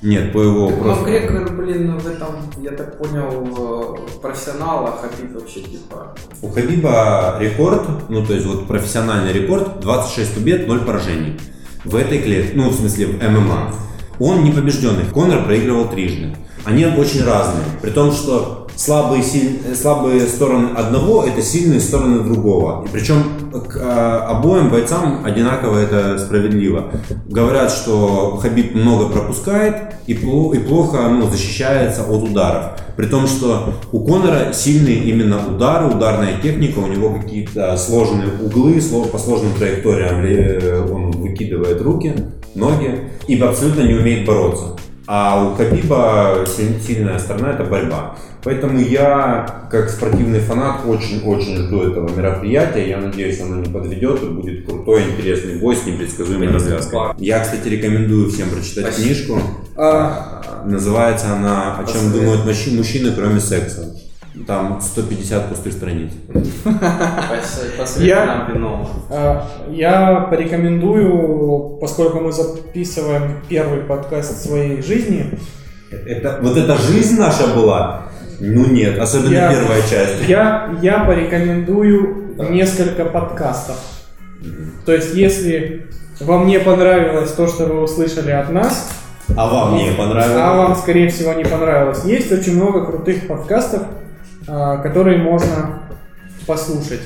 Нет, 0.00 0.32
по 0.32 0.40
его 0.42 0.70
Ну, 0.70 0.76
просто. 0.76 1.04
Грегор, 1.04 1.52
блин, 1.52 1.98
в 1.98 2.06
этом, 2.06 2.28
я 2.62 2.70
так 2.70 2.98
понял, 2.98 3.96
э, 4.06 4.20
профессионал, 4.22 4.86
а 4.86 4.96
Хабиб 5.00 5.34
вообще 5.34 5.60
типа... 5.60 6.14
У 6.42 6.48
Хабиба 6.48 7.36
рекорд, 7.40 7.82
ну 8.08 8.24
то 8.24 8.32
есть 8.32 8.46
вот 8.46 8.66
профессиональный 8.66 9.32
рекорд, 9.32 9.80
26 9.80 10.34
побед, 10.34 10.66
0 10.68 10.80
поражений. 10.80 11.38
В 11.84 11.94
этой 11.96 12.18
клетке, 12.20 12.52
ну 12.56 12.70
в 12.70 12.74
смысле 12.74 13.06
в 13.06 13.22
ММА. 13.22 13.72
Он 14.18 14.44
не 14.44 14.50
побежденный, 14.50 15.04
Конор 15.12 15.44
проигрывал 15.44 15.88
трижды. 15.88 16.36
Они 16.64 16.84
очень 16.84 17.24
разные, 17.24 17.64
при 17.80 17.90
том, 17.90 18.12
что 18.12 18.66
слабые, 18.76 19.22
силь- 19.22 19.60
э, 19.64 19.74
слабые 19.74 20.26
стороны 20.26 20.70
одного– 20.76 21.24
это 21.26 21.40
сильные 21.42 21.80
стороны 21.80 22.20
другого. 22.20 22.84
И 22.84 22.88
причем 22.92 23.22
к 23.68 23.76
э, 23.76 23.80
обоим 23.80 24.68
бойцам 24.70 25.22
одинаково 25.24 25.78
это 25.78 26.18
справедливо. 26.18 26.90
Говорят, 27.26 27.70
что 27.72 28.38
Хабиб 28.42 28.74
много 28.74 29.08
пропускает 29.08 29.94
и, 30.06 30.14
пло- 30.14 30.54
и 30.54 30.58
плохо 30.58 31.08
ну, 31.08 31.28
защищается 31.30 32.02
от 32.02 32.22
ударов. 32.22 32.64
При 32.98 33.06
том, 33.06 33.28
что 33.28 33.74
у 33.92 34.04
Конора 34.04 34.52
сильные 34.52 34.96
именно 35.04 35.38
удары, 35.46 35.86
ударная 35.86 36.40
техника, 36.42 36.80
у 36.80 36.88
него 36.88 37.14
какие-то 37.14 37.76
сложные 37.76 38.26
углы, 38.42 38.82
по 39.12 39.18
сложным 39.18 39.52
траекториям 39.54 40.24
э, 40.24 40.84
он 40.92 41.12
выкидывает 41.12 41.80
руки, 41.80 42.12
ноги 42.56 43.02
и 43.28 43.40
абсолютно 43.40 43.82
не 43.82 43.94
умеет 43.94 44.26
бороться. 44.26 44.76
А 45.06 45.46
у 45.48 45.54
Хабиба 45.54 46.44
си- 46.44 46.84
сильная 46.84 47.20
сторона– 47.20 47.52
это 47.52 47.62
борьба. 47.62 48.16
Поэтому 48.42 48.80
я, 48.80 49.68
как 49.70 49.90
спортивный 49.90 50.40
фанат, 50.40 50.84
очень-очень 50.84 51.56
жду 51.56 51.82
этого 51.82 52.08
мероприятия. 52.16 52.88
Я 52.88 52.98
надеюсь, 52.98 53.40
оно 53.40 53.60
не 53.60 53.72
подведет 53.72 54.24
и 54.24 54.26
будет 54.26 54.66
крутой, 54.66 55.02
интересный 55.12 55.60
бой 55.60 55.76
с 55.76 55.86
непредсказуемой 55.86 56.48
развязкой. 56.48 57.00
Я, 57.18 57.38
кстати, 57.40 57.68
рекомендую 57.68 58.28
всем 58.28 58.50
прочитать 58.50 58.92
Спасибо. 58.92 59.04
книжку. 59.04 59.40
А, 59.78 60.62
Называется 60.64 61.32
она 61.34 61.74
«О 61.78 61.84
чем 61.84 61.86
Посмотрим. 61.94 62.20
думают 62.20 62.44
мужчи- 62.44 62.76
мужчины, 62.76 63.12
кроме 63.12 63.40
секса». 63.40 63.94
Там 64.46 64.80
150 64.80 65.48
пустых 65.48 65.72
страниц. 65.72 66.10
Я-. 67.98 68.46
А, 69.10 69.46
Я 69.70 70.26
порекомендую, 70.30 71.78
поскольку 71.80 72.20
мы 72.20 72.32
записываем 72.32 73.40
первый 73.48 73.80
подкаст 73.80 74.44
своей 74.44 74.82
жизни, 74.82 75.38
Это, 75.90 76.38
вот 76.42 76.56
эта 76.56 76.76
жизнь 76.76 77.18
наша 77.18 77.46
была? 77.54 78.02
Ну 78.40 78.66
нет, 78.66 78.98
особенно 78.98 79.32
Я- 79.32 79.50
первая 79.50 79.80
часть. 79.82 80.28
я, 80.28 80.76
я 80.82 81.04
порекомендую 81.04 82.34
несколько 82.50 83.04
подкастов. 83.06 83.76
То 84.84 84.92
есть, 84.92 85.14
если 85.14 85.86
вам 86.20 86.46
не 86.46 86.60
понравилось 86.60 87.32
то, 87.32 87.46
что 87.48 87.64
вы 87.66 87.80
услышали 87.82 88.30
от 88.30 88.50
нас, 88.52 88.90
А 89.36 89.48
вам 89.48 89.76
не 89.76 89.90
понравилось? 89.92 90.40
а 90.40 90.56
вам, 90.56 90.76
скорее 90.76 91.10
всего, 91.10 91.32
не 91.34 91.44
понравилось, 91.44 92.04
есть 92.04 92.32
очень 92.32 92.56
много 92.56 92.86
крутых 92.86 93.26
подкастов, 93.26 93.82
а, 94.46 94.78
которые 94.78 95.18
можно 95.18 95.82
послушать. 96.46 97.00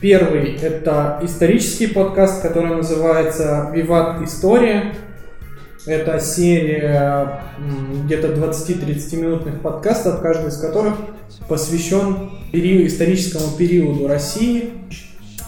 Первый– 0.00 0.54
это 0.62 1.18
исторический 1.22 1.88
подкаст, 1.88 2.42
который 2.42 2.76
называется 2.76 3.70
«Виват 3.72 4.22
История». 4.22 4.94
Это 5.86 6.20
серия 6.20 7.40
где-то 8.04 8.28
20-30 8.28 9.16
минутных 9.16 9.60
подкастов, 9.60 10.20
каждый 10.20 10.48
из 10.48 10.58
которых 10.58 10.94
посвящен 11.48 12.30
периоду, 12.52 12.86
историческому 12.86 13.56
периоду 13.56 14.06
России. 14.06 14.70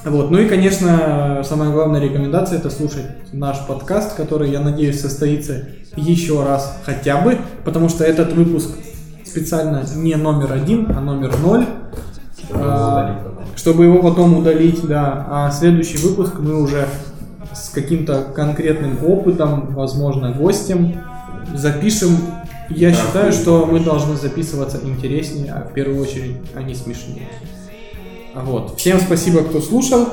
Вот. 0.05 0.31
Ну 0.31 0.39
и, 0.39 0.49
конечно, 0.49 1.43
самая 1.45 1.71
главная 1.71 2.01
рекомендация 2.01 2.59
это 2.59 2.71
слушать 2.71 3.07
наш 3.33 3.67
подкаст, 3.67 4.15
который, 4.17 4.51
я 4.51 4.61
надеюсь, 4.61 5.01
состоится 5.01 5.67
еще 5.97 6.43
раз 6.45 6.79
хотя 6.85 7.21
бы, 7.21 7.39
потому 7.65 7.89
что 7.89 8.05
этот 8.05 8.33
выпуск 8.33 8.71
специально 9.25 9.85
не 9.97 10.15
номер 10.17 10.53
один, 10.53 10.91
а 10.97 11.01
номер 11.01 11.39
ноль. 11.39 11.67
Чтобы, 13.57 13.85
его 13.85 13.99
а, 13.99 14.03
потом 14.03 14.39
удалить, 14.39 14.87
да. 14.87 15.27
А 15.29 15.51
следующий 15.51 15.99
выпуск 15.99 16.39
мы 16.39 16.61
уже 16.61 16.87
с 17.53 17.69
каким-то 17.69 18.23
конкретным 18.35 19.05
опытом, 19.05 19.75
возможно, 19.75 20.33
гостем 20.33 20.95
запишем. 21.55 22.17
Я 22.71 22.91
да, 22.91 22.97
считаю, 22.97 23.33
что 23.33 23.67
мы 23.67 23.81
должны 23.81 24.17
записываться 24.17 24.79
интереснее, 24.83 25.53
а 25.53 25.69
в 25.69 25.73
первую 25.73 26.01
очередь 26.01 26.37
они 26.55 26.75
смешнее. 26.75 27.29
Вот. 28.35 28.79
Всем 28.79 29.01
спасибо, 29.01 29.43
кто 29.43 29.61
слушал. 29.61 30.07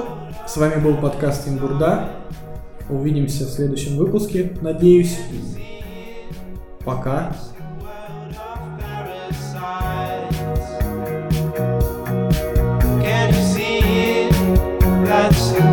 С 0.48 0.58
вами 0.58 0.82
был 0.82 0.96
подкаст 0.96 1.48
Имбурда. 1.48 2.10
Увидимся 2.90 3.46
в 3.46 3.50
следующем 3.50 3.98
выпуске, 3.98 4.54
надеюсь. 4.62 5.18
Пока. 6.84 7.36
That's 15.06 15.67